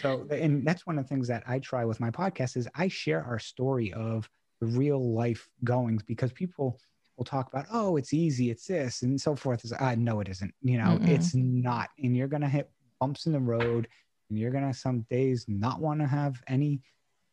so 0.02 0.26
and 0.30 0.66
that's 0.66 0.86
one 0.86 0.98
of 0.98 1.04
the 1.04 1.08
things 1.08 1.28
that 1.28 1.42
i 1.46 1.58
try 1.58 1.84
with 1.84 2.00
my 2.00 2.10
podcast 2.10 2.56
is 2.56 2.68
i 2.74 2.86
share 2.88 3.24
our 3.24 3.38
story 3.38 3.92
of 3.92 4.28
the 4.60 4.66
real 4.66 5.12
life 5.14 5.48
goings 5.64 6.02
because 6.02 6.32
people 6.32 6.78
will 7.18 7.24
talk 7.24 7.48
about 7.52 7.66
oh 7.72 7.96
it's 7.96 8.14
easy 8.14 8.50
it's 8.50 8.66
this 8.66 9.02
and 9.02 9.20
so 9.20 9.34
forth 9.34 9.64
is 9.64 9.72
uh, 9.72 9.94
no 9.98 10.20
it 10.20 10.28
isn't 10.28 10.54
you 10.62 10.78
know 10.78 10.98
Mm-mm. 10.98 11.08
it's 11.08 11.34
not 11.34 11.90
and 12.02 12.16
you're 12.16 12.28
gonna 12.28 12.48
hit 12.48 12.70
bumps 13.00 13.26
in 13.26 13.32
the 13.32 13.40
road 13.40 13.88
and 14.30 14.38
you're 14.38 14.52
gonna 14.52 14.72
some 14.72 15.04
days 15.10 15.44
not 15.48 15.80
want 15.80 16.00
to 16.00 16.06
have 16.06 16.40
any 16.46 16.80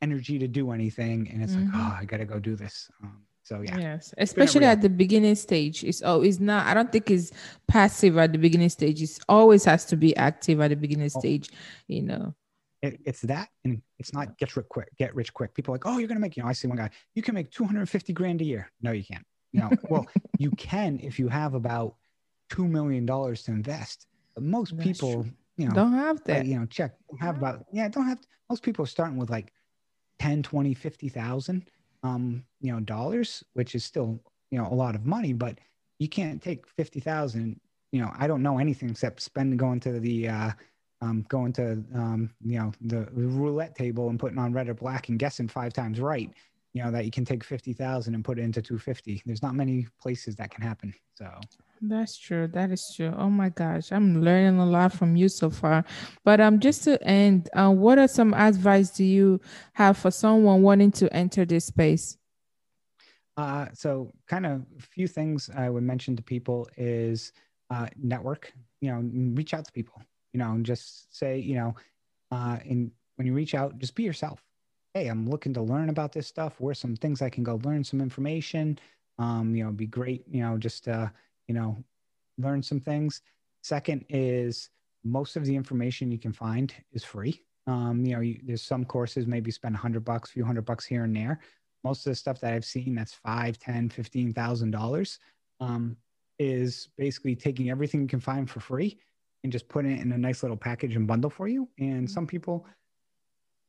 energy 0.01 0.37
to 0.39 0.47
do 0.47 0.71
anything 0.71 1.29
and 1.31 1.41
it's 1.43 1.53
Mhm. 1.55 1.65
like 1.71 1.75
oh 1.75 1.97
i 2.01 2.05
gotta 2.05 2.25
go 2.25 2.39
do 2.39 2.55
this 2.55 2.89
um, 3.03 3.21
so 3.43 3.61
yeah 3.61 3.77
Yes, 3.77 4.11
especially 4.17 4.65
at 4.65 4.81
the 4.81 4.89
beginning 4.89 5.35
stage. 5.35 5.83
It's 5.83 6.01
oh, 6.03 6.23
it's 6.23 6.39
not. 6.39 6.65
I 6.65 6.73
don't 6.73 6.91
think 6.91 7.11
it's 7.11 7.31
passive 7.67 8.17
at 8.17 8.31
the 8.31 8.39
beginning 8.39 8.69
stage. 8.69 9.03
It's 9.03 9.19
always 9.29 9.63
has 9.65 9.85
to 9.85 9.95
be 9.95 10.17
active 10.17 10.59
at 10.61 10.69
the 10.69 10.75
beginning 10.75 11.11
Oh. 11.13 11.19
stage. 11.19 11.51
You 11.87 12.01
know. 12.01 12.33
it, 12.81 12.99
it's 13.05 13.21
that 13.21 13.49
and 13.63 13.83
it's 13.99 14.13
not 14.13 14.35
get 14.39 14.55
rich 14.55 14.65
quick 14.67 14.89
get 14.97 15.13
rich 15.15 15.31
quick 15.33 15.53
people 15.53 15.71
are 15.73 15.77
like 15.77 15.85
oh 15.85 15.97
you're 15.99 16.07
gonna 16.07 16.19
make 16.19 16.35
you 16.37 16.41
know 16.43 16.49
i 16.49 16.53
see 16.53 16.67
one 16.67 16.77
guy 16.77 16.89
you 17.15 17.21
can 17.21 17.33
make 17.35 17.49
250 17.51 18.13
grand 18.13 18.41
a 18.41 18.43
year 18.43 18.63
no 18.81 18.91
you 18.91 19.03
can't 19.03 19.25
you 19.55 19.61
know 19.61 19.71
well 19.89 20.07
you 20.37 20.51
can 20.51 20.99
if 21.01 21.17
you 21.17 21.27
have 21.27 21.53
about 21.53 21.95
two 22.49 22.67
million 22.67 23.05
dollars 23.05 23.43
to 23.43 23.51
invest 23.51 24.07
but 24.35 24.43
most 24.43 24.75
That's 24.77 24.87
people 24.89 25.23
true. 25.23 25.31
you 25.57 25.67
know 25.67 25.73
Don't 25.73 25.93
have 25.93 26.17
uh, 26.17 26.21
that. 26.25 26.45
you 26.45 26.59
know 26.59 26.65
check 26.65 26.95
have 27.19 27.37
about 27.37 27.65
yeah 27.71 27.87
don't 27.87 28.07
have 28.07 28.19
most 28.49 28.61
people 28.63 28.83
are 28.83 28.87
starting 28.87 29.17
with 29.17 29.29
like 29.29 29.51
10 30.19 30.43
20 30.43 30.73
50,000 30.73 31.69
um 32.03 32.43
you 32.61 32.71
know 32.71 32.79
dollars 32.79 33.43
which 33.53 33.75
is 33.75 33.83
still 33.85 34.19
you 34.51 34.57
know 34.57 34.67
a 34.71 34.75
lot 34.75 34.95
of 34.95 35.05
money 35.05 35.33
but 35.33 35.57
you 35.99 36.09
can't 36.09 36.41
take 36.41 36.67
50,000 36.67 37.59
you 37.91 38.01
know 38.01 38.11
I 38.17 38.27
don't 38.27 38.43
know 38.43 38.57
anything 38.59 38.89
except 38.89 39.21
spend 39.21 39.57
going 39.57 39.79
to 39.81 39.99
the 39.99 40.27
uh 40.27 40.51
um 41.01 41.25
going 41.29 41.53
to 41.53 41.83
um 41.95 42.31
you 42.43 42.59
know 42.59 42.71
the 42.81 43.07
roulette 43.13 43.75
table 43.75 44.09
and 44.09 44.19
putting 44.19 44.37
on 44.37 44.53
red 44.53 44.69
or 44.69 44.73
black 44.73 45.09
and 45.09 45.19
guessing 45.19 45.47
five 45.47 45.73
times 45.73 45.99
right 45.99 46.31
you 46.75 46.83
know 46.83 46.91
that 46.91 47.05
you 47.05 47.11
can 47.11 47.25
take 47.25 47.43
50,000 47.43 48.13
and 48.13 48.23
put 48.23 48.37
it 48.37 48.43
into 48.43 48.61
250 48.61 49.23
there's 49.25 49.41
not 49.41 49.55
many 49.55 49.87
places 49.99 50.35
that 50.35 50.51
can 50.51 50.61
happen 50.61 50.93
so 51.15 51.31
That's 51.81 52.17
true. 52.17 52.47
That 52.47 52.71
is 52.71 52.93
true. 52.95 53.13
Oh 53.17 53.29
my 53.29 53.49
gosh, 53.49 53.91
I'm 53.91 54.23
learning 54.23 54.59
a 54.59 54.65
lot 54.65 54.93
from 54.93 55.15
you 55.15 55.27
so 55.29 55.49
far. 55.49 55.83
But 56.23 56.39
um, 56.39 56.59
just 56.59 56.83
to 56.85 57.01
end, 57.03 57.49
uh, 57.53 57.69
what 57.69 57.99
are 57.99 58.07
some 58.07 58.33
advice 58.33 58.89
do 58.91 59.03
you 59.03 59.39
have 59.73 59.97
for 59.97 60.11
someone 60.11 60.61
wanting 60.61 60.91
to 60.93 61.13
enter 61.13 61.45
this 61.45 61.65
space? 61.65 62.17
Uh, 63.37 63.67
so 63.73 64.11
kind 64.27 64.45
of 64.45 64.65
a 64.77 64.81
few 64.81 65.07
things 65.07 65.49
I 65.55 65.69
would 65.69 65.83
mention 65.83 66.15
to 66.15 66.23
people 66.23 66.67
is 66.77 67.33
uh, 67.69 67.87
network, 67.97 68.53
you 68.81 68.91
know, 68.91 69.01
reach 69.35 69.53
out 69.53 69.65
to 69.65 69.71
people, 69.71 70.01
you 70.33 70.39
know, 70.39 70.51
and 70.51 70.65
just 70.65 71.15
say, 71.15 71.39
you 71.39 71.55
know, 71.55 71.75
uh, 72.31 72.57
and 72.69 72.91
when 73.17 73.27
you 73.27 73.33
reach 73.33 73.53
out, 73.53 73.77
just 73.79 73.95
be 73.95 74.03
yourself. 74.03 74.44
Hey, 74.95 75.07
I'm 75.09 75.29
looking 75.29 75.53
to 75.55 75.61
learn 75.61 75.89
about 75.89 76.13
this 76.13 76.25
stuff. 76.25 76.55
Where's 76.59 76.79
some 76.79 76.95
things 76.95 77.21
I 77.21 77.29
can 77.29 77.43
go 77.43 77.59
learn 77.65 77.83
some 77.83 77.99
information? 77.99 78.79
Um, 79.19 79.53
you 79.53 79.63
know, 79.63 79.67
it'd 79.69 79.77
be 79.77 79.87
great, 79.87 80.23
you 80.31 80.41
know, 80.41 80.57
just, 80.57 80.87
uh, 80.87 81.09
you 81.49 81.53
know, 81.53 81.83
learn 82.37 82.63
some 82.63 82.79
things. 82.79 83.21
Second 83.61 84.05
is 84.09 84.69
most 85.03 85.35
of 85.35 85.45
the 85.45 85.55
information 85.55 86.11
you 86.11 86.17
can 86.17 86.33
find 86.33 86.73
is 86.93 87.03
free. 87.03 87.43
Um, 87.67 88.05
you 88.05 88.15
know, 88.15 88.21
you, 88.21 88.39
there's 88.45 88.61
some 88.61 88.85
courses 88.85 89.27
maybe 89.27 89.51
spend 89.51 89.75
a 89.75 89.79
hundred 89.79 90.05
bucks, 90.05 90.29
a 90.29 90.33
few 90.33 90.45
hundred 90.45 90.65
bucks 90.65 90.85
here 90.85 91.03
and 91.03 91.15
there 91.15 91.41
most 91.83 92.07
of 92.07 92.11
the 92.11 92.15
stuff 92.15 92.39
that 92.41 92.53
I've 92.53 92.65
seen 92.65 92.95
that's 92.95 93.13
five, 93.13 93.59
ten, 93.59 93.89
fifteen 93.89 94.33
thousand 94.33 94.71
dollars 94.71 95.19
um, 95.59 95.97
is 96.39 96.89
basically 96.97 97.35
taking 97.35 97.69
everything 97.69 98.01
you 98.01 98.07
can 98.07 98.21
find 98.21 98.49
for 98.49 98.59
free 98.61 98.97
and 99.43 99.51
just 99.51 99.69
putting 99.69 99.91
it 99.91 100.01
in 100.01 100.11
a 100.13 100.17
nice 100.17 100.41
little 100.41 100.57
package 100.57 100.95
and 100.95 101.05
bundle 101.07 101.29
for 101.29 101.47
you. 101.47 101.69
And 101.79 102.09
some 102.09 102.25
people, 102.25 102.65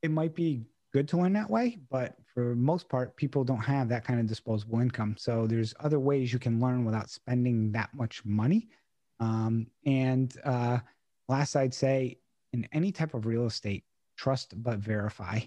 it 0.01 0.09
might 0.09 0.33
be 0.33 0.63
good 0.97 1.07
to 1.09 1.17
learn 1.17 1.33
that 1.33 1.49
way, 1.49 1.77
but 1.91 2.15
for 2.33 2.55
most 2.55 2.89
part, 2.89 3.15
people 3.15 3.43
don't 3.43 3.59
have 3.59 3.87
that 3.89 4.03
kind 4.03 4.19
of 4.19 4.25
disposable 4.25 4.79
income. 4.79 5.15
So 5.17 5.45
there's 5.45 5.75
other 5.79 5.99
ways 5.99 6.33
you 6.33 6.39
can 6.39 6.59
learn 6.59 6.85
without 6.85 7.11
spending 7.11 7.71
that 7.73 7.91
much 7.93 8.25
money. 8.25 8.67
Um, 9.19 9.67
and 9.85 10.35
uh, 10.43 10.79
last, 11.29 11.55
I'd 11.55 11.73
say 11.73 12.17
in 12.53 12.67
any 12.73 12.91
type 12.91 13.13
of 13.13 13.27
real 13.27 13.45
estate, 13.45 13.83
trust 14.17 14.61
but 14.63 14.79
verify. 14.79 15.41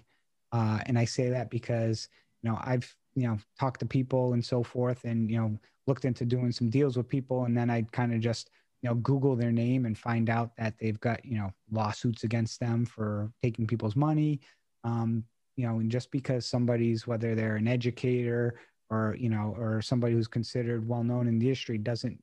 Uh, 0.53 0.79
and 0.85 0.97
I 0.97 1.03
say 1.03 1.29
that 1.29 1.49
because 1.49 2.07
you 2.41 2.49
know 2.49 2.59
i've 2.63 2.93
you 3.15 3.27
know 3.27 3.37
talked 3.59 3.79
to 3.79 3.85
people 3.85 4.33
and 4.33 4.43
so 4.43 4.63
forth 4.63 5.03
and 5.03 5.29
you 5.29 5.37
know 5.37 5.57
looked 5.87 6.05
into 6.05 6.25
doing 6.25 6.51
some 6.51 6.69
deals 6.69 6.97
with 6.97 7.07
people 7.07 7.45
and 7.45 7.57
then 7.57 7.69
i'd 7.69 7.91
kind 7.91 8.13
of 8.13 8.19
just 8.19 8.49
you 8.81 8.89
know 8.89 8.95
google 8.95 9.35
their 9.35 9.51
name 9.51 9.85
and 9.85 9.97
find 9.97 10.29
out 10.29 10.55
that 10.57 10.73
they've 10.79 10.99
got 10.99 11.23
you 11.25 11.37
know 11.37 11.51
lawsuits 11.71 12.23
against 12.23 12.59
them 12.59 12.85
for 12.85 13.31
taking 13.41 13.67
people's 13.67 13.95
money 13.95 14.39
um, 14.83 15.23
you 15.55 15.67
know 15.67 15.79
and 15.79 15.91
just 15.91 16.11
because 16.11 16.45
somebody's 16.45 17.07
whether 17.07 17.35
they're 17.35 17.55
an 17.55 17.67
educator 17.67 18.55
or 18.89 19.15
you 19.19 19.29
know 19.29 19.55
or 19.57 19.81
somebody 19.81 20.13
who's 20.13 20.27
considered 20.27 20.87
well 20.87 21.03
known 21.03 21.27
in 21.27 21.39
the 21.39 21.47
industry 21.47 21.77
doesn't 21.77 22.21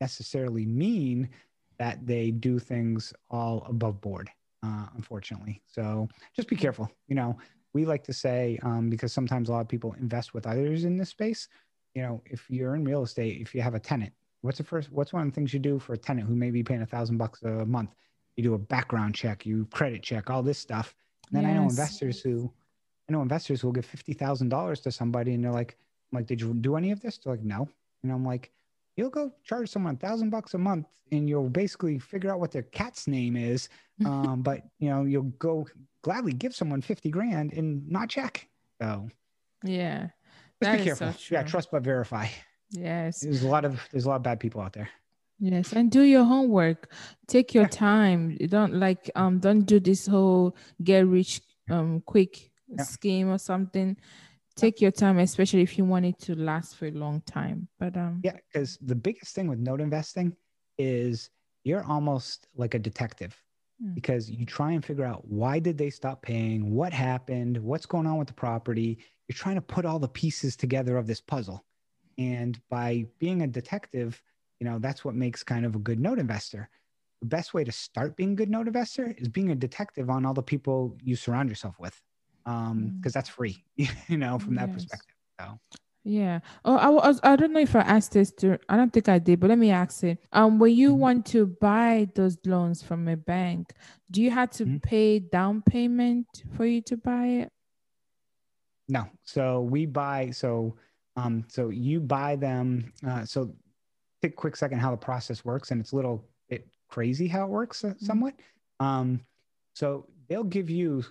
necessarily 0.00 0.64
mean 0.64 1.28
that 1.78 2.06
they 2.06 2.30
do 2.30 2.58
things 2.58 3.12
all 3.30 3.64
above 3.68 4.00
board 4.00 4.30
uh, 4.64 4.86
unfortunately. 4.96 5.62
So 5.68 6.08
just 6.34 6.48
be 6.48 6.56
careful. 6.56 6.90
You 7.06 7.14
know 7.14 7.38
we 7.74 7.84
like 7.84 8.02
to 8.04 8.12
say 8.12 8.58
um, 8.62 8.88
because 8.88 9.12
sometimes 9.12 9.48
a 9.48 9.52
lot 9.52 9.60
of 9.60 9.68
people 9.68 9.94
invest 10.00 10.34
with 10.34 10.46
others 10.46 10.84
in 10.84 10.96
this 10.96 11.10
space 11.10 11.48
you 11.94 12.02
know 12.02 12.22
if 12.24 12.48
you're 12.48 12.74
in 12.74 12.84
real 12.84 13.02
estate 13.02 13.40
if 13.40 13.54
you 13.54 13.60
have 13.60 13.74
a 13.74 13.80
tenant 13.80 14.12
what's 14.42 14.58
the 14.58 14.64
first 14.64 14.90
what's 14.92 15.12
one 15.12 15.22
of 15.22 15.28
the 15.28 15.34
things 15.34 15.52
you 15.52 15.60
do 15.60 15.78
for 15.78 15.92
a 15.94 15.98
tenant 15.98 16.26
who 16.26 16.34
may 16.34 16.50
be 16.50 16.62
paying 16.62 16.82
a 16.82 16.86
thousand 16.86 17.18
bucks 17.18 17.42
a 17.42 17.66
month? 17.66 17.94
You 18.36 18.44
do 18.44 18.54
a 18.54 18.58
background 18.58 19.14
check 19.14 19.44
you 19.44 19.66
credit 19.72 20.02
check 20.02 20.30
all 20.30 20.42
this 20.42 20.58
stuff 20.58 20.94
and 21.28 21.36
then 21.36 21.46
i 21.46 21.54
know 21.54 21.62
investors 21.62 22.20
who 22.20 22.52
I 23.08 23.12
know 23.12 23.22
investors 23.22 23.64
will 23.64 23.72
give 23.72 23.86
fifty 23.86 24.12
thousand 24.12 24.50
dollars 24.50 24.80
to 24.80 24.92
somebody, 24.92 25.34
and 25.34 25.42
they're 25.42 25.52
like, 25.52 25.76
"I'm 26.12 26.18
like, 26.18 26.26
did 26.26 26.40
you 26.40 26.52
do 26.54 26.76
any 26.76 26.90
of 26.90 27.00
this?" 27.00 27.18
They're 27.18 27.32
like, 27.32 27.42
"No," 27.42 27.68
and 28.02 28.12
I'm 28.12 28.24
like, 28.24 28.50
"You'll 28.96 29.10
go 29.10 29.32
charge 29.44 29.70
someone 29.70 29.94
a 29.94 29.98
thousand 29.98 30.30
bucks 30.30 30.54
a 30.54 30.58
month, 30.58 30.86
and 31.10 31.28
you'll 31.28 31.48
basically 31.48 31.98
figure 31.98 32.30
out 32.30 32.38
what 32.38 32.52
their 32.52 32.64
cat's 32.64 33.06
name 33.06 33.36
is, 33.36 33.68
um, 34.04 34.42
but 34.42 34.62
you 34.78 34.90
know, 34.90 35.04
you'll 35.04 35.32
go 35.38 35.66
gladly 36.02 36.32
give 36.32 36.54
someone 36.54 36.82
fifty 36.82 37.10
grand 37.10 37.52
and 37.54 37.88
not 37.88 38.10
check." 38.10 38.46
So, 38.80 39.08
yeah, 39.64 40.08
just 40.62 40.78
be 40.78 40.84
careful. 40.84 41.12
So 41.12 41.34
yeah, 41.34 41.42
trust 41.44 41.70
but 41.70 41.82
verify. 41.82 42.28
Yes, 42.70 43.20
there's 43.20 43.42
a 43.42 43.48
lot 43.48 43.64
of 43.64 43.80
there's 43.90 44.04
a 44.04 44.08
lot 44.08 44.16
of 44.16 44.22
bad 44.22 44.38
people 44.38 44.60
out 44.60 44.74
there. 44.74 44.90
Yes, 45.40 45.72
and 45.72 45.90
do 45.90 46.02
your 46.02 46.24
homework. 46.24 46.92
Take 47.26 47.54
your 47.54 47.68
time. 47.68 48.36
You 48.40 48.48
don't 48.48 48.74
like 48.74 49.10
um 49.14 49.38
don't 49.38 49.62
do 49.62 49.78
this 49.78 50.06
whole 50.06 50.56
get 50.82 51.06
rich 51.06 51.40
um 51.70 52.02
quick 52.04 52.50
yeah. 52.68 52.82
scheme 52.82 53.28
or 53.28 53.38
something. 53.38 53.96
Take 54.56 54.80
your 54.80 54.90
time, 54.90 55.18
especially 55.18 55.62
if 55.62 55.78
you 55.78 55.84
want 55.84 56.06
it 56.06 56.18
to 56.22 56.34
last 56.34 56.76
for 56.76 56.86
a 56.86 56.90
long 56.90 57.20
time. 57.22 57.68
But 57.78 57.96
um 57.96 58.20
yeah, 58.24 58.36
because 58.52 58.78
the 58.80 58.96
biggest 58.96 59.34
thing 59.34 59.46
with 59.46 59.60
note 59.60 59.80
investing 59.80 60.36
is 60.76 61.30
you're 61.64 61.84
almost 61.84 62.48
like 62.56 62.74
a 62.74 62.78
detective 62.78 63.36
hmm. 63.80 63.94
because 63.94 64.28
you 64.28 64.44
try 64.44 64.72
and 64.72 64.84
figure 64.84 65.04
out 65.04 65.26
why 65.28 65.60
did 65.60 65.78
they 65.78 65.90
stop 65.90 66.22
paying, 66.22 66.74
what 66.74 66.92
happened, 66.92 67.58
what's 67.58 67.86
going 67.86 68.06
on 68.06 68.18
with 68.18 68.28
the 68.28 68.34
property. 68.34 68.98
You're 69.28 69.36
trying 69.36 69.56
to 69.56 69.60
put 69.60 69.84
all 69.84 69.98
the 69.98 70.08
pieces 70.08 70.56
together 70.56 70.96
of 70.96 71.06
this 71.06 71.20
puzzle. 71.20 71.64
And 72.16 72.58
by 72.70 73.06
being 73.20 73.42
a 73.42 73.46
detective, 73.46 74.20
you 74.60 74.66
know 74.66 74.78
that's 74.78 75.04
what 75.04 75.14
makes 75.14 75.42
kind 75.42 75.64
of 75.64 75.74
a 75.74 75.78
good 75.78 76.00
note 76.00 76.18
investor 76.18 76.68
the 77.20 77.26
best 77.26 77.52
way 77.54 77.64
to 77.64 77.72
start 77.72 78.16
being 78.16 78.32
a 78.32 78.36
good 78.36 78.50
note 78.50 78.66
investor 78.66 79.14
is 79.18 79.28
being 79.28 79.50
a 79.50 79.54
detective 79.54 80.10
on 80.10 80.24
all 80.24 80.34
the 80.34 80.42
people 80.42 80.96
you 81.02 81.16
surround 81.16 81.48
yourself 81.48 81.76
with 81.78 82.00
um 82.46 82.94
because 82.96 83.12
mm. 83.12 83.14
that's 83.14 83.28
free 83.28 83.64
you 83.76 84.16
know 84.16 84.38
from 84.38 84.54
that 84.54 84.68
yes. 84.68 84.74
perspective 84.74 85.14
so 85.40 85.58
yeah. 86.08 86.40
Oh, 86.64 86.76
I 86.76 86.88
was. 86.88 87.20
I 87.22 87.36
don't 87.36 87.52
know 87.52 87.60
if 87.60 87.76
I 87.76 87.80
asked 87.80 88.12
this. 88.12 88.30
To, 88.38 88.58
I 88.70 88.78
don't 88.78 88.90
think 88.90 89.10
I 89.10 89.18
did, 89.18 89.40
but 89.40 89.50
let 89.50 89.58
me 89.58 89.70
ask 89.70 90.02
it. 90.04 90.18
Um, 90.32 90.58
when 90.58 90.74
you 90.74 90.92
mm-hmm. 90.92 91.00
want 91.00 91.26
to 91.26 91.46
buy 91.46 92.08
those 92.14 92.38
loans 92.46 92.82
from 92.82 93.08
a 93.08 93.16
bank, 93.16 93.74
do 94.10 94.22
you 94.22 94.30
have 94.30 94.48
to 94.52 94.64
mm-hmm. 94.64 94.78
pay 94.78 95.18
down 95.18 95.60
payment 95.60 96.26
for 96.56 96.64
you 96.64 96.80
to 96.82 96.96
buy 96.96 97.26
it? 97.26 97.52
No. 98.88 99.04
So 99.24 99.60
we 99.60 99.84
buy. 99.84 100.30
So, 100.30 100.76
um, 101.16 101.44
so 101.48 101.68
you 101.68 102.00
buy 102.00 102.36
them. 102.36 102.90
Uh, 103.06 103.26
so 103.26 103.52
take 104.22 104.32
a 104.32 104.36
quick 104.36 104.56
second 104.56 104.78
how 104.78 104.90
the 104.90 104.96
process 104.96 105.44
works, 105.44 105.70
and 105.70 105.80
it's 105.80 105.92
a 105.92 105.96
little 105.96 106.24
bit 106.48 106.66
crazy 106.88 107.28
how 107.28 107.44
it 107.44 107.50
works 107.50 107.84
uh, 107.84 107.88
mm-hmm. 107.88 108.04
somewhat. 108.04 108.34
Um, 108.80 109.20
so 109.74 110.06
they'll 110.28 110.44
give 110.44 110.70
you 110.70 111.04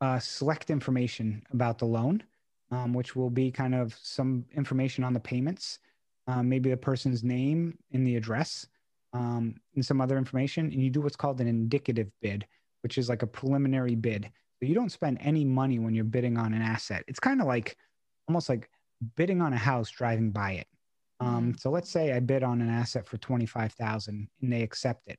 uh, 0.00 0.18
select 0.18 0.70
information 0.70 1.42
about 1.52 1.78
the 1.78 1.84
loan, 1.84 2.22
um, 2.70 2.92
which 2.92 3.16
will 3.16 3.30
be 3.30 3.50
kind 3.50 3.74
of 3.74 3.94
some 4.02 4.44
information 4.54 5.04
on 5.04 5.12
the 5.12 5.20
payments, 5.20 5.78
um, 6.26 6.48
maybe 6.48 6.70
the 6.70 6.76
person's 6.76 7.22
name 7.22 7.78
and 7.92 8.06
the 8.06 8.16
address, 8.16 8.66
um, 9.12 9.54
and 9.74 9.84
some 9.84 10.00
other 10.00 10.18
information. 10.18 10.66
And 10.66 10.82
you 10.82 10.90
do 10.90 11.00
what's 11.00 11.16
called 11.16 11.40
an 11.40 11.46
indicative 11.46 12.10
bid, 12.20 12.46
which 12.82 12.98
is 12.98 13.08
like 13.08 13.22
a 13.22 13.26
preliminary 13.26 13.94
bid. 13.94 14.30
So 14.58 14.66
you 14.66 14.74
don't 14.74 14.92
spend 14.92 15.18
any 15.20 15.44
money 15.44 15.78
when 15.78 15.94
you're 15.94 16.04
bidding 16.04 16.38
on 16.38 16.54
an 16.54 16.62
asset. 16.62 17.04
It's 17.06 17.20
kind 17.20 17.40
of 17.40 17.46
like 17.46 17.76
almost 18.28 18.48
like 18.48 18.70
bidding 19.14 19.42
on 19.42 19.52
a 19.52 19.58
house 19.58 19.90
driving 19.90 20.30
by 20.30 20.52
it. 20.52 20.66
Um, 21.20 21.54
so 21.58 21.70
let's 21.70 21.90
say 21.90 22.12
I 22.12 22.20
bid 22.20 22.42
on 22.42 22.60
an 22.60 22.68
asset 22.68 23.06
for 23.06 23.16
25,000 23.18 24.28
and 24.40 24.52
they 24.52 24.62
accept 24.62 25.08
it. 25.08 25.18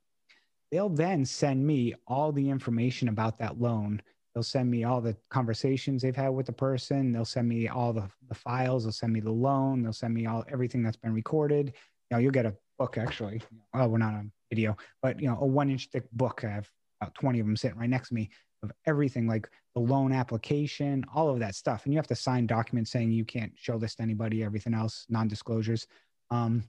They'll 0.71 0.89
then 0.89 1.25
send 1.25 1.65
me 1.65 1.95
all 2.07 2.31
the 2.31 2.49
information 2.49 3.07
about 3.07 3.39
that 3.39 3.59
loan. 3.59 4.01
They'll 4.33 4.43
send 4.43 4.69
me 4.69 4.83
all 4.83 5.01
the 5.01 5.15
conversations 5.29 6.01
they've 6.01 6.15
had 6.15 6.29
with 6.29 6.45
the 6.45 6.53
person. 6.53 7.11
They'll 7.11 7.25
send 7.25 7.47
me 7.47 7.67
all 7.67 7.93
the, 7.93 8.07
the 8.29 8.35
files. 8.35 8.83
They'll 8.83 8.91
send 8.91 9.13
me 9.13 9.19
the 9.19 9.31
loan. 9.31 9.81
They'll 9.81 9.93
send 9.93 10.13
me 10.13 10.27
all 10.27 10.43
everything 10.51 10.83
that's 10.83 10.97
been 10.97 11.13
recorded. 11.13 11.73
You 12.09 12.15
know, 12.15 12.17
you'll 12.19 12.31
get 12.31 12.45
a 12.45 12.55
book 12.77 12.97
actually. 12.97 13.41
Oh, 13.73 13.87
we're 13.87 13.97
not 13.97 14.13
on 14.13 14.31
video, 14.51 14.77
but 15.01 15.19
you 15.19 15.27
know, 15.27 15.37
a 15.41 15.45
one 15.45 15.69
inch 15.69 15.89
thick 15.91 16.03
book. 16.11 16.43
I 16.43 16.49
have 16.49 16.69
about 17.01 17.15
20 17.15 17.39
of 17.39 17.45
them 17.45 17.55
sitting 17.55 17.77
right 17.77 17.89
next 17.89 18.09
to 18.09 18.15
me 18.15 18.29
of 18.63 18.71
everything 18.85 19.27
like 19.27 19.49
the 19.73 19.81
loan 19.81 20.11
application, 20.11 21.05
all 21.13 21.29
of 21.29 21.39
that 21.39 21.55
stuff. 21.55 21.85
And 21.85 21.93
you 21.93 21.97
have 21.97 22.07
to 22.07 22.15
sign 22.15 22.47
documents 22.47 22.91
saying 22.91 23.11
you 23.11 23.25
can't 23.25 23.51
show 23.55 23.77
this 23.77 23.95
to 23.95 24.03
anybody, 24.03 24.43
everything 24.43 24.73
else, 24.73 25.05
non 25.09 25.27
disclosures. 25.27 25.87
Um, 26.31 26.63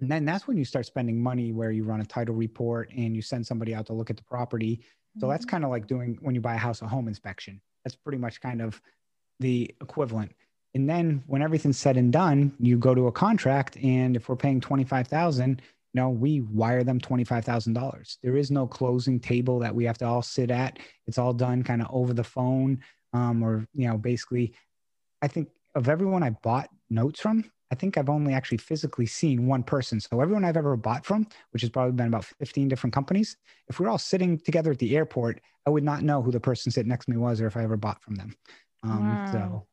and 0.00 0.10
then 0.10 0.24
that's 0.24 0.46
when 0.46 0.56
you 0.56 0.64
start 0.64 0.86
spending 0.86 1.22
money 1.22 1.52
where 1.52 1.70
you 1.70 1.84
run 1.84 2.00
a 2.00 2.04
title 2.04 2.34
report 2.34 2.90
and 2.96 3.16
you 3.16 3.22
send 3.22 3.46
somebody 3.46 3.74
out 3.74 3.86
to 3.86 3.94
look 3.94 4.10
at 4.10 4.16
the 4.16 4.24
property. 4.24 4.80
So 5.18 5.22
mm-hmm. 5.22 5.30
that's 5.30 5.44
kind 5.44 5.64
of 5.64 5.70
like 5.70 5.86
doing 5.86 6.18
when 6.20 6.34
you 6.34 6.40
buy 6.40 6.54
a 6.54 6.58
house, 6.58 6.82
a 6.82 6.88
home 6.88 7.08
inspection. 7.08 7.60
That's 7.84 7.96
pretty 7.96 8.18
much 8.18 8.40
kind 8.40 8.60
of 8.60 8.80
the 9.40 9.74
equivalent. 9.80 10.32
And 10.74 10.88
then 10.88 11.22
when 11.26 11.40
everything's 11.40 11.78
said 11.78 11.96
and 11.96 12.12
done, 12.12 12.52
you 12.60 12.76
go 12.76 12.94
to 12.94 13.06
a 13.06 13.12
contract. 13.12 13.78
And 13.78 14.14
if 14.14 14.28
we're 14.28 14.36
paying 14.36 14.60
25,000, 14.60 15.62
know, 15.96 16.10
we 16.10 16.42
wire 16.42 16.84
them 16.84 17.00
$25,000. 17.00 18.16
There 18.22 18.36
is 18.36 18.50
no 18.50 18.66
closing 18.66 19.18
table 19.18 19.58
that 19.58 19.74
we 19.74 19.84
have 19.84 19.98
to 19.98 20.06
all 20.06 20.22
sit 20.22 20.50
at. 20.50 20.78
It's 21.06 21.18
all 21.18 21.32
done 21.32 21.64
kind 21.64 21.82
of 21.82 21.88
over 21.90 22.12
the 22.12 22.24
phone. 22.24 22.80
Um, 23.12 23.42
or, 23.42 23.66
you 23.72 23.88
know, 23.88 23.98
basically, 23.98 24.54
I 25.22 25.28
think 25.28 25.48
of 25.74 25.88
everyone 25.88 26.22
I 26.22 26.30
bought 26.30 26.68
notes 26.90 27.20
from, 27.20 27.50
I 27.72 27.74
think 27.74 27.98
I've 27.98 28.08
only 28.08 28.32
actually 28.32 28.58
physically 28.58 29.06
seen 29.06 29.46
one 29.46 29.62
person. 29.62 30.00
So 30.00 30.20
everyone 30.20 30.44
I've 30.44 30.56
ever 30.56 30.76
bought 30.76 31.04
from, 31.04 31.26
which 31.50 31.62
has 31.62 31.70
probably 31.70 31.92
been 31.92 32.06
about 32.06 32.24
15 32.24 32.68
different 32.68 32.94
companies, 32.94 33.36
if 33.68 33.80
we 33.80 33.86
are 33.86 33.90
all 33.90 33.98
sitting 33.98 34.38
together 34.38 34.70
at 34.70 34.78
the 34.78 34.96
airport, 34.96 35.40
I 35.66 35.70
would 35.70 35.82
not 35.82 36.02
know 36.02 36.22
who 36.22 36.30
the 36.30 36.38
person 36.38 36.70
sitting 36.70 36.88
next 36.88 37.06
to 37.06 37.10
me 37.10 37.16
was 37.16 37.40
or 37.40 37.48
if 37.48 37.56
I 37.56 37.64
ever 37.64 37.76
bought 37.76 38.00
from 38.02 38.14
them. 38.14 38.36
Um, 38.84 39.14
wow. 39.16 39.32
So 39.32 39.66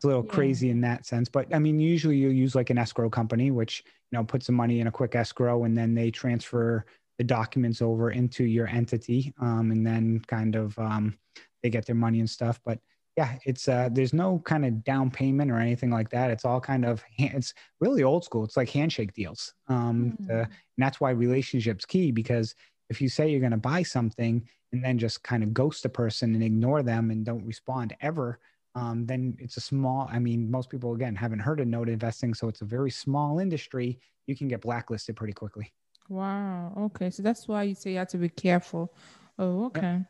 it's 0.00 0.06
a 0.06 0.08
little 0.08 0.24
yeah. 0.24 0.34
crazy 0.34 0.70
in 0.70 0.80
that 0.80 1.04
sense. 1.04 1.28
But 1.28 1.54
I 1.54 1.58
mean, 1.58 1.78
usually 1.78 2.16
you 2.16 2.30
use 2.30 2.54
like 2.54 2.70
an 2.70 2.78
escrow 2.78 3.10
company, 3.10 3.50
which 3.50 3.84
you 4.10 4.16
know 4.16 4.24
put 4.24 4.42
some 4.42 4.54
money 4.54 4.80
in 4.80 4.86
a 4.86 4.90
quick 4.90 5.14
escrow, 5.14 5.64
and 5.64 5.76
then 5.76 5.94
they 5.94 6.10
transfer 6.10 6.86
the 7.18 7.24
documents 7.24 7.82
over 7.82 8.10
into 8.10 8.44
your 8.44 8.66
entity, 8.66 9.34
um, 9.42 9.70
and 9.70 9.86
then 9.86 10.22
kind 10.26 10.56
of 10.56 10.78
um, 10.78 11.18
they 11.62 11.68
get 11.68 11.84
their 11.84 11.96
money 11.96 12.18
and 12.20 12.30
stuff. 12.30 12.58
But 12.64 12.78
yeah, 13.18 13.36
it's 13.44 13.68
uh, 13.68 13.90
there's 13.92 14.14
no 14.14 14.38
kind 14.38 14.64
of 14.64 14.82
down 14.84 15.10
payment 15.10 15.50
or 15.50 15.58
anything 15.58 15.90
like 15.90 16.08
that. 16.08 16.30
It's 16.30 16.46
all 16.46 16.62
kind 16.62 16.86
of 16.86 17.04
it's 17.18 17.52
really 17.78 18.02
old 18.02 18.24
school. 18.24 18.44
It's 18.44 18.56
like 18.56 18.70
handshake 18.70 19.12
deals, 19.12 19.52
um, 19.68 20.16
mm. 20.18 20.30
and 20.30 20.48
that's 20.78 20.98
why 20.98 21.10
relationships 21.10 21.84
key 21.84 22.10
because 22.10 22.54
if 22.88 23.02
you 23.02 23.10
say 23.10 23.28
you're 23.28 23.38
going 23.38 23.50
to 23.52 23.58
buy 23.58 23.82
something 23.82 24.48
and 24.72 24.82
then 24.82 24.96
just 24.96 25.22
kind 25.22 25.42
of 25.42 25.52
ghost 25.52 25.84
a 25.84 25.90
person 25.90 26.34
and 26.34 26.42
ignore 26.42 26.82
them 26.82 27.10
and 27.10 27.26
don't 27.26 27.44
respond 27.44 27.94
ever 28.00 28.38
um, 28.74 29.04
then 29.06 29.36
it's 29.38 29.56
a 29.56 29.60
small 29.60 30.08
i 30.12 30.18
mean 30.18 30.50
most 30.50 30.70
people 30.70 30.94
again 30.94 31.14
haven't 31.14 31.38
heard 31.40 31.60
of 31.60 31.66
note 31.66 31.88
investing 31.88 32.34
so 32.34 32.48
it's 32.48 32.60
a 32.60 32.64
very 32.64 32.90
small 32.90 33.38
industry 33.38 33.98
you 34.26 34.36
can 34.36 34.48
get 34.48 34.60
blacklisted 34.60 35.16
pretty 35.16 35.32
quickly 35.32 35.72
wow 36.08 36.72
okay 36.76 37.10
so 37.10 37.22
that's 37.22 37.48
why 37.48 37.62
you 37.62 37.74
say 37.74 37.92
you 37.92 37.98
have 37.98 38.08
to 38.08 38.18
be 38.18 38.28
careful 38.28 38.92
oh 39.38 39.66
okay 39.66 40.00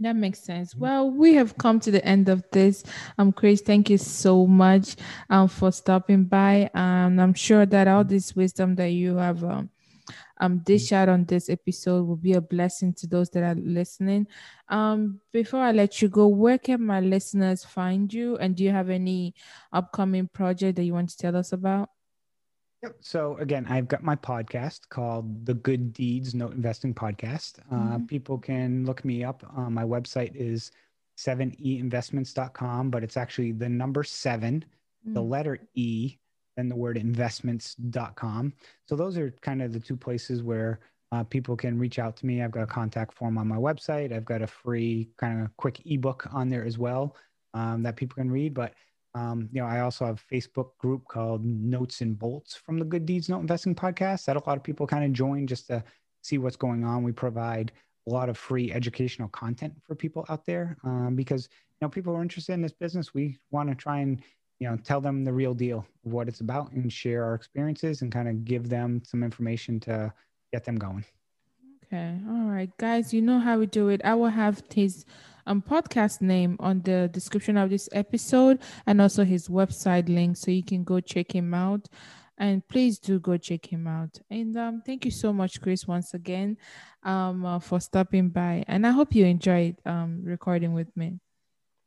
That 0.00 0.16
makes 0.16 0.38
sense. 0.38 0.74
Mm-hmm. 0.74 0.82
Well, 0.82 1.10
we 1.10 1.34
have 1.34 1.58
come 1.58 1.80
to 1.80 1.90
the 1.90 2.04
end 2.04 2.28
of 2.28 2.44
this. 2.52 2.84
Um, 3.18 3.32
Chris, 3.32 3.60
thank 3.60 3.90
you 3.90 3.98
so 3.98 4.46
much 4.46 4.96
um, 5.28 5.48
for 5.48 5.72
stopping 5.72 6.24
by. 6.24 6.70
And 6.74 7.20
I'm 7.20 7.34
sure 7.34 7.66
that 7.66 7.88
all 7.88 8.04
this 8.04 8.36
wisdom 8.36 8.76
that 8.76 8.90
you 8.90 9.16
have 9.16 9.42
um, 9.42 9.70
um, 10.40 10.58
dish 10.58 10.92
out 10.92 11.08
on 11.08 11.24
this 11.24 11.48
episode 11.48 12.06
will 12.06 12.16
be 12.16 12.34
a 12.34 12.40
blessing 12.40 12.94
to 12.94 13.06
those 13.06 13.30
that 13.30 13.42
are 13.42 13.54
listening. 13.54 14.26
Um, 14.68 15.20
before 15.32 15.60
I 15.60 15.72
let 15.72 16.00
you 16.02 16.08
go, 16.08 16.28
where 16.28 16.58
can 16.58 16.84
my 16.84 17.00
listeners 17.00 17.64
find 17.64 18.12
you? 18.12 18.36
And 18.36 18.56
do 18.56 18.64
you 18.64 18.70
have 18.70 18.90
any 18.90 19.34
upcoming 19.72 20.28
project 20.28 20.76
that 20.76 20.84
you 20.84 20.94
want 20.94 21.10
to 21.10 21.16
tell 21.16 21.36
us 21.36 21.52
about? 21.52 21.90
Yep. 22.82 22.96
So 23.00 23.36
again, 23.38 23.66
I've 23.68 23.88
got 23.88 24.04
my 24.04 24.14
podcast 24.14 24.88
called 24.88 25.44
the 25.44 25.54
Good 25.54 25.92
Deeds 25.92 26.34
Note 26.34 26.52
Investing 26.52 26.94
Podcast. 26.94 27.58
Uh, 27.72 27.74
mm-hmm. 27.74 28.06
People 28.06 28.38
can 28.38 28.84
look 28.84 29.04
me 29.04 29.24
up. 29.24 29.42
Uh, 29.56 29.68
my 29.68 29.82
website 29.82 30.36
is 30.36 30.70
7einvestments.com, 31.18 32.90
but 32.90 33.02
it's 33.02 33.16
actually 33.16 33.50
the 33.50 33.68
number 33.68 34.04
7 34.04 34.60
mm-hmm. 34.60 35.12
the 35.12 35.20
mm. 35.20 35.28
letter 35.28 35.58
E, 35.74 36.18
then 36.58 36.68
the 36.68 36.76
word 36.76 36.96
investments.com. 36.96 38.52
So 38.86 38.96
those 38.96 39.16
are 39.16 39.30
kind 39.42 39.62
of 39.62 39.72
the 39.72 39.78
two 39.78 39.96
places 39.96 40.42
where 40.42 40.80
uh, 41.12 41.22
people 41.24 41.56
can 41.56 41.78
reach 41.78 41.98
out 41.98 42.16
to 42.16 42.26
me. 42.26 42.42
I've 42.42 42.50
got 42.50 42.64
a 42.64 42.66
contact 42.66 43.14
form 43.14 43.38
on 43.38 43.46
my 43.46 43.56
website. 43.56 44.12
I've 44.12 44.24
got 44.24 44.42
a 44.42 44.46
free 44.46 45.08
kind 45.16 45.40
of 45.42 45.56
quick 45.56 45.80
ebook 45.86 46.26
on 46.32 46.48
there 46.48 46.64
as 46.64 46.76
well 46.76 47.16
um, 47.54 47.82
that 47.84 47.96
people 47.96 48.16
can 48.16 48.30
read. 48.30 48.54
But 48.54 48.74
um, 49.14 49.48
you 49.52 49.60
know, 49.60 49.66
I 49.66 49.80
also 49.80 50.04
have 50.04 50.22
a 50.30 50.34
Facebook 50.34 50.76
group 50.78 51.06
called 51.08 51.44
Notes 51.44 52.02
and 52.02 52.18
Bolts 52.18 52.54
from 52.54 52.78
the 52.78 52.84
Good 52.84 53.06
Deeds 53.06 53.28
Note 53.28 53.40
Investing 53.40 53.74
Podcast 53.74 54.26
that 54.26 54.36
a 54.36 54.42
lot 54.46 54.58
of 54.58 54.62
people 54.62 54.86
kind 54.86 55.04
of 55.04 55.12
join 55.12 55.46
just 55.46 55.68
to 55.68 55.82
see 56.22 56.38
what's 56.38 56.56
going 56.56 56.84
on. 56.84 57.04
We 57.04 57.12
provide 57.12 57.72
a 58.06 58.10
lot 58.10 58.28
of 58.28 58.36
free 58.36 58.72
educational 58.72 59.28
content 59.28 59.74
for 59.82 59.94
people 59.94 60.26
out 60.28 60.44
there 60.44 60.76
um, 60.84 61.14
because 61.14 61.48
you 61.70 61.86
know 61.86 61.88
people 61.88 62.14
are 62.14 62.22
interested 62.22 62.52
in 62.52 62.62
this 62.62 62.72
business. 62.72 63.14
We 63.14 63.38
want 63.50 63.68
to 63.70 63.74
try 63.74 64.00
and 64.00 64.20
you 64.58 64.68
know 64.68 64.76
tell 64.76 65.00
them 65.00 65.24
the 65.24 65.32
real 65.32 65.54
deal 65.54 65.86
of 66.04 66.12
what 66.12 66.28
it's 66.28 66.40
about 66.40 66.72
and 66.72 66.92
share 66.92 67.24
our 67.24 67.34
experiences 67.34 68.02
and 68.02 68.12
kind 68.12 68.28
of 68.28 68.44
give 68.44 68.68
them 68.68 69.02
some 69.04 69.22
information 69.22 69.78
to 69.80 70.12
get 70.52 70.64
them 70.64 70.76
going 70.76 71.04
Okay. 71.90 72.18
All 72.28 72.44
right, 72.44 72.70
guys, 72.76 73.14
you 73.14 73.22
know 73.22 73.38
how 73.38 73.58
we 73.58 73.64
do 73.64 73.88
it. 73.88 74.02
I 74.04 74.14
will 74.14 74.28
have 74.28 74.62
his 74.74 75.06
um, 75.46 75.62
podcast 75.62 76.20
name 76.20 76.58
on 76.60 76.82
the 76.82 77.08
description 77.10 77.56
of 77.56 77.70
this 77.70 77.88
episode 77.92 78.58
and 78.86 79.00
also 79.00 79.24
his 79.24 79.48
website 79.48 80.06
link 80.06 80.36
so 80.36 80.50
you 80.50 80.62
can 80.62 80.84
go 80.84 81.00
check 81.00 81.34
him 81.34 81.54
out. 81.54 81.88
And 82.36 82.66
please 82.68 82.98
do 82.98 83.18
go 83.18 83.38
check 83.38 83.72
him 83.72 83.86
out. 83.86 84.20
And 84.30 84.54
um, 84.58 84.82
thank 84.84 85.06
you 85.06 85.10
so 85.10 85.32
much, 85.32 85.62
Chris, 85.62 85.88
once 85.88 86.12
again 86.12 86.58
um, 87.04 87.46
uh, 87.46 87.58
for 87.58 87.80
stopping 87.80 88.28
by. 88.28 88.64
And 88.68 88.86
I 88.86 88.90
hope 88.90 89.14
you 89.14 89.24
enjoyed 89.24 89.76
um, 89.86 90.20
recording 90.22 90.74
with 90.74 90.94
me. 90.94 91.18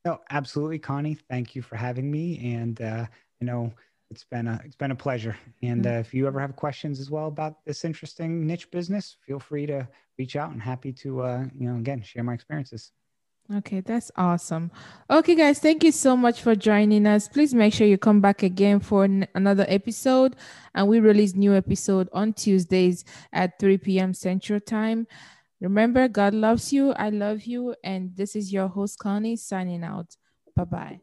No, 0.04 0.20
absolutely, 0.30 0.78
Connie. 0.78 1.16
Thank 1.30 1.54
you 1.54 1.62
for 1.62 1.76
having 1.76 2.10
me. 2.10 2.54
And 2.54 2.80
uh, 2.80 3.06
you 3.40 3.46
know, 3.46 3.72
it's 4.10 4.24
been 4.24 4.46
a 4.46 4.60
it's 4.64 4.76
been 4.76 4.90
a 4.90 4.96
pleasure. 4.96 5.36
And 5.62 5.84
mm-hmm. 5.84 5.96
uh, 5.96 6.00
if 6.00 6.12
you 6.12 6.26
ever 6.26 6.40
have 6.40 6.56
questions 6.56 7.00
as 7.00 7.10
well 7.10 7.28
about 7.28 7.64
this 7.64 7.84
interesting 7.84 8.46
niche 8.46 8.70
business, 8.70 9.16
feel 9.26 9.38
free 9.38 9.66
to 9.66 9.88
reach 10.18 10.36
out. 10.36 10.50
and 10.50 10.60
happy 10.60 10.92
to 10.92 11.22
uh, 11.22 11.44
you 11.58 11.68
know 11.68 11.76
again 11.76 12.02
share 12.02 12.24
my 12.24 12.34
experiences. 12.34 12.92
Okay, 13.52 13.80
that's 13.80 14.10
awesome. 14.16 14.70
Okay, 15.10 15.34
guys, 15.34 15.58
thank 15.58 15.82
you 15.82 15.92
so 15.92 16.16
much 16.16 16.40
for 16.40 16.54
joining 16.54 17.06
us. 17.06 17.28
Please 17.28 17.52
make 17.52 17.74
sure 17.74 17.86
you 17.86 17.98
come 17.98 18.20
back 18.20 18.42
again 18.42 18.78
for 18.78 19.04
n- 19.04 19.26
another 19.34 19.66
episode. 19.68 20.36
And 20.74 20.88
we 20.88 21.00
release 21.00 21.34
new 21.34 21.54
episode 21.54 22.08
on 22.12 22.32
Tuesdays 22.34 23.04
at 23.32 23.58
3 23.58 23.78
p.m. 23.78 24.14
Central 24.14 24.60
Time. 24.60 25.06
Remember, 25.62 26.08
God 26.08 26.34
loves 26.34 26.72
you. 26.72 26.92
I 26.92 27.10
love 27.10 27.42
you. 27.44 27.74
And 27.84 28.16
this 28.16 28.34
is 28.34 28.52
your 28.52 28.66
host, 28.66 28.98
Connie, 28.98 29.36
signing 29.36 29.84
out. 29.84 30.16
Bye 30.56 30.64
bye. 30.64 31.00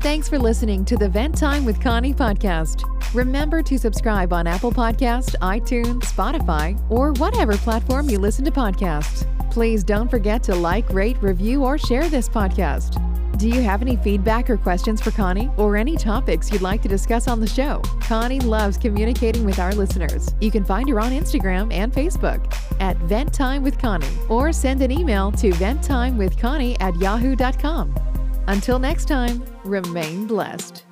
Thanks 0.00 0.28
for 0.28 0.38
listening 0.38 0.84
to 0.86 0.96
the 0.96 1.08
Vent 1.08 1.36
Time 1.36 1.64
with 1.64 1.80
Connie 1.80 2.14
podcast. 2.14 2.84
Remember 3.12 3.62
to 3.62 3.78
subscribe 3.78 4.32
on 4.32 4.46
Apple 4.46 4.72
Podcast, 4.72 5.34
iTunes, 5.42 6.04
Spotify, 6.04 6.80
or 6.88 7.12
whatever 7.14 7.56
platform 7.56 8.08
you 8.08 8.18
listen 8.18 8.44
to 8.44 8.50
podcasts. 8.52 9.26
Please 9.50 9.82
don't 9.82 10.08
forget 10.08 10.42
to 10.44 10.54
like, 10.54 10.88
rate, 10.90 11.20
review, 11.20 11.64
or 11.64 11.76
share 11.76 12.08
this 12.08 12.28
podcast. 12.28 13.09
Do 13.40 13.48
you 13.48 13.62
have 13.62 13.80
any 13.80 13.96
feedback 13.96 14.50
or 14.50 14.58
questions 14.58 15.00
for 15.00 15.12
Connie 15.12 15.50
or 15.56 15.74
any 15.74 15.96
topics 15.96 16.52
you'd 16.52 16.60
like 16.60 16.82
to 16.82 16.88
discuss 16.88 17.26
on 17.26 17.40
the 17.40 17.46
show? 17.46 17.80
Connie 18.02 18.38
loves 18.38 18.76
communicating 18.76 19.46
with 19.46 19.58
our 19.58 19.72
listeners. 19.72 20.34
You 20.42 20.50
can 20.50 20.62
find 20.62 20.86
her 20.90 21.00
on 21.00 21.12
Instagram 21.12 21.72
and 21.72 21.90
Facebook 21.90 22.54
at 22.80 22.98
Vent 22.98 23.32
Time 23.32 23.62
with 23.62 23.78
Connie 23.78 24.06
or 24.28 24.52
send 24.52 24.82
an 24.82 24.90
email 24.90 25.32
to 25.32 25.52
venttimewithconnie 25.52 26.76
at 26.82 26.94
yahoo.com. 26.96 27.94
Until 28.46 28.78
next 28.78 29.06
time, 29.06 29.42
remain 29.64 30.26
blessed. 30.26 30.89